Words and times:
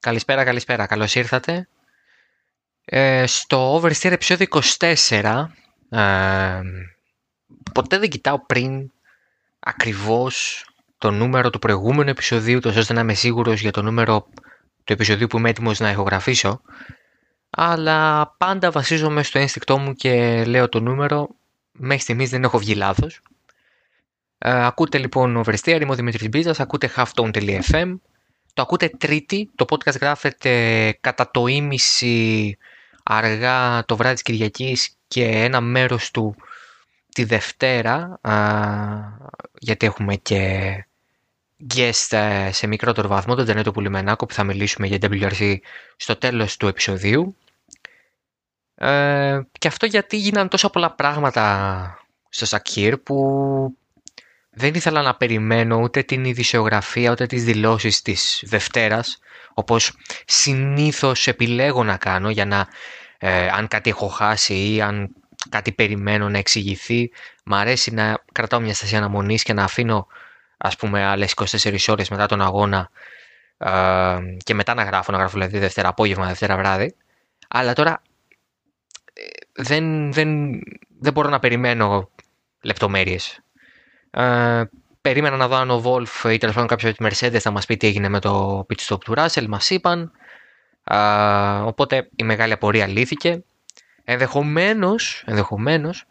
Καλησπέρα, 0.00 0.44
καλησπέρα. 0.44 0.86
Καλώς 0.86 1.14
ήρθατε. 1.14 1.68
Ε, 2.84 3.26
στο 3.26 3.80
Oversteer 3.80 4.10
επεισόδιο 4.10 4.46
24, 4.78 5.46
ε, 5.90 6.60
ποτέ 7.72 7.98
δεν 7.98 8.08
κοιτάω 8.08 8.46
πριν 8.46 8.90
ακριβώς 9.60 10.64
το 10.98 11.10
νούμερο 11.10 11.50
του 11.50 11.58
προηγούμενου 11.58 12.10
επεισοδίου, 12.10 12.60
τόσο 12.60 12.78
ώστε 12.78 12.92
να 12.92 13.00
είμαι 13.00 13.14
σίγουρος 13.14 13.60
για 13.60 13.70
το 13.70 13.82
νούμερο 13.82 14.26
του 14.84 14.92
επεισοδίου 14.92 15.26
που 15.26 15.38
είμαι 15.38 15.48
έτοιμος 15.48 15.78
να 15.78 15.90
ηχογραφήσω. 15.90 16.60
Αλλά 17.50 18.28
πάντα 18.38 18.70
βασίζομαι 18.70 19.22
στο 19.22 19.38
ένστικτό 19.38 19.78
μου 19.78 19.94
και 19.94 20.44
λέω 20.44 20.68
το 20.68 20.80
νούμερο. 20.80 21.28
Μέχρι 21.72 22.02
στιγμής 22.02 22.30
δεν 22.30 22.42
έχω 22.42 22.58
βγει 22.58 22.74
λάθος. 22.74 23.20
Ε, 24.38 24.66
ακούτε 24.66 24.98
λοιπόν 24.98 25.42
Oversteer, 25.44 25.78
είμαι 25.80 25.92
ο 25.92 25.94
Δημήτρης 25.94 26.28
Μπίζας, 26.28 26.60
ακούτε 26.60 26.90
halftone.fm 26.96 27.94
το 28.52 28.62
ακούτε 28.62 28.88
τρίτη, 28.88 29.50
το 29.54 29.64
podcast 29.68 30.00
γράφεται 30.00 30.92
κατά 31.00 31.30
το 31.30 31.46
ίμιση 31.46 32.58
αργά 33.02 33.84
το 33.84 33.96
βράδυ 33.96 34.14
της 34.14 34.22
Κυριακής 34.22 34.96
και 35.08 35.24
ένα 35.24 35.60
μέρος 35.60 36.10
του 36.10 36.36
τη 37.12 37.24
Δευτέρα, 37.24 38.18
α, 38.20 38.34
γιατί 39.58 39.86
έχουμε 39.86 40.16
και 40.16 40.72
guest 41.74 42.16
ε, 42.16 42.52
σε 42.52 42.66
μικρότερο 42.66 43.08
βαθμό, 43.08 43.34
τον 43.34 43.46
Τενέτο 43.46 43.70
Πουλημενάκο 43.70 44.26
που 44.26 44.34
θα 44.34 44.44
μιλήσουμε 44.44 44.86
για 44.86 44.98
WRC 45.00 45.56
στο 45.96 46.16
τέλος 46.16 46.56
του 46.56 46.66
επεισοδίου. 46.66 47.36
Ε, 48.74 49.40
και 49.58 49.68
αυτό 49.68 49.86
γιατί 49.86 50.16
γίνανε 50.16 50.48
τόσα 50.48 50.70
πολλά 50.70 50.90
πράγματα 50.90 52.04
στο 52.28 52.46
Σακύρ 52.46 52.96
που 52.98 53.76
δεν 54.50 54.74
ήθελα 54.74 55.02
να 55.02 55.14
περιμένω 55.14 55.76
ούτε 55.76 56.02
την 56.02 56.24
ειδησιογραφία 56.24 57.10
ούτε 57.10 57.26
τις 57.26 57.44
δηλώσεις 57.44 58.02
της 58.02 58.42
Δευτέρας 58.46 59.18
όπως 59.54 59.92
συνήθως 60.26 61.26
επιλέγω 61.26 61.84
να 61.84 61.96
κάνω 61.96 62.30
για 62.30 62.44
να 62.44 62.68
ε, 63.18 63.48
αν 63.48 63.68
κάτι 63.68 63.90
έχω 63.90 64.06
χάσει 64.08 64.72
ή 64.74 64.80
αν 64.80 65.14
κάτι 65.48 65.72
περιμένω 65.72 66.28
να 66.28 66.38
εξηγηθεί. 66.38 67.10
Μ' 67.44 67.54
αρέσει 67.54 67.94
να 67.94 68.22
κρατάω 68.32 68.60
μια 68.60 68.74
στασία 68.74 68.98
αναμονής 68.98 69.42
και 69.42 69.52
να 69.52 69.64
αφήνω 69.64 70.06
ας 70.56 70.76
πούμε 70.76 71.04
άλλες 71.04 71.34
24 71.36 71.78
ώρες 71.88 72.08
μετά 72.08 72.26
τον 72.26 72.40
αγώνα 72.40 72.90
ε, 73.58 74.18
και 74.44 74.54
μετά 74.54 74.74
να 74.74 74.82
γράφω, 74.82 75.12
να 75.12 75.18
γράφω 75.18 75.32
δηλαδή 75.32 75.58
Δευτέρα 75.58 75.88
απόγευμα, 75.88 76.26
Δευτέρα 76.26 76.56
βράδυ. 76.56 76.94
Αλλά 77.48 77.72
τώρα 77.72 78.02
ε, 79.12 79.22
δεν, 79.62 80.12
δεν, 80.12 80.60
δεν 80.98 81.12
μπορώ 81.12 81.28
να 81.28 81.38
περιμένω 81.38 82.10
λεπτομέρειες 82.60 83.40
ε, 84.10 84.62
περίμενα 85.00 85.36
να 85.36 85.48
δω 85.48 85.56
αν 85.56 85.70
ο 85.70 85.82
Wolf 85.84 86.32
ή 86.32 86.38
τέλος 86.38 86.54
πάντων 86.54 86.68
κάποιος 86.68 86.92
από 86.92 87.08
τη 87.08 87.14
Mercedes 87.14 87.38
θα 87.38 87.50
μας 87.50 87.66
πει 87.66 87.76
τι 87.76 87.86
έγινε 87.86 88.08
με 88.08 88.20
το 88.20 88.66
pit 88.68 88.86
stop 88.86 89.00
του 89.00 89.14
Russell. 89.16 89.46
Μας 89.46 89.70
είπαν. 89.70 90.12
Ε, 90.84 90.96
οπότε 91.64 92.08
η 92.16 92.22
μεγάλη 92.22 92.52
απορία 92.52 92.86
λύθηκε. 92.86 93.44
Ενδεχομένως, 94.04 95.22
ενδεχομένως, 95.26 96.06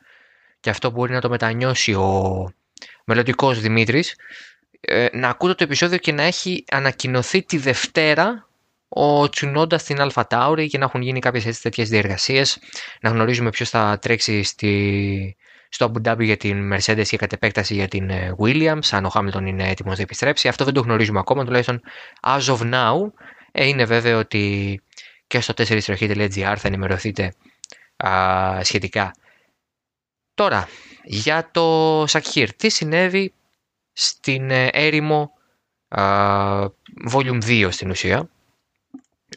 και 0.60 0.70
αυτό 0.70 0.90
μπορεί 0.90 1.12
να 1.14 1.22
το 1.22 1.30
μετανιώσει 1.30 1.94
ο 1.94 2.52
μελλοντικός 3.06 3.60
Δημήτρης, 3.60 4.16
ε, 4.82 5.08
να 5.12 5.30
ακούτε 5.30 5.54
το 5.54 5.64
επεισόδιο 5.64 5.98
και 5.98 6.12
να 6.12 6.24
έχει 6.24 6.64
ανακοινωθεί 6.72 7.44
τη 7.44 7.58
Δευτέρα 7.58 8.50
ο 8.90 9.30
Τσουνόντα 9.30 9.78
στην 9.78 10.02
Αλφα 10.02 10.28
Τάουρη 10.28 10.68
και 10.68 10.78
να 10.78 10.86
έχουν 10.86 11.02
γίνει 11.02 11.20
κάποιες 11.20 11.62
τέτοιες 11.62 11.90
διεργασίες. 11.90 12.60
Να 13.02 13.10
γνωρίζουμε 13.10 13.50
ποιος 13.50 13.70
θα 13.70 14.00
τρέξει 14.02 14.44
στη, 14.44 15.36
στο 15.70 15.92
Abu 15.94 16.08
Dhabi 16.08 16.24
για 16.24 16.38
την 16.38 16.74
Mercedes 16.74 17.06
και 17.08 17.18
κατ' 17.18 17.34
επέκταση 17.34 17.74
για 17.74 17.88
την 17.88 18.10
ε, 18.10 18.36
Williams, 18.40 18.90
αν 18.92 19.06
ο 19.06 19.12
Hamilton 19.14 19.46
είναι 19.46 19.70
έτοιμος 19.70 19.98
να 19.98 20.02
επιστρέψει. 20.02 20.48
Αυτό 20.48 20.66
δεν 20.66 20.74
το 20.74 20.82
γνωρίζουμε 20.82 21.20
ακόμα, 21.20 21.46
τουλάχιστον 21.46 21.82
as 22.22 22.42
of 22.42 22.74
now. 22.74 23.12
Ε, 23.52 23.68
είναι 23.68 23.86
βέβαιο 23.86 24.20
ότι 24.20 24.82
και 25.28 25.40
στο 25.40 25.54
4 25.58 25.80
θα 26.58 26.68
ενημερωθείτε 26.68 27.34
α, 27.98 28.64
σχετικά. 28.64 29.12
Τώρα, 30.34 30.68
για 31.04 31.50
το 31.52 32.04
Σακχύρ, 32.08 32.54
τι 32.54 32.70
συνέβη 32.70 33.34
στην 33.94 34.52
ε, 34.52 34.68
έρημο 34.72 35.32
α, 35.88 36.04
Volume 37.12 37.42
2 37.44 37.68
στην 37.72 37.90
ουσία, 37.90 38.30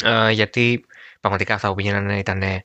α, 0.07 0.31
γιατί 0.31 0.85
πραγματικά 1.21 1.55
αυτά 1.55 1.69
που 1.69 1.75
πήγαιναν 1.75 2.09
ήταν 2.09 2.63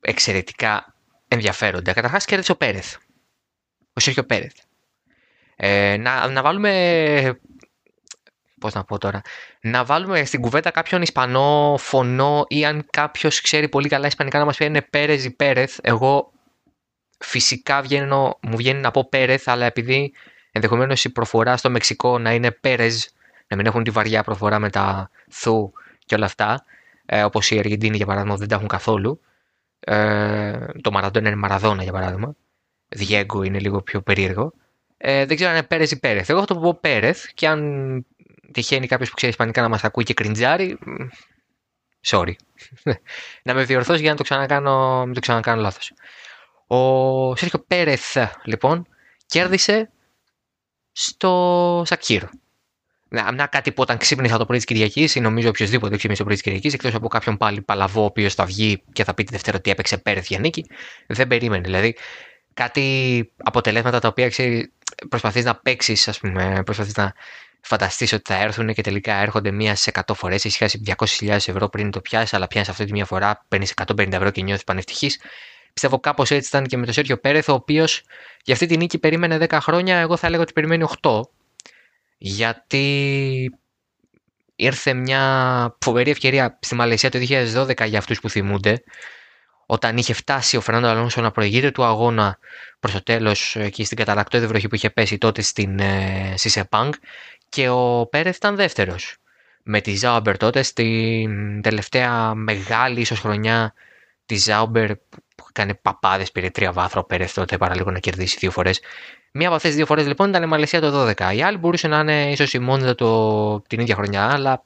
εξαιρετικά 0.00 0.95
ενδιαφέροντα. 1.36 1.92
Καταρχάς 1.92 2.24
κέρδισε 2.24 2.52
ο 2.52 2.56
Πέρεθ. 2.56 2.96
Ο 3.92 4.00
Σέρχιο 4.00 4.24
Πέρεθ. 4.24 4.54
Ε, 5.56 5.96
να, 5.96 6.28
να 6.28 6.42
βάλουμε. 6.42 7.40
Πώς 8.60 8.74
να 8.74 8.84
πω 8.84 8.98
τώρα. 8.98 9.20
Να 9.60 9.84
βάλουμε 9.84 10.24
στην 10.24 10.40
κουβέντα 10.40 10.70
κάποιον 10.70 11.02
Ισπανό 11.02 11.76
φωνό 11.78 12.44
ή 12.48 12.64
αν 12.64 12.86
κάποιος 12.90 13.40
ξέρει 13.40 13.68
πολύ 13.68 13.88
καλά 13.88 14.06
Ισπανικά 14.06 14.38
να 14.38 14.44
μας 14.44 14.56
πει 14.56 14.64
είναι 14.64 14.82
Πέρεθ 14.82 15.24
ή 15.24 15.30
Πέρεθ. 15.30 15.78
Εγώ 15.82 16.32
φυσικά 17.18 17.82
βγαίνω, 17.82 18.38
μου 18.42 18.56
βγαίνει 18.56 18.80
να 18.80 18.90
πω 18.90 19.08
Πέρεθ, 19.08 19.48
αλλά 19.48 19.66
επειδή 19.66 20.12
ενδεχομένως 20.52 21.04
η 21.04 21.12
προφορά 21.12 21.56
στο 21.56 21.70
Μεξικό 21.70 22.18
να 22.18 22.32
είναι 22.32 22.50
Πέρεθ, 22.50 23.04
να 23.46 23.56
μην 23.56 23.66
έχουν 23.66 23.82
τη 23.82 23.90
βαριά 23.90 24.22
προφορά 24.22 24.58
με 24.58 24.70
τα 24.70 25.10
θου 25.30 25.72
και 26.04 26.14
όλα 26.14 26.24
αυτά, 26.24 26.64
ε, 27.06 27.22
όπως 27.22 27.50
οι 27.50 27.58
Αργεντίνοι 27.58 27.96
για 27.96 28.06
παράδειγμα 28.06 28.36
δεν 28.36 28.48
τα 28.48 28.54
έχουν 28.54 28.68
καθόλου. 28.68 29.20
Ε, 29.88 30.66
το 30.80 30.90
Μαραντόνα 30.90 31.28
είναι 31.28 31.36
Μαραδόνα 31.36 31.82
για 31.82 31.92
παράδειγμα. 31.92 32.36
Διέγκο 32.88 33.42
είναι 33.42 33.58
λίγο 33.58 33.82
πιο 33.82 34.02
περίεργο. 34.02 34.52
Ε, 34.96 35.24
δεν 35.26 35.36
ξέρω 35.36 35.50
αν 35.50 35.56
είναι 35.56 35.66
Πέρεθ 35.66 35.90
ή 35.90 35.98
Πέρεθ. 35.98 36.30
Εγώ 36.30 36.40
θα 36.40 36.46
το 36.46 36.56
πω 36.56 36.74
Πέρεθ 36.74 37.24
και 37.34 37.48
αν 37.48 38.06
τυχαίνει 38.52 38.86
κάποιος 38.86 39.08
που 39.08 39.14
ξέρει 39.14 39.32
Ισπανικά 39.32 39.62
να 39.62 39.68
μας 39.68 39.84
ακούει 39.84 40.04
και 40.04 40.14
κριντζάρει. 40.14 40.78
Sorry. 42.06 42.32
να 43.44 43.54
με 43.54 43.64
διορθώσεις 43.64 44.00
για 44.00 44.10
να 44.10 44.16
το 44.16 44.22
ξανακάνω, 44.22 45.04
μην 45.04 45.14
το 45.14 45.20
ξανακάνω 45.20 45.60
λάθος. 45.60 45.92
Ο 46.66 47.36
Σέρχιο 47.36 47.58
Πέρεθ 47.58 48.16
λοιπόν 48.44 48.86
κέρδισε 49.26 49.90
στο 50.92 51.82
Σακύρο. 51.86 52.28
Να, 53.08 53.46
κάτι 53.46 53.72
που 53.72 53.82
όταν 53.82 53.96
ξύπνησα 53.96 54.38
το 54.38 54.44
πρωί 54.44 54.56
της 54.56 54.66
Κυριακής, 54.66 55.14
ή 55.14 55.20
νομίζω 55.20 55.48
οποιοδήποτε 55.48 55.96
ξύπνησε 55.96 56.18
το 56.18 56.24
πρωί 56.24 56.34
της 56.34 56.44
Κυριακής, 56.44 56.74
εκτός 56.74 56.94
από 56.94 57.08
κάποιον 57.08 57.36
πάλι 57.36 57.62
παλαβό, 57.62 58.02
ο 58.02 58.04
οποίος 58.04 58.34
θα 58.34 58.44
βγει 58.44 58.82
και 58.92 59.04
θα 59.04 59.14
πει 59.14 59.24
τη 59.24 59.32
Δευτέρα 59.32 59.56
ότι 59.56 59.70
έπαιξε 59.70 59.98
Πέρεθ 59.98 60.26
για 60.26 60.38
νίκη, 60.38 60.66
δεν 61.06 61.26
περίμενε. 61.26 61.62
Δηλαδή, 61.62 61.96
κάτι 62.54 63.32
αποτελέσματα 63.36 63.98
τα 63.98 64.08
οποία 64.08 64.28
ξέρει, 64.28 64.72
προσπαθείς 65.08 65.44
να 65.44 65.54
παίξεις, 65.54 66.08
ας 66.08 66.18
πούμε, 66.18 66.62
προσπαθείς 66.64 66.96
να 66.96 67.14
φανταστείς 67.60 68.12
ότι 68.12 68.32
θα 68.32 68.40
έρθουν 68.42 68.74
και 68.74 68.82
τελικά 68.82 69.14
έρχονται 69.14 69.50
μία 69.50 69.74
σε 69.74 69.90
100 69.90 70.14
φορές. 70.14 70.44
Έχεις 70.44 70.56
χάσει 70.56 70.82
200.000 70.86 71.48
ευρώ 71.48 71.68
πριν 71.68 71.90
το 71.90 72.00
πιάσεις, 72.00 72.34
αλλά 72.34 72.46
πιάνεις 72.46 72.68
αυτή 72.68 72.84
τη 72.84 72.92
μία 72.92 73.04
φορά, 73.04 73.44
παίρνεις 73.48 73.70
150 73.70 74.12
ευρώ 74.12 74.30
και 74.30 74.42
νιώθεις 74.42 74.64
πανευτυχής. 74.64 75.20
Πιστεύω 75.72 76.00
κάπως 76.00 76.30
έτσι 76.30 76.48
ήταν 76.48 76.66
και 76.66 76.76
με 76.76 76.86
τον 76.86 76.94
Σέρgio 76.94 77.20
Πέρεθ, 77.20 77.48
ο 77.48 77.52
οποίος 77.52 78.02
για 78.44 78.54
αυτή 78.54 78.66
τη 78.66 78.76
νίκη 78.76 78.98
περίμενε 78.98 79.46
10 79.48 79.58
χρόνια. 79.60 79.96
Εγώ 79.96 80.16
θα 80.16 80.26
έλεγα 80.26 80.42
ότι 80.42 80.52
περιμένει 80.52 80.84
8 81.02 81.20
γιατί 82.28 83.58
ήρθε 84.56 84.94
μια 84.94 85.76
φοβερή 85.80 86.10
ευκαιρία 86.10 86.58
στη 86.60 86.74
Μαλαισία 86.74 87.10
το 87.10 87.18
2012 87.18 87.86
για 87.86 87.98
αυτούς 87.98 88.20
που 88.20 88.28
θυμούνται 88.30 88.82
όταν 89.66 89.96
είχε 89.96 90.12
φτάσει 90.12 90.56
ο 90.56 90.60
Φερνάντο 90.60 90.86
Αλόνσο 90.86 91.20
να 91.20 91.30
προηγείται 91.30 91.70
του 91.70 91.84
αγώνα 91.84 92.38
προς 92.80 92.92
το 92.92 93.02
τέλος 93.02 93.56
εκεί 93.56 93.84
στην 93.84 93.96
καταλλακτώδη 93.96 94.46
βροχή 94.46 94.68
που 94.68 94.74
είχε 94.74 94.90
πέσει 94.90 95.18
τότε 95.18 95.42
στην, 95.42 95.78
ε, 95.78 96.34
στη 96.36 96.48
Σεπάνγκ 96.48 96.92
και 97.48 97.68
ο 97.68 98.06
Πέρεθ 98.06 98.36
ήταν 98.36 98.56
δεύτερος. 98.56 99.16
Με 99.62 99.80
τη 99.80 99.94
Ζάουμπερ 99.94 100.36
τότε 100.36 100.62
στην 100.62 101.62
τελευταία 101.62 102.34
μεγάλη 102.34 103.00
ίσως 103.00 103.20
χρονιά 103.20 103.74
τη 104.26 104.36
Ζάουμπερ 104.36 104.96
που 104.96 105.44
έκανε 105.48 105.74
παπάδες 105.74 106.32
πήρε 106.32 106.50
τρία 106.50 106.72
βάθρα 106.72 107.00
ο 107.00 107.04
Πέρεθ 107.04 107.34
τότε 107.34 107.56
παραλίγο 107.56 107.90
να 107.90 107.98
κερδίσει 107.98 108.36
δύο 108.38 108.50
φορές 108.50 108.80
Μία 109.36 109.46
από 109.46 109.56
αυτές 109.56 109.70
τις 109.70 109.78
δύο 109.78 109.86
φορές 109.86 110.06
λοιπόν 110.06 110.28
ήταν 110.28 110.42
η 110.42 110.46
Μαλαισία 110.46 110.80
το 110.80 111.08
12. 111.08 111.34
Η 111.34 111.42
άλλη 111.42 111.56
μπορούσε 111.56 111.88
να 111.88 111.98
είναι 111.98 112.30
ίσως 112.30 112.52
η 112.52 112.58
Μόνδα 112.58 112.94
το, 112.94 113.60
την 113.60 113.80
ίδια 113.80 113.94
χρονιά, 113.94 114.30
αλλά 114.30 114.64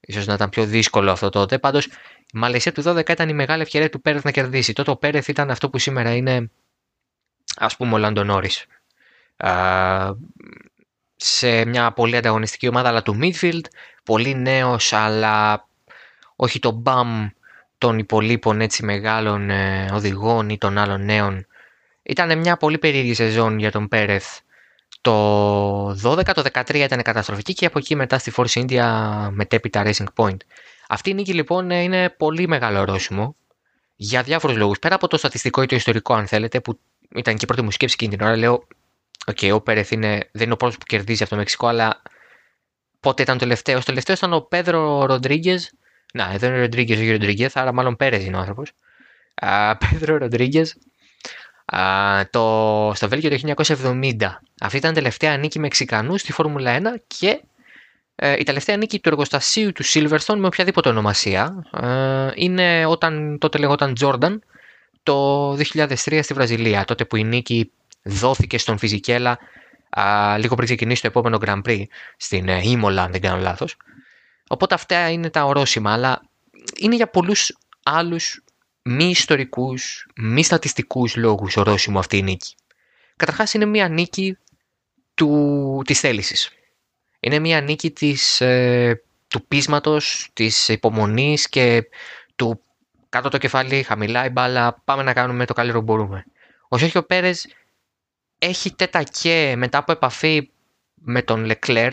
ίσως 0.00 0.26
να 0.26 0.34
ήταν 0.34 0.48
πιο 0.48 0.64
δύσκολο 0.64 1.10
αυτό 1.10 1.28
τότε. 1.28 1.58
Πάντως 1.58 1.86
η 1.86 1.92
Μαλαισία 2.32 2.72
του 2.72 2.82
12 2.86 3.08
ήταν 3.08 3.28
η 3.28 3.32
μεγάλη 3.32 3.62
ευκαιρία 3.62 3.90
του 3.90 4.00
Πέρεθ 4.00 4.24
να 4.24 4.30
κερδίσει. 4.30 4.72
Τότε 4.72 4.90
ο 4.90 4.96
Πέρεθ 4.96 5.28
ήταν 5.28 5.50
αυτό 5.50 5.70
που 5.70 5.78
σήμερα 5.78 6.14
είναι 6.14 6.50
ας 7.56 7.76
πούμε 7.76 7.94
ο 7.94 7.98
Λαντονόρη. 7.98 8.50
Σε 11.16 11.64
μια 11.64 11.92
πολύ 11.92 12.16
ανταγωνιστική 12.16 12.68
ομάδα, 12.68 12.88
αλλά 12.88 13.02
του 13.02 13.18
midfield. 13.22 13.64
Πολύ 14.04 14.34
νέος, 14.34 14.92
αλλά 14.92 15.68
όχι 16.36 16.58
το 16.58 16.70
μπαμ 16.70 17.28
των 17.78 17.98
υπολείπων 17.98 18.60
έτσι 18.60 18.84
μεγάλων 18.84 19.50
ε, 19.50 19.88
οδηγών 19.92 20.48
ή 20.48 20.58
των 20.58 20.78
άλλων 20.78 21.04
νέων 21.04 21.46
ήταν 22.02 22.38
μια 22.38 22.56
πολύ 22.56 22.78
περίεργη 22.78 23.14
σεζόν 23.14 23.58
για 23.58 23.70
τον 23.70 23.88
Πέρεθ. 23.88 24.38
Το 25.00 25.88
12, 25.88 26.24
το 26.24 26.42
13 26.52 26.74
ήταν 26.74 27.02
καταστροφική 27.02 27.52
και 27.52 27.66
από 27.66 27.78
εκεί 27.78 27.94
μετά 27.96 28.18
στη 28.18 28.32
Force 28.36 28.64
India 28.64 28.84
μετέπειτα 29.30 29.82
Racing 29.86 30.06
Point. 30.14 30.36
Αυτή 30.88 31.10
η 31.10 31.14
νίκη 31.14 31.32
λοιπόν 31.32 31.70
είναι 31.70 32.10
πολύ 32.10 32.48
μεγάλο 32.48 32.80
ορόσημο 32.80 33.36
για 33.96 34.22
διάφορους 34.22 34.56
λόγους. 34.56 34.78
Πέρα 34.78 34.94
από 34.94 35.08
το 35.08 35.16
στατιστικό 35.16 35.62
ή 35.62 35.66
το 35.66 35.76
ιστορικό, 35.76 36.14
αν 36.14 36.26
θέλετε, 36.26 36.60
που 36.60 36.78
ήταν 37.14 37.34
και 37.34 37.40
η 37.42 37.46
πρώτη 37.46 37.62
μου 37.62 37.70
σκέψη 37.70 37.94
εκείνη 37.98 38.16
την 38.16 38.26
ώρα, 38.26 38.36
λέω: 38.36 38.66
OK, 39.26 39.38
okay, 39.40 39.50
ο 39.54 39.60
Πέρεθ 39.60 39.90
είναι, 39.90 40.28
δεν 40.32 40.42
είναι 40.42 40.52
ο 40.52 40.56
πρώτος 40.56 40.78
που 40.78 40.84
κερδίζει 40.86 41.22
από 41.22 41.30
το 41.30 41.36
Μεξικό, 41.36 41.66
αλλά 41.66 42.02
πότε 43.00 43.22
ήταν 43.22 43.38
το 43.38 43.44
τελευταίος. 43.44 43.78
Το 43.78 43.86
τελευταίος 43.86 44.18
ήταν 44.18 44.32
ο 44.32 44.40
Πέδρο 44.40 45.06
Ροντρίγκες. 45.06 45.72
Να, 46.14 46.30
εδώ 46.32 46.46
είναι 46.46 46.56
ο 46.56 46.60
Ροντρίγκες, 46.60 46.98
όχι 46.98 47.10
Ροντρίγκε, 47.10 47.50
άρα 47.54 47.72
μάλλον 47.72 47.96
Πέρε 47.96 48.16
είναι 48.22 48.36
ο 48.36 48.38
άνθρωπος. 48.38 48.72
Πέδρο 49.78 50.16
Ροντρίγκες. 50.16 50.76
Το, 52.30 52.92
στο 52.94 53.08
Βέλγιο 53.08 53.30
το 53.30 53.54
1970. 53.56 54.12
Αυτή 54.60 54.76
ήταν 54.76 54.90
η 54.90 54.94
τελευταία 54.94 55.36
νίκη 55.36 55.58
Μεξικανού 55.58 56.16
στη 56.18 56.32
Φόρμουλα 56.32 56.78
1 56.78 56.82
και 57.06 57.40
ε, 58.14 58.36
η 58.38 58.42
τελευταία 58.42 58.76
νίκη 58.76 59.00
του 59.00 59.08
εργοστασίου 59.08 59.72
του 59.72 59.84
Silverstone 59.84 60.36
με 60.36 60.46
οποιαδήποτε 60.46 60.88
ονομασία. 60.88 61.66
Ε, 61.80 62.30
είναι 62.34 62.86
όταν 62.86 63.38
τότε 63.38 63.58
λεγόταν 63.58 63.92
Jordan 64.00 64.38
το 65.02 65.50
2003 65.52 65.94
στη 65.94 66.34
Βραζιλία. 66.34 66.84
Τότε 66.84 67.04
που 67.04 67.16
η 67.16 67.24
νίκη 67.24 67.70
δόθηκε 68.02 68.58
στον 68.58 68.78
Φιζικέλα 68.78 69.38
α, 69.90 70.36
λίγο 70.38 70.54
πριν 70.54 70.66
ξεκινήσει 70.66 71.00
το 71.00 71.06
επόμενο 71.06 71.38
Grand 71.44 71.62
Prix 71.68 71.82
στην 72.16 72.48
Ήμολα, 72.48 73.02
αν 73.02 73.12
δεν 73.12 73.20
κάνω 73.20 73.40
λάθος. 73.40 73.76
Οπότε 74.48 74.74
αυτά 74.74 75.10
είναι 75.10 75.30
τα 75.30 75.44
ορόσημα, 75.44 75.92
αλλά 75.92 76.22
είναι 76.78 76.94
για 76.94 77.08
πολλούς 77.08 77.56
άλλους 77.82 78.42
μη 78.82 79.04
ιστορικούς, 79.04 80.06
μη 80.16 80.42
στατιστικούς 80.42 81.16
λόγους 81.16 81.56
ορόσημο 81.56 81.98
αυτή 81.98 82.16
η 82.16 82.22
νίκη. 82.22 82.54
Καταρχάς 83.16 83.54
είναι 83.54 83.64
μια 83.64 83.88
νίκη 83.88 84.38
του, 85.14 85.82
της 85.84 86.00
θέλησης. 86.00 86.50
Είναι 87.20 87.38
μια 87.38 87.60
νίκη 87.60 87.90
της, 87.90 88.40
ε, 88.40 89.02
του 89.28 89.46
πείσματος, 89.46 90.30
της 90.32 90.68
υπομονής 90.68 91.48
και 91.48 91.88
του 92.36 92.60
κάτω 93.08 93.28
το 93.28 93.38
κεφάλι, 93.38 93.82
χαμηλά 93.82 94.24
η 94.24 94.28
μπάλα, 94.28 94.80
πάμε 94.84 95.02
να 95.02 95.12
κάνουμε 95.12 95.44
το 95.44 95.52
καλύτερο 95.52 95.78
που 95.78 95.84
μπορούμε. 95.84 96.24
Ο 96.68 96.78
Σέρχιο 96.78 97.02
Πέρες 97.02 97.46
έχει 98.38 98.74
τέτα 98.74 99.04
μετά 99.56 99.78
από 99.78 99.92
επαφή 99.92 100.50
με 100.94 101.22
τον 101.22 101.44
Λεκλέρ, 101.44 101.92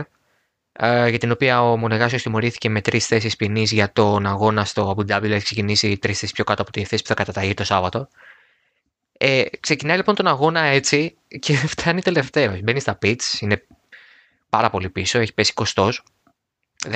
για 0.82 1.18
την 1.18 1.32
οποία 1.32 1.62
ο 1.62 1.78
Μονεγάσιο 1.78 2.20
τιμωρήθηκε 2.20 2.70
με 2.70 2.82
τρεις 2.82 3.06
θέσεις 3.06 3.36
ποινής 3.36 3.72
για 3.72 3.92
τον 3.92 4.26
αγώνα 4.26 4.66
στο 4.66 4.90
Αμπουντάμπι, 4.90 5.34
έχει 5.34 5.44
ξεκινήσει 5.44 5.98
τρεις 5.98 6.20
θέσεις 6.20 6.32
πιο 6.34 6.44
κάτω 6.44 6.62
από 6.62 6.72
τη 6.72 6.84
θέση 6.84 7.02
που 7.02 7.08
θα 7.08 7.14
καταταγεί 7.14 7.54
το 7.54 7.64
Σάββατο. 7.64 8.08
Ε, 9.18 9.44
ξεκινάει 9.60 9.98
λοιπόν 9.98 10.16
τον 10.16 10.28
αγώνα 10.28 10.60
έτσι 10.60 11.18
και 11.40 11.54
φτάνει 11.74 12.02
τελευταίο. 12.02 12.60
Μπαίνει 12.64 12.80
στα 12.80 12.98
pits, 13.02 13.40
είναι 13.40 13.66
πάρα 14.50 14.70
πολύ 14.70 14.90
πίσω, 14.90 15.20
έχει 15.20 15.34
πέσει 15.34 15.54
20. 15.56 15.92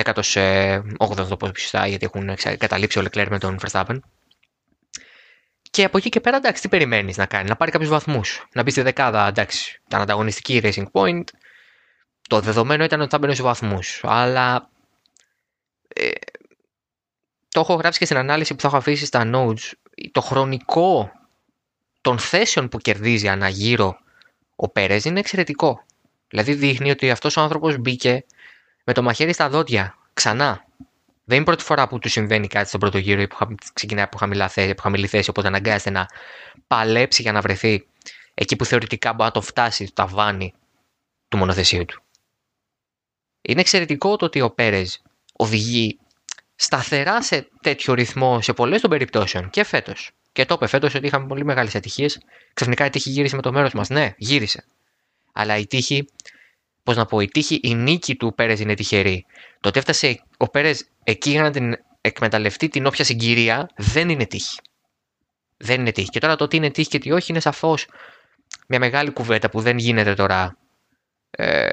18ο 0.04 0.36
ε, 0.36 0.80
το 0.98 1.36
πω 1.38 1.50
σωστά, 1.56 1.86
γιατί 1.86 2.04
έχουν 2.04 2.30
καταλήψει 2.58 2.98
ο 2.98 3.02
Λεκλέρ 3.02 3.30
με 3.30 3.38
τον 3.38 3.58
Verstappen. 3.60 3.98
Και 5.70 5.84
από 5.84 5.96
εκεί 5.96 6.08
και 6.08 6.20
πέρα, 6.20 6.36
εντάξει, 6.36 6.62
τι 6.62 6.68
περιμένεις 6.68 7.16
να 7.16 7.26
κάνει, 7.26 7.48
να 7.48 7.56
πάρει 7.56 7.70
κάποιους 7.70 7.90
βαθμούς. 7.90 8.46
Να 8.52 8.62
μπει 8.62 8.70
στη 8.70 8.82
δεκάδα, 8.82 9.26
εντάξει, 9.26 9.80
ήταν 9.86 10.00
ανταγωνιστική 10.00 10.60
Racing 10.64 10.86
Point. 10.92 11.24
Το 12.28 12.40
δεδομένο 12.40 12.84
ήταν 12.84 13.00
ότι 13.00 13.10
θα 13.10 13.18
μπαίνει 13.18 13.34
στου 13.34 13.42
βαθμούς. 13.42 14.00
Αλλά. 14.02 14.70
Ε, 15.88 16.10
το 17.48 17.60
έχω 17.60 17.74
γράψει 17.74 17.98
και 17.98 18.04
στην 18.04 18.16
ανάλυση 18.16 18.54
που 18.54 18.60
θα 18.60 18.66
έχω 18.66 18.76
αφήσει 18.76 19.06
στα 19.06 19.30
notes. 19.34 19.72
Το 20.12 20.20
χρονικό 20.20 21.12
των 22.00 22.18
θέσεων 22.18 22.68
που 22.68 22.78
κερδίζει 22.78 23.28
ανά 23.28 23.48
γύρω 23.48 23.98
ο 24.56 24.68
Πέρες 24.68 25.04
είναι 25.04 25.20
εξαιρετικό. 25.20 25.84
Δηλαδή 26.28 26.54
δείχνει 26.54 26.90
ότι 26.90 27.10
αυτός 27.10 27.36
ο 27.36 27.40
άνθρωπος 27.40 27.78
μπήκε 27.78 28.24
με 28.84 28.92
το 28.92 29.02
μαχαίρι 29.02 29.32
στα 29.32 29.48
δόντια 29.48 29.98
ξανά. 30.14 30.64
Δεν 31.24 31.36
είναι 31.36 31.42
η 31.42 31.44
πρώτη 31.44 31.62
φορά 31.62 31.88
που 31.88 31.98
του 31.98 32.08
συμβαίνει 32.08 32.46
κάτι 32.46 32.68
στον 32.68 32.80
πρώτο 32.80 32.98
γύρο 32.98 33.20
ή 33.20 33.26
που 33.26 33.54
ξεκινάει 33.72 34.04
από, 34.04 34.18
χαμηλά 34.18 34.48
θέση, 34.48 34.70
από 34.70 34.82
χαμηλή 34.82 35.06
θέση, 35.06 35.30
οπότε 35.30 35.48
αναγκάζεται 35.48 35.90
να 35.90 36.06
παλέψει 36.66 37.22
για 37.22 37.32
να 37.32 37.40
βρεθεί 37.40 37.86
εκεί 38.34 38.56
που 38.56 38.64
θεωρητικά 38.64 39.12
μπορεί 39.12 39.24
να 39.24 39.30
το 39.30 39.40
φτάσει 39.40 39.84
το 39.84 39.92
ταβάνι 39.92 40.54
του 41.28 41.36
μονοθεσίου 41.36 41.84
του. 41.84 42.02
Είναι 43.48 43.60
εξαιρετικό 43.60 44.16
το 44.16 44.24
ότι 44.24 44.40
ο 44.40 44.50
Πέρες 44.50 45.02
οδηγεί 45.32 45.98
σταθερά 46.54 47.22
σε 47.22 47.48
τέτοιο 47.60 47.94
ρυθμό 47.94 48.40
σε 48.40 48.52
πολλές 48.52 48.80
των 48.80 48.90
περιπτώσεων 48.90 49.50
και 49.50 49.64
φέτος. 49.64 50.10
Και 50.32 50.44
το 50.44 50.54
είπε 50.54 50.66
φέτος 50.66 50.94
ότι 50.94 51.06
είχαμε 51.06 51.26
πολύ 51.26 51.44
μεγάλες 51.44 51.74
ατυχίες. 51.74 52.20
Ξαφνικά 52.54 52.84
η 52.84 52.90
τύχη 52.90 53.10
γύρισε 53.10 53.36
με 53.36 53.42
το 53.42 53.52
μέρος 53.52 53.72
μας. 53.72 53.88
Ναι, 53.88 54.14
γύρισε. 54.16 54.64
Αλλά 55.32 55.56
η 55.56 55.66
τύχη, 55.66 56.08
πώς 56.82 56.96
να 56.96 57.06
πω, 57.06 57.20
η 57.20 57.28
τύχη, 57.28 57.60
η 57.62 57.74
νίκη 57.74 58.16
του 58.16 58.34
Πέρες 58.34 58.60
είναι 58.60 58.74
τυχερή. 58.74 59.26
Το 59.60 59.68
ότι 59.68 59.78
έφτασε 59.78 60.22
ο 60.36 60.48
Πέρες 60.48 60.86
εκεί 61.04 61.30
για 61.30 61.42
να 61.42 61.50
την 61.50 61.76
εκμεταλλευτεί 62.00 62.68
την 62.68 62.86
όποια 62.86 63.04
συγκυρία 63.04 63.68
δεν 63.76 64.08
είναι 64.08 64.26
τύχη. 64.26 64.58
Δεν 65.56 65.80
είναι 65.80 65.92
τύχη. 65.92 66.08
Και 66.08 66.18
τώρα 66.18 66.36
το 66.36 66.44
ότι 66.44 66.56
είναι 66.56 66.70
τύχη 66.70 66.88
και 66.88 66.98
τι 66.98 67.12
όχι 67.12 67.30
είναι 67.30 67.40
σαφώς 67.40 67.86
μια 68.66 68.78
μεγάλη 68.78 69.10
κουβέντα 69.10 69.50
που 69.50 69.60
δεν 69.60 69.78
γίνεται 69.78 70.14
τώρα 70.14 70.56
ε, 71.30 71.70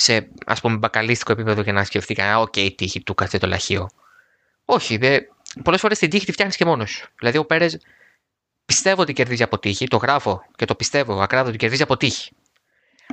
σε 0.00 0.28
ας 0.46 0.60
πούμε 0.60 0.76
μπακαλίστικο 0.76 1.32
επίπεδο 1.32 1.62
και 1.62 1.72
να 1.72 1.84
σκεφτεί 1.84 2.14
κανένα, 2.14 2.40
OK, 2.40 2.52
okay, 2.56 2.74
τύχη 2.76 3.02
του 3.02 3.14
κάθε 3.14 3.38
το 3.38 3.46
λαχείο. 3.46 3.88
Όχι, 4.64 4.96
δε, 4.96 5.20
πολλές 5.64 5.80
φορές 5.80 5.98
την 5.98 6.10
τύχη 6.10 6.24
τη 6.24 6.32
φτιάχνεις 6.32 6.56
και 6.56 6.64
μόνος. 6.64 7.06
Δηλαδή 7.18 7.38
ο 7.38 7.44
Πέρες 7.44 7.78
πιστεύω 8.64 9.02
ότι 9.02 9.12
κερδίζει 9.12 9.42
από 9.42 9.58
τύχη, 9.58 9.86
το 9.86 9.96
γράφω 9.96 10.42
και 10.56 10.64
το 10.64 10.74
πιστεύω 10.74 11.20
ακράδο 11.20 11.48
ότι 11.48 11.58
κερδίζει 11.58 11.82
από 11.82 11.96
τύχη. 11.96 12.30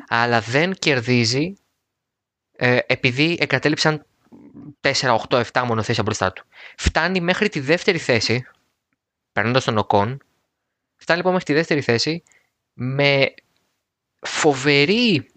Αλλά 0.07 0.41
δεν 0.41 0.73
κερδίζει 0.73 1.53
ε, 2.55 2.79
επειδή 2.85 3.37
εγκατέλειψαν 3.39 4.05
4, 4.81 4.91
8, 5.29 5.43
7 5.51 5.63
μονοθέσια 5.65 6.03
μπροστά 6.03 6.33
του. 6.33 6.45
Φτάνει 6.77 7.21
μέχρι 7.21 7.49
τη 7.49 7.59
δεύτερη 7.59 7.97
θέση, 7.97 8.45
περνώντας 9.31 9.63
τον 9.63 9.77
Οκόν, 9.77 10.23
φτάνει 10.95 11.17
λοιπόν 11.17 11.33
μέχρι 11.33 11.47
τη 11.47 11.53
δεύτερη 11.53 11.81
θέση 11.81 12.23
με 12.73 13.33
φοβερή 14.19 15.29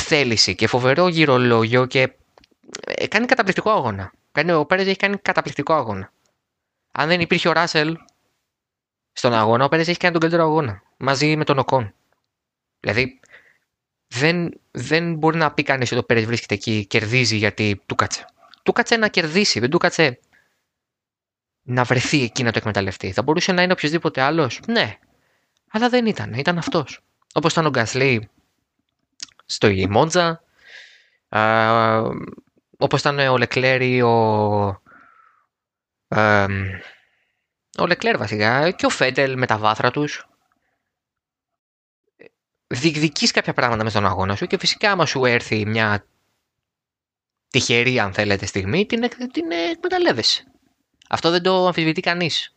θέληση 0.00 0.54
και 0.54 0.66
φοβερό 0.66 1.08
γυρολόγιο 1.08 1.86
και 1.86 2.12
ε, 2.86 3.06
κάνει 3.06 3.26
καταπληκτικό 3.26 3.70
αγώνα. 3.70 4.12
Ο 4.56 4.66
Πέρες 4.66 4.86
έχει 4.86 4.96
κάνει 4.96 5.16
καταπληκτικό 5.16 5.74
αγώνα. 5.74 6.12
Αν 6.92 7.08
δεν 7.08 7.20
υπήρχε 7.20 7.48
ο 7.48 7.52
Ράσελ 7.52 7.96
στον 9.12 9.34
αγώνα, 9.34 9.64
ο 9.64 9.68
Πέρες 9.68 9.88
έχει 9.88 9.98
κάνει 9.98 10.12
τον 10.12 10.20
καλύτερο 10.20 10.48
αγώνα 10.48 10.82
μαζί 10.96 11.36
με 11.36 11.44
τον 11.44 11.58
Οκόν. 11.58 11.94
Δηλαδή 12.80 13.20
δεν, 14.06 14.60
δεν 14.70 15.14
μπορεί 15.14 15.36
να 15.36 15.52
πει 15.52 15.62
κανείς 15.62 15.90
ότι 15.90 16.00
ο 16.00 16.04
Πέρες 16.04 16.24
βρίσκεται 16.24 16.54
εκεί, 16.54 16.86
κερδίζει 16.86 17.36
γιατί 17.36 17.82
του 17.86 17.94
κάτσε. 17.94 18.26
Του 18.62 18.72
κάτσε 18.72 18.96
να 18.96 19.08
κερδίσει, 19.08 19.60
δεν 19.60 19.70
του 19.70 19.78
κάτσε 19.78 20.20
να 21.62 21.84
βρεθεί 21.84 22.22
εκεί 22.22 22.42
να 22.42 22.52
το 22.52 22.58
εκμεταλλευτεί. 22.58 23.12
Θα 23.12 23.22
μπορούσε 23.22 23.52
να 23.52 23.62
είναι 23.62 23.72
οποιοδήποτε 23.72 24.20
άλλος, 24.20 24.60
ναι. 24.66 24.98
Αλλά 25.70 25.88
δεν 25.88 26.06
ήταν, 26.06 26.32
ήταν 26.32 26.58
αυτός. 26.58 27.00
Όπως 27.34 27.52
ήταν 27.52 27.66
ο 27.66 27.70
Γκασλή 27.70 28.28
στο 29.46 29.68
Μόντζα, 29.88 30.42
όπως 32.78 33.00
ήταν 33.00 33.18
ο 33.18 33.36
Λεκλέρη, 33.36 34.02
ο. 34.02 34.64
ο 37.78 37.86
Λεκλέρ 37.86 38.16
βασικά 38.16 38.70
και 38.70 38.86
ο 38.86 38.90
Φέντελ 38.90 39.38
με 39.38 39.46
τα 39.46 39.58
βάθρα 39.58 39.90
τους 39.90 40.26
διεκδικείς 42.66 43.30
κάποια 43.30 43.52
πράγματα 43.52 43.82
μες 43.82 43.92
στον 43.92 44.06
αγώνα 44.06 44.36
σου 44.36 44.46
και 44.46 44.58
φυσικά 44.58 44.90
άμα 44.90 45.06
σου 45.06 45.24
έρθει 45.24 45.66
μια 45.66 46.06
τυχερή 47.50 47.98
αν 47.98 48.12
θέλετε 48.12 48.46
στιγμή 48.46 48.86
την, 48.86 49.08
την 49.32 49.50
εκμεταλλεύεσαι. 49.70 50.44
Αυτό 51.08 51.30
δεν 51.30 51.42
το 51.42 51.66
αμφισβητεί 51.66 52.00
κανείς. 52.00 52.54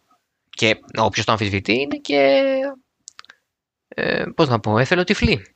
Και 0.50 0.79
όποιος 0.98 1.25
το 1.25 1.31
αμφισβητεί 1.31 1.74
είναι 1.74 1.98
και 1.98 2.43
ε, 3.88 4.24
πώς 4.36 4.50
να 4.50 4.60
πω, 4.60 4.77
εθελοτυφλή. 4.77 5.53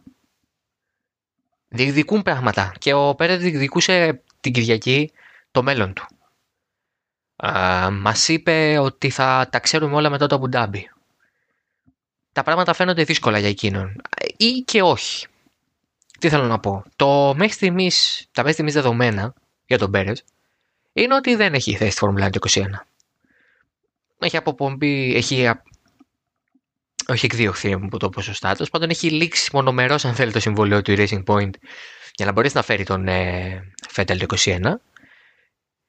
Διεκδικούν 1.75 2.21
πράγματα 2.21 2.73
και 2.79 2.93
ο 2.93 3.15
Πέρε 3.15 3.37
διεκδικούσε 3.37 4.21
την 4.39 4.53
Κυριακή 4.53 5.11
το 5.51 5.63
μέλλον 5.63 5.93
του. 5.93 6.05
Α, 7.47 7.91
μας 7.91 8.27
είπε 8.27 8.77
ότι 8.77 9.09
θα 9.09 9.47
τα 9.51 9.59
ξέρουμε 9.59 9.95
όλα 9.95 10.09
μετά 10.09 10.27
το 10.27 10.35
Αμπουντάμπι 10.35 10.89
τα 12.33 12.43
πράγματα 12.43 12.73
φαίνονται 12.73 13.03
δύσκολα 13.03 13.39
για 13.39 13.49
εκείνον. 13.49 14.01
Ή 14.37 14.49
και 14.65 14.81
όχι. 14.81 15.27
Τι 16.19 16.29
θέλω 16.29 16.43
να 16.43 16.59
πω. 16.59 16.83
Το 16.95 17.33
μέχρι 17.37 17.53
στιγμής, 17.53 18.25
τα 18.31 18.41
μέχρι 18.41 18.53
στιγμής 18.53 18.73
δεδομένα 18.73 19.33
για 19.65 19.77
τον 19.77 19.91
Πέρες 19.91 20.23
είναι 20.93 21.15
ότι 21.15 21.35
δεν 21.35 21.53
έχει 21.53 21.75
θέση 21.75 21.91
στη 21.91 21.99
Φόρμουλα 21.99 22.29
21. 22.49 22.65
Έχει 24.19 24.37
αποπομπή, 24.37 25.15
έχει 25.15 25.49
όχι 27.07 27.25
εκδιωχθεί 27.25 27.73
από 27.73 27.97
το 27.97 28.09
ποσοστά 28.09 28.55
του. 28.55 28.65
Πάντων 28.65 28.89
έχει 28.89 29.09
λήξει 29.09 29.49
μονομερός, 29.53 30.05
αν 30.05 30.15
θέλει, 30.15 30.31
το 30.31 30.39
συμβολίο 30.39 30.81
του 30.81 30.93
Racing 30.97 31.23
Point 31.23 31.51
για 32.15 32.25
να 32.25 32.31
μπορέσει 32.31 32.55
να 32.55 32.61
φέρει 32.61 32.83
τον 32.83 33.07
ε, 33.07 33.73
Φέτελ 33.89 34.25
21. 34.27 34.59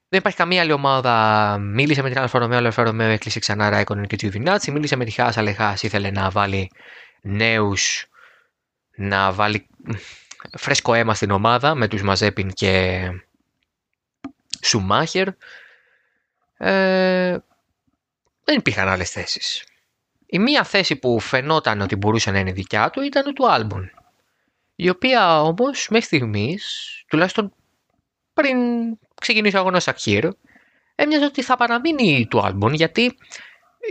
Δεν 0.09 0.19
υπάρχει 0.19 0.37
καμία 0.37 0.61
άλλη 0.61 0.71
ομάδα. 0.71 1.57
Μίλησε 1.57 2.01
με 2.01 2.09
την 2.09 2.19
Αλφα 2.19 2.39
Ρωμαίο, 2.39 2.57
Αλφα 2.57 2.83
Ρωμαίο 2.83 3.09
έκλεισε 3.09 3.39
ξανά 3.39 3.69
Ράικον 3.69 4.07
και 4.07 4.15
τη 4.15 4.29
Βινάτση. 4.29 4.71
Μίλησε 4.71 4.95
με 4.95 5.05
τη 5.05 5.11
Χάσα, 5.11 5.39
αλλά 5.39 5.49
η 5.49 5.55
ήθελε 5.81 6.11
να 6.11 6.29
βάλει 6.29 6.71
νέους, 7.21 8.05
να 8.95 9.31
βάλει 9.31 9.67
φρέσκο 10.57 10.93
αίμα 10.93 11.13
στην 11.13 11.31
ομάδα 11.31 11.75
με 11.75 11.87
τους 11.87 12.01
Μαζέπιν 12.01 12.53
και 12.53 13.07
Σουμάχερ. 14.61 15.27
Ε, 16.57 17.37
δεν 18.43 18.57
υπήρχαν 18.57 18.87
άλλες 18.87 19.09
θέσεις. 19.09 19.63
Η 20.35 20.39
μία 20.39 20.63
θέση 20.63 20.95
που 20.95 21.19
φαινόταν 21.19 21.81
ότι 21.81 21.95
μπορούσε 21.95 22.31
να 22.31 22.39
είναι 22.39 22.51
δικιά 22.51 22.89
του 22.89 23.01
ήταν 23.01 23.33
του 23.33 23.51
Άλμπον. 23.51 23.91
η 24.75 24.89
οποία 24.89 25.41
όμως 25.41 25.87
μέχρι 25.89 26.05
στιγμής, 26.05 26.63
τουλάχιστον 27.07 27.53
πριν 28.33 28.57
ξεκινήσει 29.21 29.55
ο 29.55 29.59
αγώνας 29.59 29.87
Ακύρ, 29.87 30.29
έμοιαζε 30.95 31.25
ότι 31.25 31.41
θα 31.41 31.55
παραμείνει 31.55 32.27
του 32.29 32.39
Άλμπον 32.45 32.73
γιατί 32.73 33.17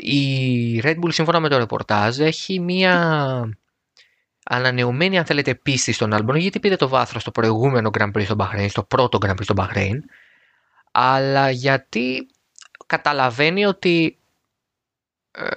η 0.03 0.81
Red 0.85 0.95
Bull 1.01 1.13
σύμφωνα 1.13 1.41
με 1.41 1.49
το 1.49 1.59
ρεπορτάζ 1.59 2.19
έχει 2.19 2.61
μία 2.61 2.95
ανανεωμένη 4.45 5.19
αν 5.19 5.25
θέλετε 5.25 5.55
πίστη 5.55 5.93
στον 5.93 6.13
Άλμπον 6.13 6.37
γιατί 6.37 6.61
πήρε 6.61 6.77
το 6.77 6.89
βάθρο 6.89 7.21
στο 7.21 7.31
προηγούμενο 7.31 7.91
Grand 7.99 8.11
Prix 8.13 8.25
στο 8.25 8.37
Bahrain, 8.39 8.67
στο 8.69 8.83
πρώτο 8.83 9.19
Grand 9.27 9.31
Prix 9.31 9.43
στο 9.43 9.55
Bahrain 9.57 9.99
αλλά 10.93 11.51
γιατί 11.51 12.27
καταλαβαίνει 12.87 13.65
ότι 13.65 14.19
ε, 14.19 14.24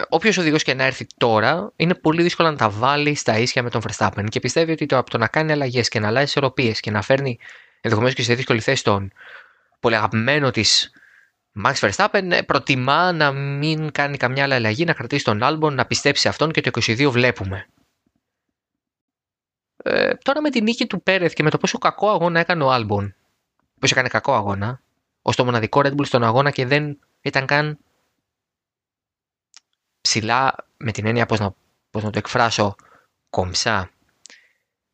όποιος 0.10 0.38
οδηγός 0.38 0.64
και 0.64 0.74
να 0.74 0.84
έρθει 0.84 1.08
τώρα, 1.18 1.72
είναι 1.76 1.96
πολύ 1.96 2.24
δύσκολο 2.24 2.50
να 2.50 2.58
τα 2.58 2.70
βάλει 2.70 3.16
στα 3.16 3.38
ίσια 3.38 3.64
με 3.64 3.70
τον 3.70 3.82
Verstappen. 3.88 4.26
Και 4.30 4.40
πιστεύει 4.40 4.72
ότι 4.72 4.86
το, 4.86 4.98
από 4.98 5.10
το 5.10 5.18
να 5.18 5.28
κάνει 5.28 5.52
αλλαγές 5.52 5.90
και 5.90 6.00
να 6.00 6.08
αλλάζει 6.08 6.26
ισορροπίες 6.26 6.80
και 6.80 6.92
να 6.92 7.02
φέρνει 7.02 7.38
ενδεχομένως 7.82 8.16
και 8.16 8.24
σε 8.24 8.34
δύσκολη 8.34 8.60
θέση 8.60 8.84
τον 8.84 9.12
πολύ 9.80 9.96
αγαπημένο 9.96 10.52
της 10.52 10.92
Max 11.66 11.74
Verstappen, 11.74 12.32
ε, 12.32 12.42
προτιμά 12.42 13.12
να 13.12 13.32
μην 13.32 13.92
κάνει 13.92 14.18
καμιά 14.18 14.44
άλλη 14.44 14.54
αλλαγή, 14.54 14.86
να 14.86 14.94
κρατήσει 14.94 15.24
τον 15.24 15.40
Albon, 15.44 15.72
να 15.74 15.86
πιστέψει 15.86 16.22
σε 16.22 16.30
αυτόν 16.30 16.52
και 16.52 16.62
το 16.62 16.72
22 16.74 17.10
βλέπουμε. 17.12 17.68
Ε, 19.84 20.14
τώρα 20.14 20.42
με 20.42 20.50
την 20.50 20.64
νίκη 20.64 20.88
του 20.88 21.02
Πέρεθ 21.02 21.34
και 21.34 21.44
με 21.44 21.50
το 21.50 21.58
πόσο 21.58 21.78
κακό 21.78 22.10
αγώνα 22.10 22.40
έκανε 22.40 22.64
ο 22.64 22.74
Albon, 22.74 23.12
πόσο 23.80 23.94
έκανε 23.94 24.08
κακό 24.08 24.34
αγώνα, 24.34 24.82
ως 25.22 25.36
το 25.36 25.46
μοναδικό 25.46 25.82
Red 25.84 25.92
Bull 25.92 26.06
στον 26.06 26.24
αγώνα 26.24 26.52
και 26.52 26.66
δεν 26.66 27.00
ήταν 27.22 27.46
καν 27.46 27.78
ψηλά 30.08 30.56
με 30.78 30.92
την 30.92 31.06
έννοια 31.06 31.26
πώς 31.26 31.40
να, 31.40 31.56
πώς 31.90 32.04
να 32.04 32.10
το 32.10 32.18
εκφράσω 32.18 32.76
κομψά. 33.30 33.92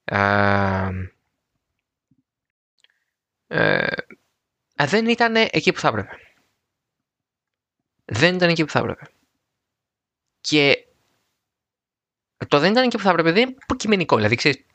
Ε, 0.03 0.89
ε, 3.47 3.95
δεν 4.85 5.07
ήταν 5.07 5.35
εκεί 5.35 5.71
που 5.71 5.79
θα 5.79 5.87
έπρεπε. 5.87 6.17
Δεν 8.05 8.35
ήταν 8.35 8.49
εκεί 8.49 8.63
που 8.63 8.71
θα 8.71 8.79
έπρεπε. 8.79 9.05
Και 10.41 10.87
το 12.47 12.59
δεν 12.59 12.71
ήταν 12.71 12.83
εκεί 12.83 12.97
που 12.97 13.03
θα 13.03 13.09
έπρεπε 13.09 13.31
δεν 13.31 13.41
είναι 13.41 13.57
υποκειμενικό. 13.61 14.15
Δηλαδή, 14.15 14.35
ξέρεις, 14.35 14.65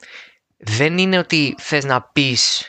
δεν 0.56 0.98
είναι 0.98 1.18
ότι 1.18 1.54
θες 1.58 1.84
να 1.84 2.02
πεις 2.02 2.66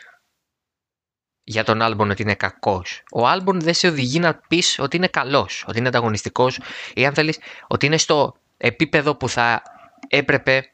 για 1.50 1.64
τον 1.64 1.82
Άλμπον 1.82 2.10
ότι 2.10 2.22
είναι 2.22 2.34
κακός. 2.34 3.02
Ο 3.12 3.26
Άλμπον 3.26 3.60
δεν 3.60 3.74
σε 3.74 3.88
οδηγεί 3.88 4.18
να 4.18 4.34
πεις 4.48 4.78
ότι 4.78 4.96
είναι 4.96 5.06
καλός, 5.06 5.64
ότι 5.66 5.78
είναι 5.78 5.88
ανταγωνιστικός 5.88 6.60
ή 6.94 7.06
αν 7.06 7.14
θέλεις 7.14 7.38
ότι 7.66 7.86
είναι 7.86 7.96
στο 7.96 8.36
επίπεδο 8.56 9.14
που 9.14 9.28
θα 9.28 9.62
έπρεπε 10.08 10.70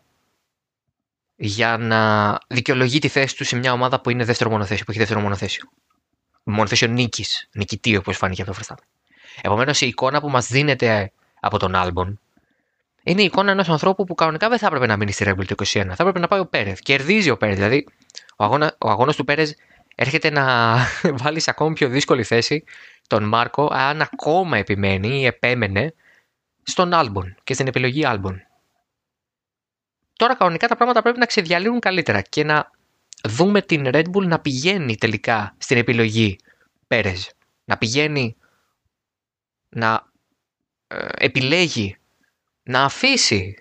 για 1.37 1.77
να 1.77 2.33
δικαιολογεί 2.49 2.99
τη 2.99 3.09
θέση 3.09 3.37
του 3.37 3.45
σε 3.45 3.57
μια 3.57 3.73
ομάδα 3.73 4.01
που 4.01 4.11
είναι 4.11 4.25
δεύτερο 4.25 4.51
μονοθέσιο, 4.51 4.85
που 4.85 4.91
έχει 4.91 5.01
δεύτερο 5.01 5.21
μονοθέσιο. 5.21 5.65
Μονοθέσιο 6.43 6.89
νίκης, 6.89 7.49
νικητή 7.53 7.97
όπως 7.97 8.17
φάνηκε 8.17 8.43
από 8.43 8.53
το 8.53 8.59
Verstappen. 8.61 8.85
Επομένως 9.43 9.81
η 9.81 9.87
εικόνα 9.87 10.21
που 10.21 10.31
μας 10.31 10.47
δίνεται 10.47 11.13
από 11.41 11.59
τον 11.59 11.75
Άλμπον 11.75 12.21
είναι 13.03 13.23
η 13.23 13.25
εικόνα 13.25 13.51
ενός 13.51 13.69
ανθρώπου 13.69 14.05
που 14.05 14.15
κανονικά 14.15 14.49
δεν 14.49 14.59
θα 14.59 14.67
έπρεπε 14.67 14.87
να 14.87 14.97
μείνει 14.97 15.13
στη 15.13 15.25
Red 15.29 15.36
Bull 15.36 15.45
το 15.47 15.55
21. 15.59 15.65
Θα 15.73 15.97
έπρεπε 15.99 16.19
να 16.19 16.27
πάει 16.27 16.41
ο 16.41 16.47
Πέρεθ. 16.47 16.79
Κερδίζει 16.79 17.31
ο 17.31 17.37
Πέρεθ. 17.37 17.57
Δηλαδή, 17.57 17.87
ο 18.37 18.45
αγώνα 18.45 18.77
ο 18.79 18.91
αγώνας 18.91 19.17
του 19.17 19.25
Πέρεθ 19.25 19.53
έρχεται 19.97 20.31
να 20.31 20.77
βάλει 21.23 21.41
σε 21.41 21.51
ακόμη 21.51 21.75
πιο 21.75 21.89
δύσκολη 21.89 22.23
θέση 22.23 22.65
τον 23.07 23.25
Μάρκο 23.25 23.69
αν 23.73 24.01
ακόμα 24.01 24.59
επιμένει 24.59 25.21
ή 25.21 25.27
επέμενε 25.27 25.95
στον 26.63 26.93
Άλμπον 26.93 27.37
και 27.45 27.55
στην 27.55 27.67
επιλογή 27.67 28.05
Άλμπον. 28.05 28.41
Τώρα 30.13 30.35
κανονικά 30.37 30.69
τα 30.69 30.77
πράγματα 30.77 31.03
πρέπει 31.03 31.19
να 31.19 31.27
ξεδιαλύνουν 31.27 31.81
καλύτερα 31.81 32.21
και 32.21 32.45
να 32.45 32.71
δούμε 33.25 33.63
την 33.63 33.83
Red 33.87 34.11
Bull 34.13 34.27
να 34.27 34.41
πηγαίνει 34.41 34.97
τελικά 34.97 35.55
στην 35.59 35.77
επιλογή 35.77 36.39
Πέρες. 36.87 37.33
Να 37.65 37.79
πηγαίνει 37.79 38.37
να 39.69 40.13
ε, 40.87 41.07
επιλέγει 41.19 41.97
να 42.63 42.85
αφήσει 42.85 43.57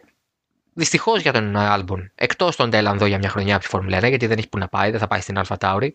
Δυστυχώς 0.78 1.22
για 1.22 1.34
τον 1.34 1.56
Άλμπον. 1.56 2.12
Εκτός 2.16 2.56
τον 2.56 2.70
Τέλανδο 2.70 3.06
για 3.06 3.18
μια 3.18 3.30
χρονιά 3.30 3.56
από 3.56 3.64
τη 3.64 3.70
Φόρμουλα 3.70 3.98
1, 3.98 4.08
γιατί 4.08 4.28
δεν 4.28 4.38
έχει 4.38 4.50
που 4.50 4.58
να 4.58 4.68
πάει, 4.68 4.92
δεν 4.92 5.00
θα 5.00 5.08
πάει 5.08 5.22
στην 5.22 5.38
Αλφα 5.38 5.58
Τάουρι. 5.58 5.94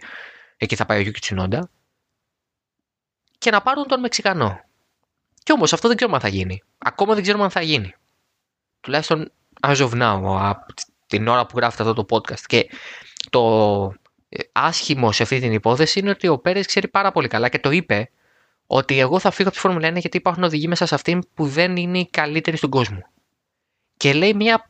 Εκεί 0.57 0.77
θα 0.77 0.87
πάει 0.87 0.99
ο 0.99 1.01
Γιούκη 1.01 1.21
Τσινόντα. 1.21 1.71
Και 3.39 3.51
να 3.51 3.63
πάρουν 3.63 3.87
τον 3.87 4.01
Μεξικανό. 4.01 4.61
Κι 5.43 5.53
όμως 5.53 5.73
αυτό 5.73 5.89
δεν 5.89 5.97
ξέρουμε 5.97 6.17
αν 6.17 6.23
θα 6.23 6.29
γίνει. 6.29 6.63
Ακόμα 6.79 7.15
δεν 7.15 7.23
ξέρουμε 7.23 7.45
αν 7.45 7.51
θα 7.51 7.61
γίνει. 7.61 7.95
Τουλάχιστον 8.81 9.33
as 9.61 9.77
of 9.77 9.91
now, 9.91 10.21
από 10.39 10.67
την 11.07 11.29
ώρα 11.29 11.47
που 11.47 11.59
γράφετε 11.59 11.83
αυτό 11.83 12.05
το 12.05 12.17
podcast. 12.17 12.41
Και 12.47 12.71
το 13.31 13.95
άσχημο 14.53 15.13
σε 15.13 15.23
αυτή 15.23 15.41
την 15.41 15.53
υπόθεση 15.53 15.99
είναι 15.99 16.11
ότι 16.11 16.29
ο 16.29 16.39
Πέρες 16.39 16.67
ξέρει 16.67 16.89
πάρα 16.89 17.13
πολύ 17.13 17.29
καλά 17.29 17.49
και 17.49 17.59
το 17.59 17.71
είπε 17.71 18.11
ότι 18.67 18.99
εγώ 18.99 19.19
θα 19.19 19.31
φύγω 19.31 19.49
από 19.49 19.57
τη 19.57 19.63
Φόρμουλα 19.63 19.89
1 19.89 19.97
γιατί 19.97 20.17
υπάρχουν 20.17 20.43
οδηγοί 20.43 20.69
μέσα 20.69 20.87
σε 20.87 20.95
αυτήν 20.95 21.23
που 21.35 21.47
δεν 21.47 21.77
είναι 21.77 21.99
οι 21.99 22.09
καλύτεροι 22.11 22.57
στον 22.57 22.71
κόσμο. 22.71 23.03
Και 23.97 24.13
λέει 24.13 24.35
μια 24.35 24.55
ε, 24.55 24.70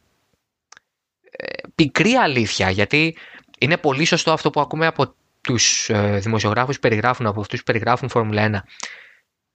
πικρή 1.83 2.15
αλήθεια, 2.15 2.71
γιατί 2.71 3.17
είναι 3.59 3.77
πολύ 3.77 4.05
σωστό 4.05 4.33
αυτό 4.33 4.51
που 4.51 4.61
ακούμε 4.61 4.87
από 4.87 5.15
τους 5.41 5.89
ε, 5.89 6.19
δημοσιογράφους 6.19 6.75
που 6.75 6.81
περιγράφουν, 6.81 7.27
από 7.27 7.41
αυτούς 7.41 7.59
που 7.59 7.65
περιγράφουν 7.65 8.09
Φόρμουλα 8.09 8.65
1 8.65 8.69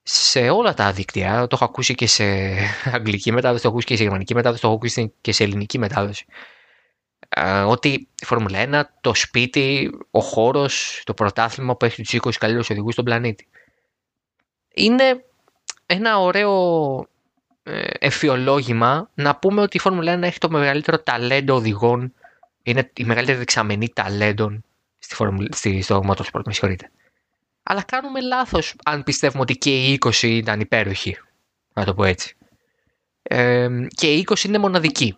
σε 0.04 0.50
όλα 0.50 0.74
τα 0.74 0.92
δίκτυα, 0.92 1.48
το 1.48 1.56
έχω 1.56 1.66
ακούσει 1.66 1.96
και 1.96 2.08
σε 2.08 2.24
αγγλική 2.98 3.32
μετάδοση, 3.32 3.62
το 3.62 3.68
έχω 3.68 3.78
ακούσει 3.78 3.86
και 3.86 3.96
σε 3.96 4.04
γερμανική 4.04 4.34
μετάδοση, 4.34 4.62
το 4.62 4.68
έχω 4.68 4.76
ακούσει 4.76 5.14
και 5.22 5.32
σε 5.32 5.44
ελληνική 5.44 5.78
μετάδοση. 5.78 6.26
Ε, 7.30 7.62
ότι 7.62 7.90
η 8.22 8.26
Φόρμουλα 8.26 8.84
1, 8.84 8.84
το 9.02 9.14
σπίτι, 9.14 9.92
ο 10.12 10.20
χώρος, 10.20 11.02
το 11.06 11.14
πρωτάθλημα 11.14 11.76
που 11.76 11.86
έχει 11.86 12.02
τους 12.02 12.14
20 12.14 12.30
καλύτερους 12.40 12.70
οδηγούς 12.70 12.94
στον 12.94 13.06
πλανήτη. 13.06 13.48
Είναι 14.74 15.26
ένα 15.86 16.20
ωραίο 16.20 17.08
εφιολόγημα 18.00 19.10
να 19.14 19.36
πούμε 19.36 19.62
ότι 19.62 19.78
η 19.78 19.80
Φόρμουλα 19.80 20.20
1 20.20 20.22
έχει 20.22 20.38
το 20.38 20.50
μεγαλύτερο 20.50 21.00
ταλέντο 21.00 21.56
οδηγών, 21.56 22.14
είναι 22.64 22.92
η 22.96 23.04
μεγαλύτερη 23.04 23.38
δεξαμενή 23.38 23.90
ταλέντων 23.90 24.64
στη 24.98 25.16
φόρμουλα, 25.16 25.48
στη, 25.52 25.82
στο 25.82 26.04
motorsport, 26.08 26.42
με 26.46 26.54
συγχωρείτε. 26.54 26.92
Αλλά 27.64 27.84
κάνουμε 27.84 28.22
λάθος 28.22 28.76
αν 28.84 29.04
πιστεύουμε 29.04 29.42
ότι 29.42 29.58
και 29.58 29.84
οι 29.84 29.98
20 30.02 30.22
ήταν 30.22 30.60
υπέροχοι, 30.60 31.18
να 31.74 31.86
το 31.86 31.94
πω 31.94 32.04
έτσι. 32.04 32.36
Ε, 33.24 33.70
και 33.96 34.14
οι 34.14 34.26
20 34.30 34.44
είναι 34.44 34.58
μοναδικοί. 34.58 35.18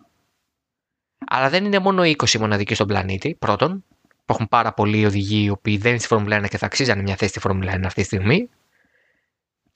Αλλά 1.28 1.48
δεν 1.48 1.64
είναι 1.64 1.78
μόνο 1.78 2.04
οι 2.04 2.16
20 2.18 2.38
μοναδικοί 2.38 2.74
στον 2.74 2.86
πλανήτη, 2.86 3.36
πρώτον. 3.38 3.84
Υπάρχουν 4.22 4.48
πάρα 4.48 4.72
πολλοί 4.72 5.06
οδηγοί 5.06 5.44
οι 5.44 5.50
οποίοι 5.50 5.76
δεν 5.76 5.90
είναι 5.90 5.98
στη 5.98 6.08
Φόρμουλα 6.08 6.40
1 6.40 6.48
και 6.48 6.58
θα 6.58 6.66
αξίζανε 6.66 7.02
μια 7.02 7.16
θέση 7.16 7.30
στη 7.30 7.40
Φόρμουλα 7.40 7.76
1 7.76 7.82
αυτή 7.84 8.00
τη 8.00 8.06
στιγμή 8.06 8.48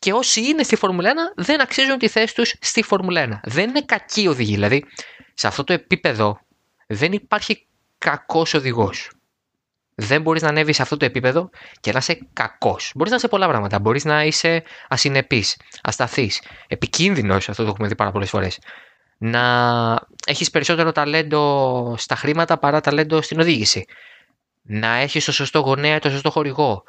και 0.03 0.13
όσοι 0.13 0.41
είναι 0.41 0.63
στη 0.63 0.77
Φόρμουλα 0.77 1.13
1 1.37 1.43
δεν 1.45 1.61
αξίζουν 1.61 1.99
τη 1.99 2.09
θέση 2.09 2.35
τους 2.35 2.55
στη 2.61 2.83
Φόρμουλα 2.83 3.41
1. 3.45 3.51
Δεν 3.51 3.69
είναι 3.69 3.83
κακοί 3.83 4.29
οδηγοί. 4.29 4.53
Δηλαδή, 4.53 4.85
σε 5.35 5.47
αυτό 5.47 5.65
το 5.65 5.73
επίπεδο 5.73 6.41
δεν 6.87 7.13
υπάρχει 7.13 7.67
κακός 7.99 8.55
οδηγός. 8.55 9.11
Δεν 9.95 10.23
μπορείς 10.23 10.43
να 10.43 10.49
ανέβεις 10.49 10.77
σε 10.77 10.83
αυτό 10.83 10.97
το 10.97 11.05
επίπεδο 11.05 11.51
και 11.81 11.93
να 11.93 11.99
είσαι 11.99 12.19
κακός. 12.33 12.93
Μπορείς 12.95 13.11
να 13.11 13.17
είσαι 13.17 13.29
πολλά 13.29 13.49
πράγματα. 13.49 13.79
Μπορείς 13.79 14.05
να 14.05 14.25
είσαι 14.25 14.63
ασυνεπής, 14.89 15.57
ασταθής, 15.83 16.43
επικίνδυνος, 16.67 17.49
αυτό 17.49 17.63
το 17.63 17.69
έχουμε 17.69 17.89
δει 17.89 17.95
πάρα 17.95 18.11
πολλές 18.11 18.31
φορές. 18.31 18.59
Να 19.19 20.07
έχεις 20.27 20.51
περισσότερο 20.51 20.93
ταλέντο 20.93 21.95
στα 21.99 22.17
χρήματα 22.17 22.59
παρά 22.59 22.81
ταλέντο 22.81 23.23
στην 23.23 23.41
οδήγηση. 23.41 23.85
Να 24.63 24.95
έχεις 24.97 25.25
το 25.25 25.33
σωστό 25.33 25.59
γονέα, 25.59 25.99
το 25.99 26.11
σωστό 26.11 26.31
χορηγό. 26.31 26.83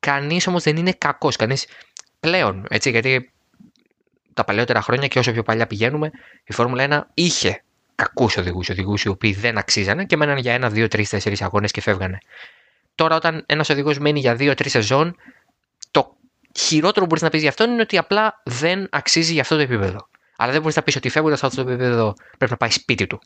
Κανείς 0.00 0.46
όμως 0.46 0.62
δεν 0.62 0.76
είναι 0.76 0.92
κακός. 0.92 1.36
Κανείς 1.36 1.66
πλέον, 2.20 2.66
έτσι, 2.70 2.90
γιατί 2.90 3.32
τα 4.34 4.44
παλαιότερα 4.44 4.82
χρόνια 4.82 5.08
και 5.08 5.18
όσο 5.18 5.32
πιο 5.32 5.42
παλιά 5.42 5.66
πηγαίνουμε, 5.66 6.10
η 6.44 6.52
Φόρμουλα 6.52 6.82
1 6.82 7.00
είχε 7.14 7.62
κακούς 7.94 8.36
οδηγούς, 8.36 8.68
οδηγούς 8.68 9.02
οι 9.02 9.08
οποίοι 9.08 9.32
δεν 9.32 9.58
αξίζανε 9.58 10.04
και 10.04 10.16
μέναν 10.16 10.38
για 10.38 10.52
ένα, 10.54 10.70
δύο, 10.70 10.88
τρεις, 10.88 11.08
τέσσερις 11.08 11.42
αγώνες 11.42 11.70
και 11.70 11.80
φεύγανε. 11.80 12.18
Τώρα, 12.94 13.16
όταν 13.16 13.44
ένας 13.46 13.70
οδηγός 13.70 13.98
μένει 13.98 14.20
για 14.20 14.34
δύο-τρει 14.34 14.68
σεζόν, 14.68 15.16
το 15.90 16.16
χειρότερο 16.58 17.00
που 17.00 17.06
μπορείς 17.06 17.22
να 17.22 17.30
πεις 17.30 17.40
για 17.40 17.48
αυτόν 17.48 17.70
είναι 17.70 17.80
ότι 17.80 17.98
απλά 17.98 18.42
δεν 18.44 18.88
αξίζει 18.90 19.32
για 19.32 19.42
αυτό 19.42 19.56
το 19.56 19.62
επίπεδο. 19.62 20.08
Αλλά 20.36 20.52
δεν 20.52 20.60
μπορείς 20.60 20.76
να 20.76 20.82
πεις 20.82 20.96
ότι 20.96 21.08
φεύγοντας 21.08 21.38
από 21.38 21.46
αυτό 21.46 21.64
το 21.64 21.70
επίπεδο 21.70 22.14
πρέπει 22.38 22.50
να 22.50 22.56
πάει 22.56 22.70
σπίτι 22.70 23.06
του. 23.06 23.20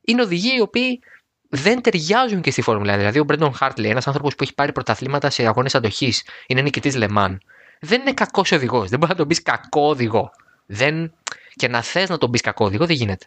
Είναι 0.00 0.22
οδηγοί 0.22 0.56
οι 0.56 0.60
οποίοι 0.60 1.00
δεν 1.48 1.82
ταιριάζουν 1.82 2.40
και 2.40 2.50
στη 2.50 2.62
Φόρμουλα. 2.62 2.96
Δηλαδή, 2.96 3.18
ο 3.18 3.24
Μπρέντον 3.24 3.54
Χάρτλι, 3.54 3.88
ένας 3.88 4.06
άνθρωπος 4.06 4.34
που 4.34 4.42
έχει 4.42 4.54
πάρει 4.54 4.72
πρωταθλήματα 4.72 5.30
σε 5.30 5.46
αγώνες 5.46 5.74
αντοχής, 5.74 6.22
είναι 6.46 6.62
νικητής 6.62 6.96
Λεμάν 6.96 7.40
δεν 7.80 8.00
είναι 8.00 8.12
κακός 8.12 8.52
οδηγός. 8.52 8.90
Δεν 8.90 8.98
μπορεί 8.98 9.10
να 9.10 9.18
τον 9.18 9.28
πεις 9.28 9.42
κακό 9.42 9.88
οδηγό. 9.88 10.30
Δεν... 10.66 11.14
Και 11.54 11.68
να 11.68 11.82
θες 11.82 12.08
να 12.08 12.18
τον 12.18 12.30
πεις 12.30 12.40
κακό 12.40 12.64
οδηγό 12.64 12.86
δεν 12.86 12.96
γίνεται. 12.96 13.26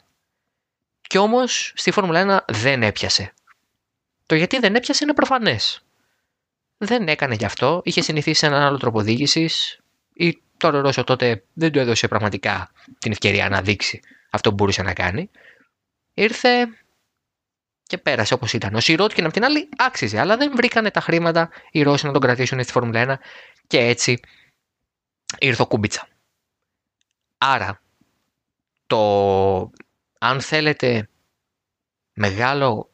Και 1.01 1.18
όμως 1.18 1.74
στη 1.75 1.92
Φόρμουλα 1.92 2.44
1 2.48 2.56
δεν 2.56 2.84
έπιασε. 2.84 3.34
Το 4.25 4.36
γιατί 4.36 4.60
δεν 4.60 4.75
έπιασε 4.75 5.04
είναι 5.04 5.13
προφανές. 5.13 5.82
Δεν 6.77 7.08
έκανε 7.08 7.36
γι' 7.36 7.46
αυτό. 7.46 7.82
Είχε 7.84 8.01
συνηθίσει 8.01 8.39
σε 8.39 8.46
έναν 8.46 8.62
άλλο 8.62 8.77
τρόπο 8.77 9.00
οδήγησης 9.00 9.80
ή 10.13 10.42
το 10.58 10.70
Ρώσο 10.70 11.04
τότε 11.04 11.44
δεν 11.54 11.72
του 11.72 11.80
έδωσε 11.80 12.08
πραγματικά 12.08 12.72
την 13.00 13.12
ευκαιρία 13.12 13.50
να 13.50 13.62
δείξει 13.62 14.00
αυτό 14.30 14.50
που 14.50 14.56
μπορούσε 14.56 14.82
να 14.82 14.94
κάνει. 14.94 15.30
Ήρθε 16.13 16.68
και 17.88 17.98
πέρασε 17.98 18.34
όπως 18.34 18.53
ήταν. 18.53 18.75
Ο 18.75 18.79
Σιρότκιν 18.79 19.25
απ' 19.25 19.32
την 19.32 19.44
άλλη 19.44 19.70
άξιζε, 19.77 20.20
αλλά 20.20 20.38
δεν 20.38 20.51
βρήκανε 20.56 20.91
τα 20.91 21.00
χρήματα 21.00 21.50
οι 21.72 21.82
Ρώσοι 21.82 22.06
να 22.06 22.12
τον 22.12 22.22
κρατήσουν 22.22 22.63
στη 22.63 22.72
Φόρμουλα 22.72 23.00
1 23.01 23.15
και 23.67 23.79
έτσι 23.79 24.20
ήρθε 25.39 25.62
ο 25.62 25.67
Κούμπιτσα. 25.67 26.08
Άρα, 27.38 27.82
το 28.88 29.72
αν 30.20 30.41
θέλετε 30.41 31.10
μεγάλο, 32.13 32.91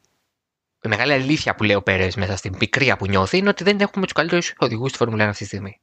μεγάλη 0.84 1.12
αλήθεια 1.12 1.54
που 1.54 1.64
λέει 1.64 1.76
ο 1.76 1.82
Πέρες 1.82 2.16
μέσα 2.16 2.36
στην 2.36 2.58
πικρία 2.58 2.96
που 2.96 3.06
νιώθει 3.06 3.36
είναι 3.36 3.48
ότι 3.48 3.64
δεν 3.64 3.80
έχουμε 3.80 4.04
τους 4.04 4.14
καλύτερους 4.14 4.52
οδηγούς 4.58 4.88
στη 4.88 4.98
Φόρμουλα 4.98 5.24
1 5.24 5.28
αυτή 5.28 5.42
τη 5.42 5.48
στιγμή. 5.48 5.80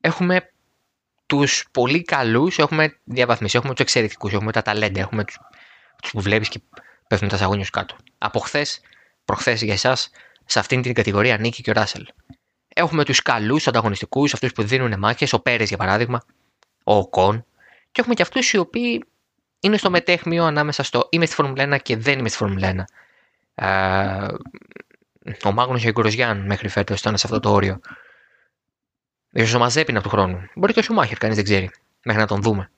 Έχουμε 0.00 0.52
τους 1.26 1.68
πολύ 1.70 2.02
καλούς, 2.02 2.58
έχουμε 2.58 3.00
διαβαθμίσεις, 3.04 3.54
έχουμε 3.54 3.72
τους 3.72 3.80
εξαιρετικούς, 3.80 4.32
έχουμε 4.32 4.52
τα 4.52 4.62
ταλέντα, 4.62 5.00
έχουμε 5.00 5.24
τους 6.02 6.10
που 6.10 6.20
βλέπεις 6.20 6.48
και 6.48 6.60
πέφτουν 7.12 7.30
τα 7.30 7.36
σαγόνια 7.36 7.66
κάτω. 7.72 7.96
Από 8.18 8.38
χθες, 8.38 8.80
προχθές 9.24 9.62
για 9.62 9.72
εσάς, 9.72 10.10
σε 10.44 10.58
αυτήν 10.58 10.82
την 10.82 10.94
κατηγορία 10.94 11.38
Νίκη 11.38 11.62
και 11.62 11.70
ο 11.70 11.72
Ράσελ. 11.72 12.06
Έχουμε 12.68 13.04
τους 13.04 13.22
καλούς 13.22 13.66
ανταγωνιστικούς, 13.66 14.32
αυτούς 14.34 14.52
που 14.52 14.62
δίνουν 14.62 14.98
μάχες, 14.98 15.32
ο 15.32 15.40
Πέρες 15.40 15.68
για 15.68 15.76
παράδειγμα, 15.76 16.22
ο 16.84 17.08
Κον, 17.08 17.44
και 17.92 18.00
έχουμε 18.00 18.14
και 18.14 18.22
αυτούς 18.22 18.52
οι 18.52 18.56
οποίοι 18.58 19.04
είναι 19.60 19.76
στο 19.76 19.90
μετέχμιο 19.90 20.44
ανάμεσα 20.44 20.82
στο 20.82 21.06
είμαι 21.10 21.26
στη 21.26 21.34
Φόρμουλα 21.34 21.76
1 21.76 21.78
και 21.82 21.96
δεν 21.96 22.18
είμαι 22.18 22.28
στη 22.28 22.38
Φόρμουλα 22.38 22.68
1. 22.68 22.84
Ε, 23.54 24.26
ο 25.44 25.52
Μάγνος 25.52 25.82
και 25.82 25.88
ο 25.88 25.92
Γκροζιάν 25.92 26.46
μέχρι 26.46 26.68
φέτος 26.68 27.00
ήταν 27.00 27.16
σε 27.16 27.26
αυτό 27.26 27.40
το 27.40 27.52
όριο. 27.52 27.80
σω 29.44 29.56
ο 29.56 29.60
Μαζέπιν 29.60 29.96
από 29.96 30.04
του 30.04 30.10
χρόνου. 30.10 30.48
Μπορεί 30.54 30.72
και 30.72 30.78
ο 30.78 30.82
Σουμάχερ, 30.82 31.18
κανείς 31.18 31.36
δεν 31.36 31.44
ξέρει. 31.44 31.70
Μέχρι 32.04 32.20
να 32.20 32.26
τον 32.26 32.42
δούμε. 32.42 32.70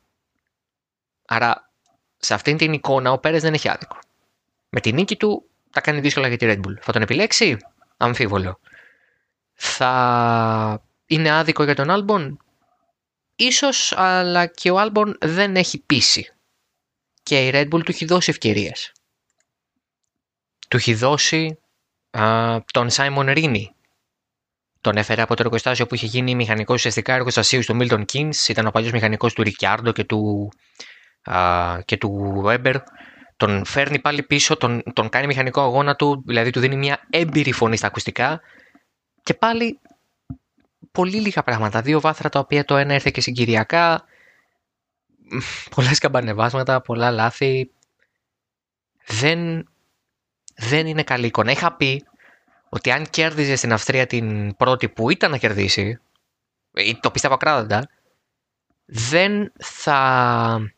Άρα 1.27 1.71
σε 2.17 2.35
αυτήν 2.35 2.57
την 2.57 2.73
εικόνα 2.73 3.13
ο 3.13 3.19
Πέρες 3.19 3.43
δεν 3.43 3.55
έχει 3.55 3.69
άδικο. 3.69 3.99
Με 4.77 4.81
τη 4.81 4.93
νίκη 4.93 5.17
του 5.17 5.49
τα 5.71 5.81
κάνει 5.81 6.01
δύσκολα 6.01 6.29
για 6.29 6.37
τη 6.37 6.47
Red 6.49 6.67
Bull. 6.67 6.75
Θα 6.81 6.93
τον 6.93 7.03
επιλέξει, 7.03 7.57
αμφίβολο. 7.97 8.61
Θα 9.55 10.83
είναι 11.07 11.31
άδικο 11.31 11.65
για 11.65 11.75
τον 11.75 11.91
Άλμπον, 11.91 12.39
ίσως, 13.37 13.93
αλλά 13.97 14.47
και 14.47 14.71
ο 14.71 14.79
Άλμπον 14.79 15.17
δεν 15.21 15.57
έχει 15.57 15.79
πείσει. 15.79 16.33
Και 17.23 17.47
η 17.47 17.51
Red 17.55 17.65
Bull 17.65 17.85
του 17.85 17.91
έχει 17.91 18.05
δώσει 18.05 18.31
ευκαιρίες. 18.31 18.93
Του 20.69 20.77
έχει 20.77 20.95
δώσει 20.95 21.59
α, 22.11 22.59
τον 22.73 22.91
Σάιμον 22.91 23.31
Ρίνι. 23.31 23.75
Τον 24.81 24.97
έφερε 24.97 25.23
από 25.23 25.35
το 25.35 25.43
εργοστάσιο 25.45 25.87
που 25.87 25.95
είχε 25.95 26.07
γίνει 26.07 26.35
μηχανικός 26.35 26.77
ουσιαστικά 26.77 27.15
εργοστασίου 27.15 27.61
του 27.61 27.77
Μίλτον 27.77 28.05
Keynes. 28.13 28.49
Ήταν 28.49 28.67
ο 28.67 28.71
παλιός 28.71 28.93
μηχανικός 28.93 29.33
του 29.33 29.43
Ρικιάρντο 29.43 29.93
και 29.93 30.05
του 30.05 30.53
και 31.85 31.97
του 31.97 32.43
Weber 32.47 32.77
τον 33.37 33.65
φέρνει 33.65 33.99
πάλι 33.99 34.23
πίσω, 34.23 34.57
τον, 34.57 34.83
τον 34.93 35.09
κάνει 35.09 35.27
μηχανικό 35.27 35.61
αγώνα 35.61 35.97
του, 35.97 36.23
δηλαδή 36.27 36.51
του 36.51 36.61
δίνει 36.61 36.77
μια 36.77 37.07
έμπειρη 37.11 37.53
φωνή 37.53 37.77
στα 37.77 37.87
ακουστικά 37.87 38.41
και 39.23 39.35
πάλι 39.35 39.81
πολύ 40.93 41.21
λίγα 41.21 41.43
πράγματα. 41.43 41.83
Δύο 41.83 42.01
βάθρα 42.01 42.29
τα 42.29 42.39
οποία 42.39 42.65
το 42.65 42.77
ένα 42.77 42.95
ήρθε 42.95 43.11
και 43.11 43.21
συγκυριακά, 43.21 44.05
πολλά 45.75 45.95
σκαμπανεβάσματα, 45.95 46.81
πολλά 46.81 47.11
λάθη. 47.11 47.71
Δεν, 49.07 49.69
δεν 50.55 50.87
είναι 50.87 51.03
καλή 51.03 51.27
εικόνα. 51.27 51.51
Είχα 51.51 51.77
πει 51.77 52.05
ότι 52.69 52.91
αν 52.91 53.11
κέρδιζε 53.11 53.57
στην 53.57 53.73
Αυστρία 53.73 54.07
την 54.07 54.57
πρώτη 54.57 54.89
που 54.89 55.11
ήταν 55.11 55.31
να 55.31 55.37
κερδίσει, 55.37 55.99
το 57.01 57.11
πιστεύω 57.11 57.35
ακράδαντα, 57.35 57.89
δεν 58.85 59.53
θα 59.59 60.75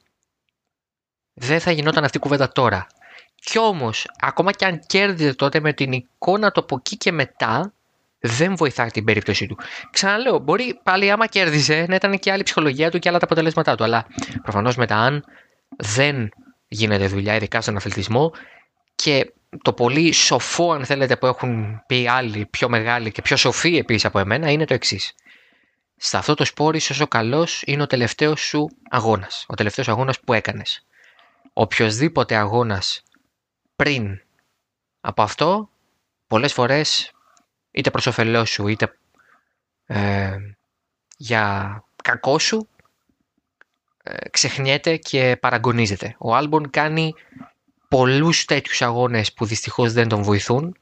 δεν 1.38 1.60
θα 1.60 1.70
γινόταν 1.70 2.04
αυτή 2.04 2.16
η 2.16 2.20
κουβέντα 2.20 2.52
τώρα. 2.52 2.86
Κι 3.34 3.58
όμως, 3.58 4.06
ακόμα 4.20 4.52
και 4.52 4.64
αν 4.64 4.80
κέρδιζε 4.86 5.34
τότε 5.34 5.60
με 5.60 5.72
την 5.72 5.92
εικόνα 5.92 6.50
του 6.50 6.60
από 6.60 6.76
εκεί 6.76 6.96
και 6.96 7.12
μετά, 7.12 7.72
δεν 8.18 8.56
βοηθάει 8.56 8.88
την 8.88 9.04
περίπτωσή 9.04 9.46
του. 9.46 9.58
Ξαναλέω, 9.90 10.38
μπορεί 10.38 10.80
πάλι 10.82 11.10
άμα 11.10 11.26
κέρδιζε 11.26 11.84
να 11.88 11.94
ήταν 11.94 12.18
και 12.18 12.32
άλλη 12.32 12.42
ψυχολογία 12.42 12.90
του 12.90 12.98
και 12.98 13.08
άλλα 13.08 13.18
τα 13.18 13.24
αποτελέσματά 13.24 13.74
του. 13.74 13.84
Αλλά 13.84 14.06
προφανώς 14.42 14.76
μετά, 14.76 14.96
αν 14.96 15.24
δεν 15.76 16.28
γίνεται 16.68 17.06
δουλειά, 17.06 17.34
ειδικά 17.34 17.60
στον 17.60 17.76
αθλητισμό, 17.76 18.32
και 18.94 19.32
το 19.62 19.72
πολύ 19.72 20.12
σοφό, 20.12 20.72
αν 20.72 20.84
θέλετε, 20.84 21.16
που 21.16 21.26
έχουν 21.26 21.82
πει 21.86 22.08
άλλοι 22.08 22.46
πιο 22.50 22.68
μεγάλοι 22.68 23.12
και 23.12 23.22
πιο 23.22 23.36
σοφοί 23.36 23.76
επίσης 23.76 24.04
από 24.04 24.18
εμένα, 24.18 24.50
είναι 24.50 24.64
το 24.64 24.74
εξής. 24.74 25.12
Σε 25.96 26.16
αυτό 26.16 26.34
το 26.34 26.44
σπόρι, 26.44 26.76
όσο 26.76 27.06
καλός 27.06 27.62
είναι 27.66 27.82
ο 27.82 27.86
τελευταίος 27.86 28.40
σου 28.40 28.68
αγώνας. 28.90 29.44
Ο 29.48 29.54
τελευταίος 29.54 29.88
αγώνας 29.88 30.20
που 30.20 30.32
έκανες 30.32 30.86
οποιοδήποτε 31.58 32.36
αγώνας 32.36 33.02
πριν 33.76 34.22
από 35.00 35.22
αυτό, 35.22 35.70
πολλές 36.26 36.52
φορές 36.52 37.12
είτε 37.70 37.90
προς 37.90 38.06
ωφελό 38.06 38.44
σου 38.44 38.66
είτε 38.68 38.98
ε, 39.86 40.36
για 41.16 41.84
κακό 42.02 42.38
σου, 42.38 42.68
ε, 44.02 44.28
ξεχνιέται 44.28 44.96
και 44.96 45.36
παραγωνίζεται. 45.40 46.16
Ο 46.18 46.34
Άλμπον 46.34 46.70
κάνει 46.70 47.14
πολλούς 47.88 48.44
τέτοιους 48.44 48.82
αγώνες 48.82 49.32
που 49.32 49.44
δυστυχώς 49.44 49.92
δεν 49.92 50.08
τον 50.08 50.22
βοηθούν 50.22 50.76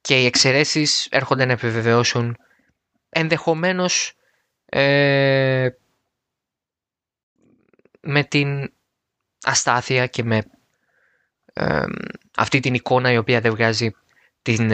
και 0.00 0.20
οι 0.20 0.26
εξαιρέσεις 0.26 1.06
έρχονται 1.10 1.44
να 1.44 1.52
επιβεβαιώσουν 1.52 2.36
ενδεχομένως 3.08 4.12
ε, 4.64 5.68
με 8.00 8.24
την 8.24 8.72
αστάθεια 9.42 10.06
και 10.06 10.24
με 10.24 10.44
αυτή 12.36 12.60
την 12.60 12.74
εικόνα 12.74 13.12
η 13.12 13.16
οποία 13.16 13.40
δεν 13.40 13.52
βγάζει 13.52 13.90
την, 14.42 14.72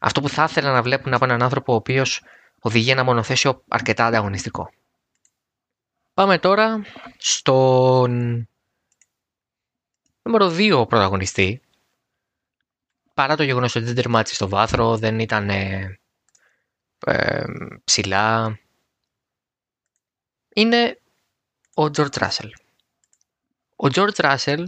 αυτό 0.00 0.20
που 0.20 0.28
θα 0.28 0.44
ήθελα 0.44 0.72
να 0.72 0.82
βλέπουν 0.82 1.14
από 1.14 1.24
έναν 1.24 1.42
άνθρωπο 1.42 1.72
ο 1.72 1.76
οποίος 1.76 2.22
οδηγεί 2.60 2.90
ένα 2.90 3.04
μονοθέσιο 3.04 3.64
αρκετά 3.68 4.06
ανταγωνιστικό. 4.06 4.70
Πάμε 6.14 6.38
τώρα 6.38 6.82
στον 7.16 8.10
νούμερο 10.22 10.46
2 10.56 10.88
πρωταγωνιστή. 10.88 11.60
Παρά 13.14 13.36
το 13.36 13.42
γεγονός 13.42 13.74
ότι 13.74 13.84
δεν 13.84 13.94
τερμάτισε 13.94 14.34
στο 14.34 14.48
βάθρο, 14.48 14.96
δεν 14.96 15.18
ήταν 15.18 15.50
ε, 15.50 17.44
ψηλά. 17.84 18.58
Είναι 20.54 21.00
ο 21.74 21.82
George 21.82 22.10
Russell. 22.10 22.50
Ο 23.82 23.86
George 23.94 24.14
Russell 24.14 24.64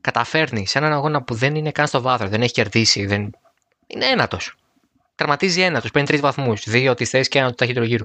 καταφέρνει 0.00 0.66
σε 0.66 0.78
έναν 0.78 0.92
αγώνα 0.92 1.22
που 1.22 1.34
δεν 1.34 1.54
είναι 1.54 1.72
καν 1.72 1.86
στο 1.86 2.00
βάθρο, 2.00 2.28
δεν 2.28 2.42
έχει 2.42 2.52
κερδίσει, 2.52 3.06
δεν... 3.06 3.30
είναι 3.86 4.06
ένατος. 4.06 4.54
Τερματίζει 5.14 5.60
ένατος, 5.60 5.90
παίρνει 5.90 6.08
τρεις 6.08 6.20
βαθμούς, 6.20 6.62
δύο 6.64 6.94
τη 6.94 7.04
θέση 7.04 7.28
και 7.28 7.38
ένα 7.38 7.48
του 7.48 7.54
ταχύτερο 7.54 7.84
γύρου. 7.84 8.04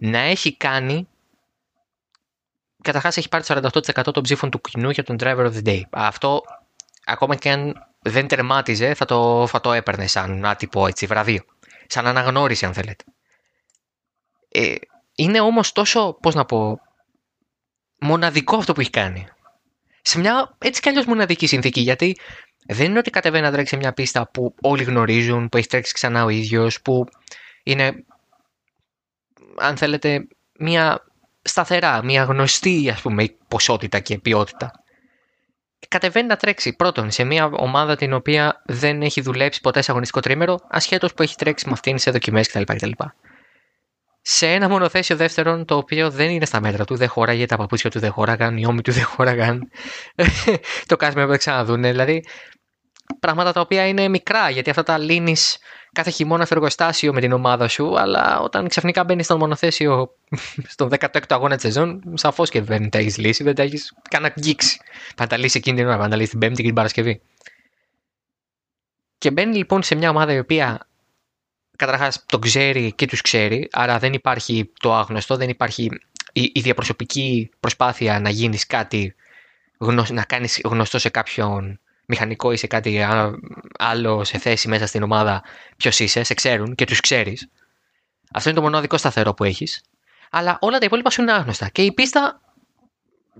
Να 0.00 0.18
έχει 0.18 0.56
κάνει. 0.56 1.08
Καταρχάς 2.82 3.16
έχει 3.16 3.28
πάρει 3.28 3.44
το 3.44 3.70
48% 3.86 4.12
των 4.12 4.22
ψήφων 4.22 4.50
του 4.50 4.60
κοινού 4.60 4.90
για 4.90 5.02
τον 5.02 5.16
driver 5.20 5.46
of 5.46 5.52
the 5.52 5.66
day. 5.66 5.80
Αυτό, 5.90 6.42
ακόμα 7.04 7.34
και 7.34 7.50
αν 7.50 7.86
δεν 8.02 8.26
τερμάτιζε, 8.28 8.94
θα 8.94 9.04
το, 9.04 9.46
θα 9.46 9.60
το 9.60 9.72
έπαιρνε 9.72 10.06
σαν 10.06 10.44
άτυπο 10.44 10.86
έτσι, 10.86 11.06
βραβείο. 11.06 11.44
Σαν 11.86 12.06
αναγνώριση, 12.06 12.64
αν 12.64 12.74
θέλετε. 12.74 13.04
Ε, 14.48 14.74
είναι 15.14 15.40
όμως 15.40 15.72
τόσο, 15.72 16.12
πώς 16.20 16.34
να 16.34 16.44
πω, 16.44 16.80
μοναδικό 17.98 18.56
αυτό 18.56 18.72
που 18.72 18.80
έχει 18.80 18.90
κάνει 18.90 19.28
σε 20.08 20.18
μια 20.18 20.56
έτσι 20.58 20.80
κι 20.80 20.88
αλλιώς 20.88 21.04
μοναδική 21.04 21.46
συνθήκη. 21.46 21.80
Γιατί 21.80 22.18
δεν 22.66 22.86
είναι 22.86 22.98
ότι 22.98 23.10
κατεβαίνει 23.10 23.44
να 23.44 23.52
τρέξει 23.52 23.72
σε 23.74 23.76
μια 23.76 23.92
πίστα 23.92 24.30
που 24.30 24.54
όλοι 24.60 24.82
γνωρίζουν, 24.82 25.48
που 25.48 25.56
έχει 25.56 25.66
τρέξει 25.66 25.92
ξανά 25.92 26.24
ο 26.24 26.28
ίδιος, 26.28 26.82
που 26.82 27.06
είναι, 27.62 28.04
αν 29.56 29.76
θέλετε, 29.76 30.26
μια 30.58 31.04
σταθερά, 31.42 32.04
μια 32.04 32.22
γνωστή 32.22 32.90
ας 32.90 33.00
πούμε 33.00 33.36
ποσότητα 33.48 33.98
και 33.98 34.18
ποιότητα. 34.18 34.72
Κατεβαίνει 35.88 36.26
να 36.26 36.36
τρέξει 36.36 36.72
πρώτον 36.76 37.10
σε 37.10 37.24
μια 37.24 37.44
ομάδα 37.46 37.96
την 37.96 38.12
οποία 38.12 38.62
δεν 38.66 39.02
έχει 39.02 39.20
δουλέψει 39.20 39.60
ποτέ 39.60 39.82
σε 39.82 39.90
αγωνιστικό 39.90 40.20
τρίμερο, 40.20 40.58
ασχέτως 40.68 41.14
που 41.14 41.22
έχει 41.22 41.34
τρέξει 41.34 41.66
με 41.66 41.72
αυτήν 41.72 41.98
σε 41.98 42.10
δοκιμές 42.10 42.48
κτλ 42.48 42.90
σε 44.30 44.46
ένα 44.46 44.68
μονοθέσιο 44.68 45.16
δεύτερον 45.16 45.64
το 45.64 45.76
οποίο 45.76 46.10
δεν 46.10 46.30
είναι 46.30 46.44
στα 46.44 46.60
μέτρα 46.60 46.84
του, 46.84 46.96
δεν 46.96 47.08
χώραγε, 47.08 47.46
τα 47.46 47.56
παπούτσια 47.56 47.90
του 47.90 47.98
δεν 47.98 48.12
χώραγαν, 48.12 48.56
οι 48.56 48.66
ώμοι 48.66 48.82
του 48.82 48.92
δεν 48.92 49.04
χώραγαν, 49.04 49.70
το 50.86 50.96
κάσμα 50.96 51.22
που 51.22 51.28
δεν 51.28 51.38
ξαναδούν. 51.38 51.82
Δηλαδή, 51.82 52.24
πράγματα 53.20 53.52
τα 53.52 53.60
οποία 53.60 53.86
είναι 53.86 54.08
μικρά, 54.08 54.50
γιατί 54.50 54.70
αυτά 54.70 54.82
τα 54.82 54.98
λύνεις 54.98 55.58
κάθε 55.92 56.10
χειμώνα 56.10 56.44
στο 56.44 56.54
εργοστάσιο 56.54 57.12
με 57.12 57.20
την 57.20 57.32
ομάδα 57.32 57.68
σου, 57.68 57.98
αλλά 57.98 58.40
όταν 58.40 58.68
ξαφνικά 58.68 59.04
μπαίνεις 59.04 59.24
στο 59.24 59.38
μονοθέσιο 59.38 60.10
στον 60.72 60.88
16ο 60.98 61.20
αγώνα 61.28 61.54
της 61.54 61.64
σεζόν, 61.64 62.02
σαφώς 62.14 62.50
και 62.50 62.62
δεν 62.62 62.90
τα 62.90 62.98
έχεις 62.98 63.18
λύσει, 63.18 63.42
δεν 63.42 63.54
τα 63.54 63.62
έχεις 63.62 63.92
καν 64.10 64.24
αγγίξει. 64.24 64.80
Θα 65.16 65.26
τα 65.26 65.36
λύσει 65.36 65.58
εκείνη 65.58 65.76
την 65.76 65.86
ώρα, 65.86 65.98
θα 65.98 66.08
τα 66.08 66.16
λύσει 66.16 66.30
την 66.30 66.38
Πέμπτη 66.38 66.56
και 66.56 66.66
την 66.66 66.74
Παρασκευή. 66.74 67.20
Και 69.18 69.30
μπαίνει 69.30 69.56
λοιπόν 69.56 69.82
σε 69.82 69.94
μια 69.94 70.10
ομάδα 70.10 70.32
η 70.32 70.38
οποία 70.38 70.87
καταρχάς 71.78 72.24
το 72.26 72.38
ξέρει 72.38 72.92
και 72.92 73.06
τους 73.06 73.20
ξέρει, 73.20 73.68
άρα 73.72 73.98
δεν 73.98 74.12
υπάρχει 74.12 74.72
το 74.80 74.94
άγνωστο, 74.94 75.36
δεν 75.36 75.48
υπάρχει 75.48 75.90
η, 76.32 76.50
η 76.54 76.60
διαπροσωπική 76.60 77.50
προσπάθεια 77.60 78.20
να 78.20 78.30
γίνεις 78.30 78.66
κάτι, 78.66 79.14
να 80.08 80.24
κάνεις 80.24 80.60
γνωστό 80.64 80.98
σε 80.98 81.08
κάποιον 81.08 81.80
μηχανικό 82.06 82.52
ή 82.52 82.56
σε 82.56 82.66
κάτι 82.66 83.06
άλλο 83.78 84.24
σε 84.24 84.38
θέση 84.38 84.68
μέσα 84.68 84.86
στην 84.86 85.02
ομάδα, 85.02 85.42
ποιος 85.76 86.00
είσαι, 86.00 86.22
σε 86.22 86.34
ξέρουν 86.34 86.74
και 86.74 86.84
τους 86.84 87.00
ξέρεις. 87.00 87.48
Αυτό 88.32 88.48
είναι 88.48 88.58
το 88.58 88.64
μοναδικό 88.64 88.96
σταθερό 88.96 89.34
που 89.34 89.44
έχεις. 89.44 89.82
Αλλά 90.30 90.58
όλα 90.60 90.78
τα 90.78 90.84
υπόλοιπα 90.84 91.10
σου 91.10 91.22
είναι 91.22 91.32
άγνωστα. 91.32 91.68
Και 91.68 91.82
η 91.82 91.92
πίστα, 91.92 92.40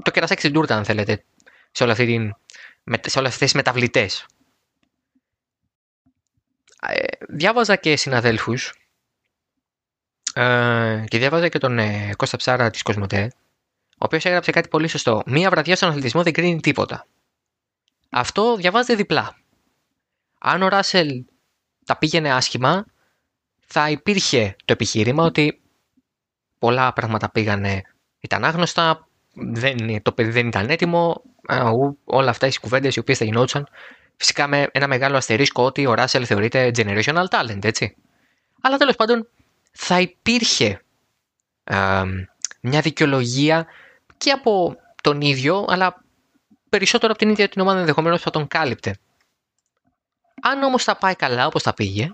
το 0.02 0.10
κερασάκι 0.10 0.40
στην 0.40 0.52
τούρτα, 0.52 0.76
αν 0.76 0.84
θέλετε, 0.84 1.24
σε, 1.70 1.82
όλα 1.82 1.92
αυτή 1.92 2.06
την, 2.06 2.34
σε 2.84 3.18
όλες 3.18 3.32
αυτές 3.32 3.46
τις 3.46 3.54
μεταβλητές. 3.54 4.26
Ε, 6.80 7.06
διάβαζα 7.28 7.76
και 7.76 7.96
συναδέλφους 7.96 8.72
ε, 10.34 11.04
και 11.08 11.18
διάβαζα 11.18 11.48
και 11.48 11.58
τον 11.58 11.78
ε, 11.78 12.10
Κώστα 12.16 12.36
Ψάρα 12.36 12.70
της 12.70 12.82
Κοσμοτέ, 12.82 13.32
ο 13.90 14.04
οποίος 14.04 14.24
έγραψε 14.24 14.50
κάτι 14.50 14.68
πολύ 14.68 14.88
σωστό. 14.88 15.22
Μία 15.26 15.50
βραδιά 15.50 15.76
στον 15.76 15.88
αθλητισμό 15.88 16.22
δεν 16.22 16.32
κρίνει 16.32 16.60
τίποτα. 16.60 17.06
Αυτό 18.10 18.56
διαβάζεται 18.56 18.94
διπλά. 18.94 19.36
Αν 20.38 20.62
ο 20.62 20.68
Ράσελ 20.68 21.24
τα 21.84 21.98
πήγαινε 21.98 22.32
άσχημα, 22.32 22.86
θα 23.66 23.90
υπήρχε 23.90 24.56
το 24.64 24.72
επιχείρημα 24.72 25.24
ότι 25.24 25.60
πολλά 26.58 26.92
πράγματα 26.92 27.30
πήγανε, 27.30 27.82
ήταν 28.20 28.44
άγνωστα, 28.44 29.08
δεν, 29.34 30.02
το 30.02 30.12
παιδί 30.12 30.30
δεν 30.30 30.46
ήταν 30.46 30.70
έτοιμο, 30.70 31.22
όλα 32.04 32.30
αυτά 32.30 32.46
οι 32.46 32.58
κουβέντες 32.60 32.96
οι 32.96 32.98
οποίες 32.98 33.18
θα 33.18 33.24
γινόντουσαν, 33.24 33.68
φυσικά 34.18 34.46
με 34.46 34.68
ένα 34.72 34.86
μεγάλο 34.86 35.16
αστερίσκο 35.16 35.64
ότι 35.64 35.86
ο 35.86 35.94
Ράσελ 35.94 36.24
θεωρείται 36.26 36.70
generational 36.74 37.24
talent, 37.28 37.64
έτσι. 37.64 37.96
Αλλά 38.60 38.76
τέλος 38.76 38.96
πάντων 38.96 39.28
θα 39.72 40.00
υπήρχε 40.00 40.82
μια 42.60 42.80
δικαιολογία 42.80 43.66
και 44.16 44.30
από 44.30 44.76
τον 45.02 45.20
ίδιο, 45.20 45.64
αλλά 45.68 46.04
περισσότερο 46.68 47.12
από 47.12 47.20
την 47.20 47.30
ίδια 47.30 47.48
την 47.48 47.60
ομάδα 47.60 47.78
ενδεχομένως 47.78 48.22
θα 48.22 48.30
τον 48.30 48.46
κάλυπτε. 48.46 48.98
Αν 50.42 50.62
όμως 50.62 50.84
θα 50.84 50.96
πάει 50.96 51.14
καλά 51.14 51.46
όπως 51.46 51.62
θα 51.62 51.74
πήγε, 51.74 52.10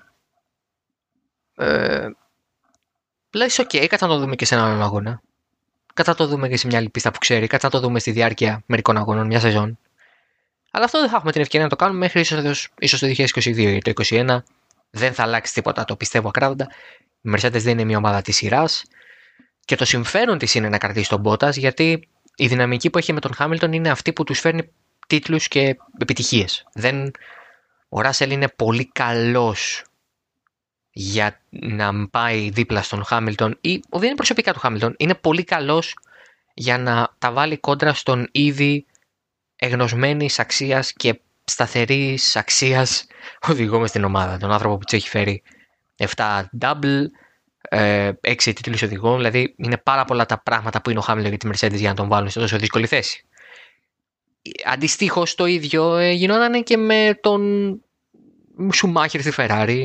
ε, 1.56 2.08
λες 3.32 3.58
OK, 3.58 3.70
okay, 3.72 3.86
κάτσα 3.86 4.06
να 4.06 4.12
το 4.12 4.18
δούμε 4.18 4.34
και 4.34 4.44
σε 4.44 4.54
έναν 4.54 4.82
αγώνα. 4.82 5.22
Κάτσα 5.94 6.10
να 6.10 6.16
το 6.16 6.26
δούμε 6.26 6.48
και 6.48 6.56
σε 6.56 6.66
μια 6.66 6.78
άλλη 6.78 6.90
πίστα 6.90 7.10
που 7.10 7.18
ξέρει, 7.18 7.46
κάτσα 7.46 7.66
να 7.66 7.72
το 7.72 7.80
δούμε 7.80 7.98
στη 7.98 8.10
διάρκεια 8.10 8.62
μερικών 8.66 8.96
αγώνων, 8.96 9.26
μια 9.26 9.40
σεζόν. 9.40 9.78
Αλλά 10.74 10.84
αυτό 10.84 11.00
δεν 11.00 11.08
θα 11.08 11.16
έχουμε 11.16 11.32
την 11.32 11.40
ευκαιρία 11.40 11.64
να 11.64 11.70
το 11.70 11.76
κάνουμε 11.76 11.98
μέχρι 11.98 12.20
ίσως, 12.20 12.68
ίσως 12.78 13.00
το 13.00 13.06
2022 13.06 13.56
ή 13.56 13.78
το 13.82 13.92
2021. 14.08 14.38
Δεν 14.90 15.14
θα 15.14 15.22
αλλάξει 15.22 15.52
τίποτα, 15.52 15.84
το 15.84 15.96
πιστεύω 15.96 16.28
ακράδαντα. 16.28 16.68
Η 17.20 17.30
Mercedes 17.34 17.50
δεν 17.50 17.68
είναι 17.68 17.84
μια 17.84 17.96
ομάδα 17.96 18.22
της 18.22 18.36
σειράς. 18.36 18.84
Και 19.64 19.76
το 19.76 19.84
συμφέρον 19.84 20.38
της 20.38 20.54
είναι 20.54 20.68
να 20.68 20.78
κρατήσει 20.78 21.08
τον 21.08 21.20
Μπότα 21.20 21.50
γιατί 21.50 22.08
η 22.36 22.46
δυναμική 22.46 22.90
που 22.90 22.98
έχει 22.98 23.12
με 23.12 23.20
τον 23.20 23.34
Χάμιλτον 23.34 23.72
είναι 23.72 23.90
αυτή 23.90 24.12
που 24.12 24.24
τους 24.24 24.40
φέρνει 24.40 24.70
τίτλους 25.06 25.48
και 25.48 25.76
επιτυχίες. 26.00 26.66
Δεν... 26.72 27.10
Ο 27.88 28.00
Ράσελ 28.00 28.30
είναι 28.30 28.48
πολύ 28.48 28.86
καλός 28.92 29.84
για 30.90 31.40
να 31.50 32.08
πάει 32.08 32.50
δίπλα 32.50 32.82
στον 32.82 33.04
Χάμιλτον 33.04 33.58
ή 33.60 33.82
δεν 33.90 34.02
είναι 34.02 34.14
προσωπικά 34.14 34.52
του 34.52 34.58
Χάμιλτον, 34.58 34.94
είναι 34.98 35.14
πολύ 35.14 35.44
καλός 35.44 35.96
για 36.54 36.78
να 36.78 37.08
τα 37.18 37.32
βάλει 37.32 37.56
κόντρα 37.56 37.94
στον 37.94 38.28
ήδη 38.32 38.86
εγνωσμένης 39.64 40.38
αξίας 40.38 40.92
και 40.92 41.20
σταθερής 41.44 42.36
αξίας 42.36 43.06
οδηγό 43.50 43.80
με 43.80 43.86
στην 43.86 44.04
ομάδα. 44.04 44.38
Τον 44.38 44.52
άνθρωπο 44.52 44.76
που 44.78 44.84
του 44.84 44.96
έχει 44.96 45.08
φέρει 45.08 45.42
7 46.16 46.42
double, 46.60 47.04
ε, 47.68 48.10
6 48.20 48.52
τίτλους 48.54 48.82
οδηγών. 48.82 49.16
Δηλαδή 49.16 49.54
είναι 49.56 49.76
πάρα 49.76 50.04
πολλά 50.04 50.26
τα 50.26 50.42
πράγματα 50.42 50.82
που 50.82 50.90
είναι 50.90 50.98
ο 50.98 51.02
Χάμιλτον 51.02 51.32
για 51.32 51.38
τη 51.38 51.48
Mercedes 51.48 51.78
για 51.78 51.88
να 51.88 51.94
τον 51.94 52.08
βάλουν 52.08 52.30
σε 52.30 52.40
τόσο 52.40 52.56
δύσκολη 52.56 52.86
θέση. 52.86 53.26
Αντιστοίχως 54.64 55.34
το 55.34 55.46
ίδιο 55.46 55.96
ε, 55.96 56.10
γινόταν 56.10 56.62
και 56.62 56.76
με 56.76 57.18
τον 57.20 57.42
Σουμάχερ 58.72 59.20
στη 59.20 59.32
Ferrari 59.36 59.84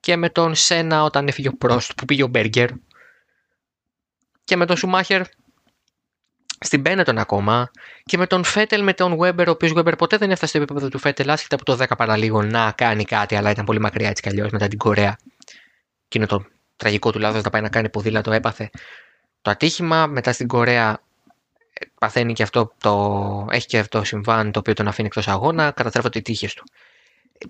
και 0.00 0.16
με 0.16 0.30
τον 0.30 0.54
Σένα 0.54 1.02
όταν 1.02 1.28
έφυγε 1.28 1.48
ο 1.48 1.56
Πρόστ 1.56 1.92
που 1.96 2.04
πήγε 2.04 2.22
ο 2.22 2.26
Μπέργκερ 2.26 2.68
και 4.44 4.56
με 4.56 4.66
τον 4.66 4.76
Σουμάχερ 4.76 5.22
στην 6.64 6.80
Μπένετον 6.80 7.18
ακόμα 7.18 7.70
και 8.04 8.18
με 8.18 8.26
τον 8.26 8.44
Φέτελ 8.44 8.82
με 8.82 8.92
τον 8.92 9.16
Βέμπερ, 9.16 9.48
ο 9.48 9.50
οποίος 9.50 9.72
Βέμπερ 9.72 9.96
ποτέ 9.96 10.16
δεν 10.16 10.30
έφτασε 10.30 10.52
στο 10.52 10.62
επίπεδο 10.62 10.88
του 10.88 10.98
Φέτελ, 10.98 11.30
άσχετα 11.30 11.54
από 11.54 11.64
το 11.64 11.76
10 11.80 11.86
παραλίγο 11.96 12.42
να 12.42 12.72
κάνει 12.72 13.04
κάτι, 13.04 13.36
αλλά 13.36 13.50
ήταν 13.50 13.64
πολύ 13.64 13.80
μακριά 13.80 14.08
έτσι 14.08 14.22
κι 14.22 14.28
αλλιώς 14.28 14.50
μετά 14.50 14.68
την 14.68 14.78
Κορέα. 14.78 15.18
Και 16.08 16.18
είναι 16.18 16.26
το 16.26 16.44
τραγικό 16.76 17.12
του 17.12 17.18
λάθος 17.18 17.42
να 17.42 17.50
πάει 17.50 17.62
να 17.62 17.68
κάνει 17.68 17.88
ποδήλατο, 17.88 18.32
έπαθε 18.32 18.70
το 19.42 19.50
ατύχημα. 19.50 20.06
Μετά 20.06 20.32
στην 20.32 20.46
Κορέα 20.46 21.00
ε, 21.72 21.86
παθαίνει 21.98 22.32
και 22.32 22.42
αυτό 22.42 22.72
το, 22.78 23.46
έχει 23.50 23.66
και 23.66 23.78
αυτό 23.78 23.98
το 23.98 24.04
συμβάν 24.04 24.52
το 24.52 24.58
οποίο 24.58 24.74
τον 24.74 24.88
αφήνει 24.88 25.06
εκτός 25.06 25.28
αγώνα, 25.28 25.70
καταστρέφονται 25.70 26.18
οι 26.18 26.22
τύχες 26.22 26.54
του. 26.54 26.64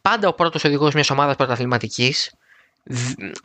Πάντα 0.02 0.28
ο 0.28 0.32
πρώτος 0.32 0.64
οδηγός 0.64 0.94
μιας 0.94 1.10
ομάδας 1.10 1.36
πρωταθληματικής, 1.36 2.32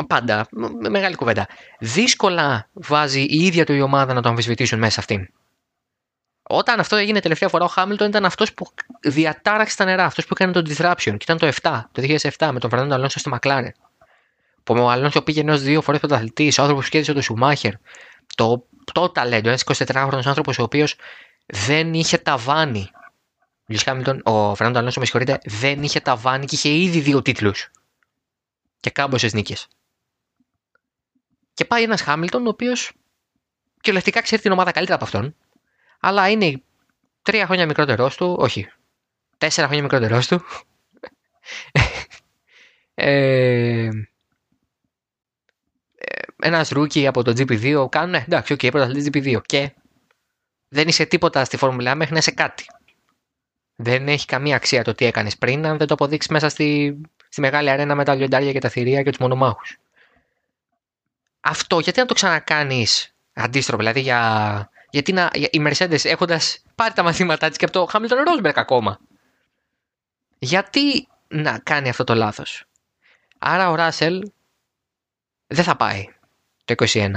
πάντα, 0.07 0.47
με 0.51 0.89
μεγάλη 0.89 1.15
κουβέντα, 1.15 1.47
δύσκολα 1.79 2.69
βάζει 2.73 3.21
η 3.21 3.45
ίδια 3.45 3.65
του 3.65 3.73
η 3.73 3.81
ομάδα 3.81 4.13
να 4.13 4.21
το 4.21 4.29
αμφισβητήσουν 4.29 4.79
μέσα 4.79 4.99
αυτήν. 4.99 5.29
Όταν 6.49 6.79
αυτό 6.79 6.95
έγινε 6.95 7.19
τελευταία 7.19 7.49
φορά, 7.49 7.63
ο 7.63 7.67
Χάμιλτον 7.67 8.07
ήταν 8.07 8.25
αυτός 8.25 8.53
που 8.53 8.67
διατάραξε 8.99 9.77
τα 9.77 9.85
νερά, 9.85 10.05
αυτός 10.05 10.25
που 10.25 10.33
έκανε 10.37 10.51
τον 10.51 10.65
disruption 10.67 11.15
και 11.17 11.31
ήταν 11.31 11.37
το 11.37 11.51
7, 11.61 11.81
το 11.91 12.01
2007 12.37 12.49
με 12.51 12.59
τον 12.59 12.69
Φερνάντο 12.69 12.93
Αλόνσο 12.93 13.19
στη 13.19 13.29
Μακλάρεν. 13.29 13.73
Που 14.63 14.75
ο 14.77 14.89
Αλόνσο 14.89 15.21
πήγαινε 15.21 15.51
ως 15.51 15.61
δύο 15.61 15.81
φορές 15.81 15.99
πρωταθλητής, 15.99 16.57
ο 16.57 16.61
άνθρωπος 16.61 16.85
που 16.85 16.91
κέρδισε 16.91 17.13
τον 17.13 17.21
Σουμάχερ. 17.21 17.73
Το, 18.35 18.65
το 18.93 19.09
ταλέντο, 19.09 19.49
ένας 19.49 19.63
24χρονο 19.65 20.21
άνθρωπος 20.25 20.59
ο 20.59 20.63
οποίος 20.63 20.95
δεν 21.45 21.93
είχε 21.93 22.17
ταβάνι. 22.17 22.89
Ο 23.67 23.75
Χάμιλτον, 23.83 24.21
ο 24.23 24.55
Φερνάντο 24.55 24.79
Αλόνσο, 24.79 24.99
με 24.99 25.05
συγχωρείτε, 25.05 25.39
δεν 25.45 25.83
είχε 25.83 25.99
ταβάνι 25.99 26.45
και 26.45 26.55
είχε 26.55 26.69
ήδη 26.69 26.99
δύο 26.99 27.21
τίτλους. 27.21 27.71
Και 28.79 28.89
κάμποσες 28.89 29.33
νίκες. 29.33 29.67
Και 31.53 31.65
πάει 31.65 31.83
ένας 31.83 32.01
Χάμιλτον, 32.01 32.45
ο 32.45 32.49
οποίος 32.49 32.91
κυριολεκτικά 33.81 34.21
ξέρει 34.21 34.41
την 34.41 34.51
ομάδα 34.51 34.71
καλύτερα 34.71 34.95
από 34.95 35.05
αυτόν 35.05 35.35
αλλά 36.05 36.29
είναι 36.29 36.61
τρία 37.21 37.45
χρόνια 37.45 37.65
μικρότερό 37.65 38.09
του, 38.17 38.35
όχι, 38.39 38.67
τέσσερα 39.37 39.67
χρόνια 39.67 39.83
μικρότερό 39.83 40.21
του. 40.27 40.43
ε, 42.93 43.89
ένας 46.41 46.69
rookie 46.69 47.07
από 47.07 47.23
το 47.23 47.31
GP2 47.31 47.89
κάνουν, 47.89 48.09
ναι, 48.09 48.23
εντάξει, 48.27 48.53
OK, 48.53 48.59
okay, 48.61 48.71
πρωταθλητή 48.71 49.21
GP2 49.35 49.41
και 49.45 49.73
δεν 50.67 50.87
είσαι 50.87 51.05
τίποτα 51.05 51.45
στη 51.45 51.57
Φόρμουλα 51.57 51.95
μέχρι 51.95 52.13
να 52.13 52.19
είσαι 52.19 52.31
κάτι. 52.31 52.65
Δεν 53.75 54.07
έχει 54.07 54.25
καμία 54.25 54.55
αξία 54.55 54.83
το 54.83 54.93
τι 54.93 55.05
έκανες 55.05 55.37
πριν, 55.37 55.65
αν 55.65 55.77
δεν 55.77 55.87
το 55.87 55.93
αποδείξεις 55.93 56.31
μέσα 56.31 56.49
στη, 56.49 57.01
στη 57.29 57.41
μεγάλη 57.41 57.69
αρένα 57.69 57.95
με 57.95 58.03
τα 58.03 58.15
λιοντάρια 58.15 58.51
και 58.51 58.59
τα 58.59 58.69
θηρία 58.69 59.03
και 59.03 59.09
τους 59.09 59.19
μονομάχους. 59.19 59.77
Αυτό 61.39 61.79
γιατί 61.79 61.99
να 61.99 62.05
το 62.05 62.13
ξανακάνεις 62.13 63.15
αντίστροφο, 63.33 63.77
δηλαδή 63.79 63.99
για 63.99 64.69
γιατί 64.89 65.13
να, 65.13 65.29
η 65.33 65.49
Mercedes 65.67 66.05
έχοντας 66.05 66.63
πάρει 66.75 66.93
τα 66.93 67.03
μαθήματά 67.03 67.47
της 67.47 67.57
και 67.57 67.65
από 67.65 67.73
το 67.73 67.87
Hamilton 67.91 68.43
Rosberg 68.45 68.53
ακόμα. 68.55 68.99
Γιατί 70.37 71.07
να 71.27 71.59
κάνει 71.59 71.89
αυτό 71.89 72.03
το 72.03 72.15
λάθος. 72.15 72.65
Άρα 73.37 73.69
ο 73.69 73.75
Ράσελ 73.75 74.31
δεν 75.47 75.63
θα 75.63 75.75
πάει 75.75 76.15
το 76.65 76.73
21 76.77 77.11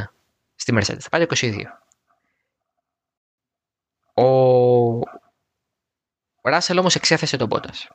στη 0.54 0.72
Mercedes, 0.76 0.98
θα 1.00 1.08
πάει 1.08 1.26
το 1.26 1.36
22. 1.40 1.62
Ο 6.42 6.50
Ράσελ 6.50 6.78
όμως 6.78 6.94
εξέθεσε 6.94 7.36
τον 7.36 7.48
Bottas. 7.50 7.86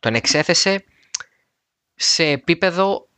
Τον 0.00 0.14
εξέθεσε 0.14 0.84
σε 1.94 2.24
επίπεδο 2.24 3.08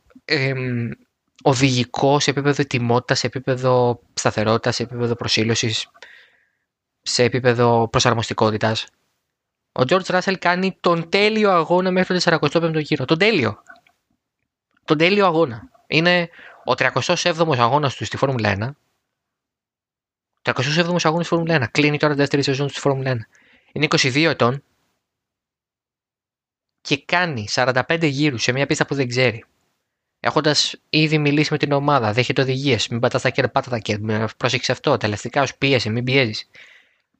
οδηγικό, 1.43 2.19
σε 2.19 2.29
επίπεδο 2.29 2.61
ετοιμότητας, 2.61 3.19
σε 3.19 3.27
επίπεδο 3.27 4.01
σταθερότητας, 4.13 4.75
σε 4.75 4.83
επίπεδο 4.83 5.15
προσήλωσης, 5.15 5.89
σε 7.01 7.23
επίπεδο 7.23 7.87
προσαρμοστικότητας. 7.87 8.85
Ο 9.71 9.81
George 9.87 10.19
Russell 10.19 10.35
κάνει 10.39 10.77
τον 10.79 11.09
τέλειο 11.09 11.51
αγώνα 11.51 11.91
μέχρι 11.91 12.19
το 12.19 12.39
45ο 12.39 12.81
γύρο. 12.81 13.05
Τον 13.05 13.17
τέλειο. 13.17 13.63
Τον 14.85 14.97
τέλειο 14.97 15.25
αγώνα. 15.25 15.69
Είναι 15.87 16.29
ο 16.65 16.73
37ο 16.77 17.57
αγώνας 17.57 17.95
του 17.95 18.05
στη 18.05 18.17
Φόρμουλα 18.17 18.75
1. 20.41 20.53
37ο 20.53 20.95
αγώνας 21.03 21.25
στη 21.25 21.35
Φόρμουλα 21.35 21.55
1. 21.55 21.65
Κλείνει 21.71 21.97
τώρα 21.97 22.15
δεύτερη 22.15 22.43
σεζόν 22.43 22.69
στη 22.69 22.79
Φόρμουλα 22.79 23.11
1. 23.11 23.17
Είναι 23.71 23.87
22 23.89 24.23
ετών 24.23 24.63
και 26.81 27.03
κάνει 27.05 27.47
45 27.51 27.99
γύρους 28.01 28.43
σε 28.43 28.51
μια 28.51 28.65
πίστα 28.65 28.85
που 28.85 28.95
δεν 28.95 29.07
ξέρει 29.07 29.45
έχοντας 30.19 30.75
ήδη 30.89 31.17
μιλήσει 31.17 31.51
με 31.51 31.57
την 31.57 31.71
ομάδα, 31.71 32.13
δέχεται 32.13 32.41
οδηγίες, 32.41 32.87
μην 32.87 32.99
πατάς 32.99 33.21
τα 33.21 33.29
κέρδη, 33.29 33.51
πάτα 33.51 33.69
τα 33.69 33.77
κέρδη, 33.77 34.25
πρόσεξε 34.37 34.71
αυτό, 34.71 34.97
τελευταία 34.97 35.45
σου 35.45 35.57
πίεση, 35.57 35.89
μην 35.89 36.03
πιέζεις. 36.03 36.49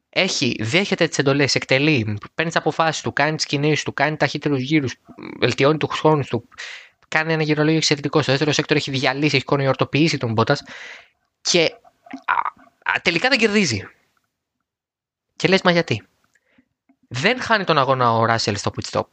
Έχει, 0.09 0.55
δέχεται 0.59 1.07
τις 1.07 1.17
εντολές, 1.17 1.55
εκτελεί, 1.55 2.17
παίρνεις 2.35 2.53
τι 2.53 2.59
αποφάσεις 2.59 3.01
του, 3.01 3.13
κάνει 3.13 3.35
τις 3.35 3.45
κινήσεις 3.45 3.83
του, 3.83 3.93
κάνει 3.93 4.17
ταχύτερους 4.17 4.61
γύρους, 4.61 4.95
βελτιώνει 5.39 5.77
τους 5.77 5.99
χρόνους 5.99 6.27
του, 6.27 6.47
κάνει 7.07 7.33
ένα 7.33 7.43
γυρολόγιο 7.43 7.77
εξαιρετικό. 7.77 8.21
Στο 8.21 8.31
δεύτερο 8.31 8.51
sector 8.51 8.77
έχει 8.77 8.91
διαλύσει, 8.91 9.35
έχει 9.35 9.45
κονιορτοποιήσει 9.45 10.17
τον 10.17 10.31
Μπότας 10.31 10.63
και 11.41 11.75
α, 12.25 12.33
α, 12.93 13.01
τελικά 13.01 13.29
δεν 13.29 13.37
κερδίζει. 13.37 13.87
Και 15.35 15.47
λες, 15.47 15.61
μα 15.61 15.71
γιατί; 15.71 16.03
Δεν 17.07 17.41
χάνει 17.41 17.63
τον 17.63 17.77
αγώνα 17.77 18.11
ο 18.13 18.25
Ράσελ 18.25 18.55
στο 18.55 18.71
pit 18.75 18.89
stop. 18.89 19.07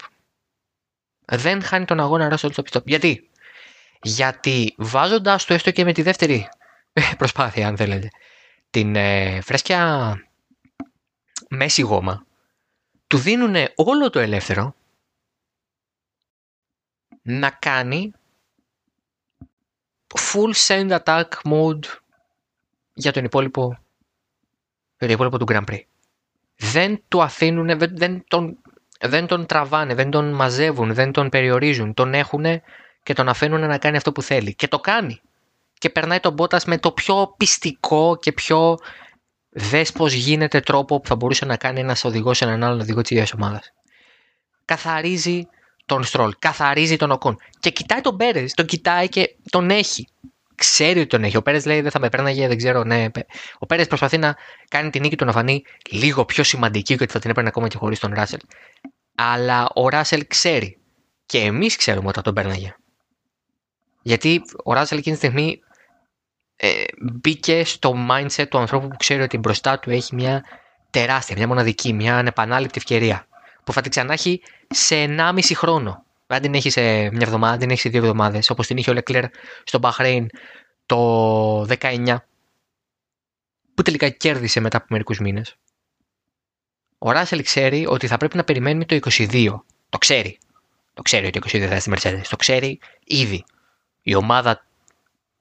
Δεν 1.24 1.62
χάνει 1.62 1.84
τον 1.84 2.00
αγώνα 2.00 2.24
ο 2.24 2.28
Ράσελ 2.28 2.52
στο 2.52 2.62
pit 2.66 2.76
stop. 2.76 2.84
Γιατί; 2.84 3.30
Γιατί 4.06 4.74
βάζοντας 4.76 5.44
το 5.44 5.54
έστω 5.54 5.70
και 5.70 5.84
με 5.84 5.92
τη 5.92 6.02
δεύτερη 6.02 6.48
προσπάθεια, 7.18 7.68
αν 7.68 7.76
θέλετε, 7.76 8.08
την 8.70 8.96
ε, 8.96 9.40
φρέσκια 9.40 10.14
μέση 11.48 11.82
γόμα, 11.82 12.26
του 13.06 13.18
δίνουν 13.18 13.54
όλο 13.74 14.10
το 14.10 14.18
ελεύθερο 14.18 14.74
να 17.22 17.50
κάνει 17.50 18.12
full 20.14 20.52
send 20.66 20.98
attack 20.98 21.28
mode 21.44 21.84
για 22.94 23.12
τον 23.12 23.24
υπόλοιπο, 23.24 23.78
για 24.98 25.06
το 25.06 25.12
υπόλοιπο 25.12 25.38
του 25.38 25.46
Grand 25.48 25.64
Prix. 25.70 25.80
Δεν 26.56 27.02
του 27.08 27.22
αφήνουν, 27.22 27.78
δεν 27.78 28.24
τον, 28.28 28.58
δεν 29.00 29.26
τον 29.26 29.46
τραβάνε, 29.46 29.94
δεν 29.94 30.10
τον 30.10 30.32
μαζεύουν, 30.32 30.94
δεν 30.94 31.12
τον 31.12 31.28
περιορίζουν. 31.28 31.94
Τον 31.94 32.14
έχουν 32.14 32.44
και 33.06 33.12
τον 33.12 33.28
αφήνουν 33.28 33.60
να 33.60 33.78
κάνει 33.78 33.96
αυτό 33.96 34.12
που 34.12 34.22
θέλει. 34.22 34.54
Και 34.54 34.68
το 34.68 34.78
κάνει. 34.78 35.20
Και 35.78 35.90
περνάει 35.90 36.20
τον 36.20 36.32
Μπότας 36.32 36.64
με 36.64 36.78
το 36.78 36.92
πιο 36.92 37.34
πιστικό 37.36 38.18
και 38.20 38.32
πιο 38.32 38.76
δες 39.48 39.92
πώς 39.92 40.12
γίνεται 40.12 40.60
τρόπο 40.60 41.00
που 41.00 41.08
θα 41.08 41.16
μπορούσε 41.16 41.44
να 41.44 41.56
κάνει 41.56 41.80
ένας 41.80 42.04
οδηγός 42.04 42.36
σε 42.36 42.44
έναν 42.44 42.64
άλλον 42.64 42.80
οδηγό 42.80 43.00
της 43.00 43.10
ίδιας 43.10 43.32
ομάδας. 43.32 43.72
Καθαρίζει 44.64 45.48
τον 45.86 46.04
Στρόλ, 46.04 46.32
καθαρίζει 46.38 46.96
τον 46.96 47.10
Οκόν 47.10 47.38
και 47.60 47.70
κοιτάει 47.70 48.00
τον 48.00 48.16
Πέρες, 48.16 48.54
τον 48.54 48.66
κοιτάει 48.66 49.08
και 49.08 49.36
τον 49.50 49.70
έχει. 49.70 50.08
Ξέρει 50.54 50.98
ότι 50.98 51.08
τον 51.08 51.24
έχει. 51.24 51.36
Ο 51.36 51.42
Πέρες 51.42 51.64
λέει 51.66 51.80
δεν 51.80 51.90
θα 51.90 51.98
με 51.98 52.08
πέρναγε, 52.08 52.48
δεν 52.48 52.56
ξέρω, 52.56 52.84
ναι. 52.84 53.06
Ο 53.58 53.66
Πέρες 53.66 53.86
προσπαθεί 53.86 54.18
να 54.18 54.36
κάνει 54.68 54.90
την 54.90 55.02
νίκη 55.02 55.16
του 55.16 55.24
να 55.24 55.32
φανεί 55.32 55.64
λίγο 55.90 56.24
πιο 56.24 56.44
σημαντική 56.44 56.96
και 56.96 57.02
ότι 57.02 57.12
θα 57.12 57.18
την 57.18 57.30
έπαιρνε 57.30 57.48
ακόμα 57.48 57.68
και 57.68 57.76
χωρίς 57.76 57.98
τον 57.98 58.14
Ράσελ. 58.14 58.40
Αλλά 59.14 59.68
ο 59.74 59.88
Ράσελ 59.88 60.26
ξέρει 60.26 60.78
και 61.26 61.38
εμείς 61.38 61.76
ξέρουμε 61.76 62.06
ότι 62.06 62.16
θα 62.16 62.22
τον 62.22 62.34
πέρναγε. 62.34 62.74
Γιατί 64.06 64.42
ο 64.64 64.72
Ράσελ 64.72 64.98
εκείνη 64.98 65.16
τη 65.16 65.26
στιγμή 65.26 65.60
ε, 66.56 66.84
μπήκε 66.98 67.64
στο 67.64 67.94
mindset 68.10 68.48
του 68.48 68.58
ανθρώπου 68.58 68.88
που 68.88 68.96
ξέρει 68.96 69.22
ότι 69.22 69.38
μπροστά 69.38 69.78
του 69.78 69.90
έχει 69.90 70.14
μια 70.14 70.44
τεράστια, 70.90 71.36
μια 71.36 71.46
μοναδική, 71.46 71.92
μια 71.92 72.16
ανεπανάληπτη 72.16 72.78
ευκαιρία 72.78 73.26
που 73.64 73.72
θα 73.72 73.80
την 73.80 73.90
ξανά 73.90 74.12
έχει 74.12 74.42
σε 74.70 75.04
1,5 75.08 75.40
χρόνο. 75.54 76.04
Αν 76.26 76.40
την 76.40 76.54
έχεις 76.54 76.72
σε 76.72 76.80
μια 77.10 77.20
εβδομάδα, 77.20 77.56
την 77.56 77.70
έχεις 77.70 77.80
σε 77.80 77.88
δύο 77.88 78.00
εβδομάδες, 78.00 78.50
όπως 78.50 78.66
την 78.66 78.76
είχε 78.76 78.90
ο 78.90 78.92
Λεκλέρ 78.92 79.24
στο 79.64 79.78
Μπαχρέιν 79.78 80.28
το 80.86 81.60
19, 81.60 82.16
που 83.74 83.82
τελικά 83.82 84.08
κέρδισε 84.08 84.60
μετά 84.60 84.76
από 84.76 84.86
μερικούς 84.88 85.18
μήνες. 85.18 85.56
Ο 86.98 87.10
Ράσελ 87.10 87.42
ξέρει 87.42 87.86
ότι 87.86 88.06
θα 88.06 88.16
πρέπει 88.16 88.36
να 88.36 88.44
περιμένει 88.44 88.84
το 88.86 88.98
22. 89.16 89.64
Το 89.88 89.98
ξέρει. 89.98 90.38
Το 90.94 91.02
ξέρει 91.02 91.26
ότι 91.26 91.38
το 91.40 91.48
22 91.48 91.58
θα 91.58 91.66
είναι 91.66 91.78
στη 91.78 91.92
Mercedes. 91.94 92.26
Το 92.28 92.36
ξέρει 92.36 92.78
ήδη. 93.04 93.44
Η 94.08 94.14
ομάδα 94.14 94.66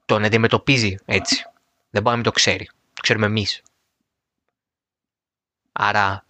τον 0.06 0.24
αντιμετωπίζει 0.24 0.96
έτσι. 1.04 1.44
Δεν 1.90 2.02
μπορεί 2.02 2.08
να 2.08 2.14
μην 2.14 2.22
το 2.22 2.30
ξέρει. 2.30 2.64
Το 2.66 3.00
ξέρουμε 3.02 3.26
εμείς. 3.26 3.62
Άρα 5.72 6.26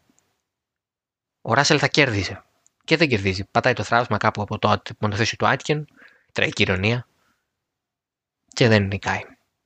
ο 1.42 1.55
Ράσελ 1.55 1.79
θα 1.81 1.88
κέρδιζε. 1.88 2.44
Και 2.85 2.96
δεν 2.96 3.09
κερδίζει. 3.09 3.44
Πατάει 3.44 3.72
το 3.72 3.83
θράσμα 3.83 4.16
κάπου 4.16 4.42
από 4.42 4.59
το 4.59 4.83
μονοθέσιο 4.99 5.37
του 5.37 5.46
Άτκεν. 5.46 5.88
Τραγική 6.33 6.62
ηρωνία. 6.62 7.07
Και 8.49 8.68
δεν 8.68 8.87
νικάει. 8.87 9.20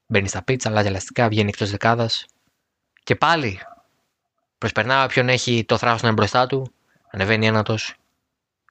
Μπαίνει 0.07 0.29
στα 0.29 0.43
πίτσα, 0.43 0.69
αλλάζει 0.69 0.89
ελαστικά, 0.89 1.29
βγαίνει 1.29 1.49
εκτός 1.49 1.71
δεκάδας. 1.71 2.27
Και 3.03 3.17
πάλι 3.17 3.61
προσπερνάει 4.59 5.05
όποιον 5.05 5.29
έχει 5.29 5.65
το 5.65 5.79
θράσμα 5.79 6.13
μπροστά 6.13 6.47
του. 6.47 6.73
Ανεβαίνει 7.11 7.47
ένατος. 7.47 7.95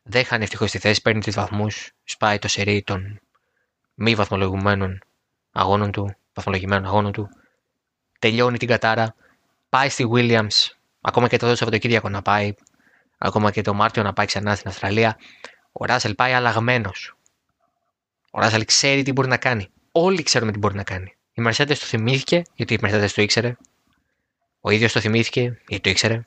Δεν 0.04 0.26
χάνει 0.26 0.44
ευτυχώς 0.44 0.72
τη 0.72 0.80
θέση, 0.80 1.02
παίρνει 1.02 1.22
τρεις 1.22 1.36
βαθμούς. 1.36 1.92
Σπάει 2.04 2.40
το 2.40 2.48
σερί 2.48 2.84
των 2.84 3.20
μη 4.02 4.16
βαθμολογουμένων 4.16 5.02
αγώνων 5.52 5.92
του, 5.92 6.16
βαθμολογημένων 6.34 6.86
αγώνων 6.86 7.12
του. 7.12 7.30
Τελειώνει 8.20 8.58
την 8.58 8.68
κατάρα. 8.68 9.16
Πάει 9.70 9.90
στη 9.90 10.10
Williams. 10.14 10.68
Ακόμα 11.02 11.28
και 11.28 11.38
το 11.38 11.56
Σαββατοκύριακο 11.56 12.10
να 12.10 12.22
πάει 12.22 12.54
ακόμα 13.18 13.52
και 13.52 13.62
το 13.62 13.74
Μάρτιο 13.74 14.04
να 14.04 14.14
πάει 14.14 14.26
ξανά 14.26 14.56
στην 14.56 14.70
Αυστραλία. 14.70 15.18
Ο 15.72 15.86
Ράσελ 15.86 16.16
πάει 16.16 16.34
αλλαγμένος. 16.34 17.18
Ο 18.32 18.40
Ράσελ 18.40 18.66
ξέρει 18.66 19.02
τι 19.02 19.12
μπορεί 19.12 19.28
να 19.28 19.38
κάνει. 19.38 19.70
Όλοι 19.92 20.24
ξέρουμε 20.24 20.52
τι 20.52 20.58
μπορεί 20.58 20.76
να 20.76 20.84
κάνει. 20.84 21.16
Η 21.34 21.42
Mercedes 21.46 21.68
το 21.68 21.76
θυμήθηκε 21.76 22.42
γιατί 22.54 22.74
η 22.74 22.80
Mercedes 22.82 23.10
το 23.16 23.22
ήξερε. 23.22 23.58
Ο 24.62 24.70
ίδιος 24.70 24.92
το 24.92 25.00
θυμήθηκε 25.00 25.42
γιατί 25.68 25.84
το 25.84 25.90
ήξερε. 25.90 26.22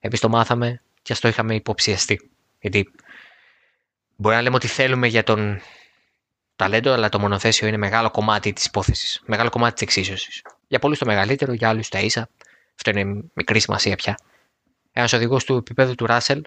Εμείς 0.00 0.20
το 0.20 0.28
μάθαμε 0.28 0.82
και 1.02 1.12
ας 1.12 1.20
το 1.20 1.28
είχαμε 1.28 1.54
υποψιαστεί. 1.54 2.30
Γιατί 2.60 2.90
μπορεί 4.16 4.34
να 4.34 4.42
λέμε 4.42 4.56
ότι 4.56 4.66
θέλουμε 4.66 5.06
για 5.06 5.24
τον 5.24 5.60
ταλέντο, 6.58 6.92
αλλά 6.92 7.08
το 7.08 7.18
μονοθέσιο 7.18 7.68
είναι 7.68 7.76
μεγάλο 7.76 8.10
κομμάτι 8.10 8.52
της 8.52 8.64
υπόθεσης. 8.64 9.22
Μεγάλο 9.26 9.50
κομμάτι 9.50 9.72
της 9.72 9.82
εξίσωσης. 9.82 10.42
Για 10.68 10.78
πολλούς 10.78 10.98
το 10.98 11.06
μεγαλύτερο, 11.06 11.52
για 11.52 11.68
άλλους 11.68 11.88
τα 11.88 11.98
ίσα. 11.98 12.28
Αυτό 12.74 12.90
είναι 12.90 13.24
μικρή 13.34 13.60
σημασία 13.60 13.96
πια 13.96 14.16
ένας 14.98 15.12
οδηγός 15.12 15.44
του 15.44 15.56
επίπεδου 15.56 15.94
του 15.94 16.06
Ράσελ, 16.06 16.44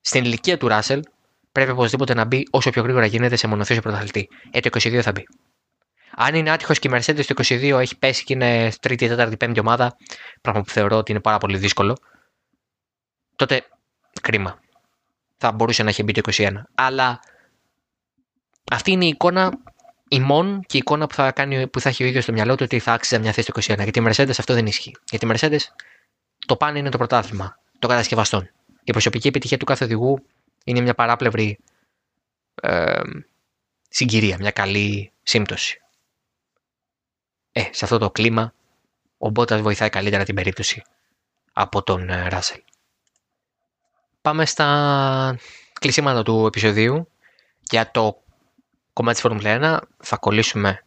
στην 0.00 0.24
ηλικία 0.24 0.58
του 0.58 0.68
Ράσελ, 0.68 1.02
πρέπει 1.52 1.70
οπωσδήποτε 1.70 2.14
να 2.14 2.24
μπει 2.24 2.48
όσο 2.50 2.70
πιο 2.70 2.82
γρήγορα 2.82 3.06
γίνεται 3.06 3.36
σε 3.36 3.46
μονοθέσιο 3.46 3.82
πρωταθλητή. 3.82 4.28
Ε, 4.50 4.60
το 4.60 4.68
22 4.78 5.00
θα 5.00 5.12
μπει. 5.12 5.26
Αν 6.10 6.34
είναι 6.34 6.50
άτυχος 6.50 6.78
και 6.78 6.88
η 6.88 6.90
Mercedes 6.94 7.24
το 7.24 7.34
22 7.44 7.78
έχει 7.80 7.98
πέσει 7.98 8.24
και 8.24 8.32
είναι 8.32 8.72
τρίτη, 8.80 9.08
τέταρτη, 9.08 9.36
πέμπτη 9.36 9.60
ομάδα, 9.60 9.96
πράγμα 10.40 10.62
που 10.62 10.70
θεωρώ 10.70 10.96
ότι 10.96 11.10
είναι 11.10 11.20
πάρα 11.20 11.38
πολύ 11.38 11.58
δύσκολο, 11.58 11.96
τότε 13.36 13.64
κρίμα. 14.20 14.60
Θα 15.36 15.52
μπορούσε 15.52 15.82
να 15.82 15.88
έχει 15.88 16.02
μπει 16.02 16.12
το 16.12 16.20
21. 16.32 16.52
Αλλά 16.74 17.20
αυτή 18.70 18.90
είναι 18.90 19.04
η 19.04 19.08
εικόνα 19.08 19.58
ημών 20.08 20.60
και 20.66 20.76
η 20.76 20.78
εικόνα 20.78 21.06
που 21.06 21.14
θα, 21.14 21.32
κάνει, 21.32 21.66
που 21.66 21.80
θα 21.80 21.88
έχει 21.88 22.02
ο 22.02 22.06
ίδιος 22.06 22.22
στο 22.22 22.32
μυαλό 22.32 22.54
του 22.54 22.62
ότι 22.64 22.78
θα 22.78 22.92
άξιζε 22.92 23.20
μια 23.20 23.32
θέση 23.32 23.52
το 23.52 23.60
21. 23.74 23.82
Γιατί 23.82 23.98
η 23.98 24.06
Mercedes 24.06 24.38
αυτό 24.38 24.54
δεν 24.54 24.66
ισχύει. 24.66 24.96
Γιατί 25.10 25.26
η 25.26 25.30
Mercedes 25.32 25.60
το 26.46 26.56
πάνε 26.56 26.78
είναι 26.78 26.88
το 26.88 26.98
πρωτάθλημα 26.98 27.58
των 27.78 27.90
κατασκευαστών. 27.90 28.50
Η 28.84 28.90
προσωπική 28.90 29.28
επιτυχία 29.28 29.56
του 29.56 29.64
κάθε 29.64 29.84
οδηγού 29.84 30.24
είναι 30.64 30.80
μια 30.80 30.94
παράπλευρη 30.94 31.58
ε, 32.54 33.00
συγκυρία, 33.88 34.36
μια 34.38 34.50
καλή 34.50 35.12
σύμπτωση. 35.22 35.80
Ε, 37.52 37.62
σε 37.70 37.84
αυτό 37.84 37.98
το 37.98 38.10
κλίμα 38.10 38.54
ο 39.18 39.28
Μπότας 39.30 39.60
βοηθάει 39.60 39.88
καλύτερα 39.88 40.24
την 40.24 40.34
περίπτωση 40.34 40.82
από 41.52 41.82
τον 41.82 42.08
ε, 42.08 42.28
Ράσελ. 42.28 42.62
Πάμε 44.22 44.46
στα 44.46 45.38
κλεισίματα 45.80 46.22
του 46.22 46.46
επεισοδίου. 46.46 47.08
Για 47.70 47.90
το 47.90 48.22
κομμάτι 48.98 49.20
της 49.20 49.22
Φόρμουλα 49.22 49.80
1 49.82 49.86
θα 49.98 50.16
κολλήσουμε 50.16 50.84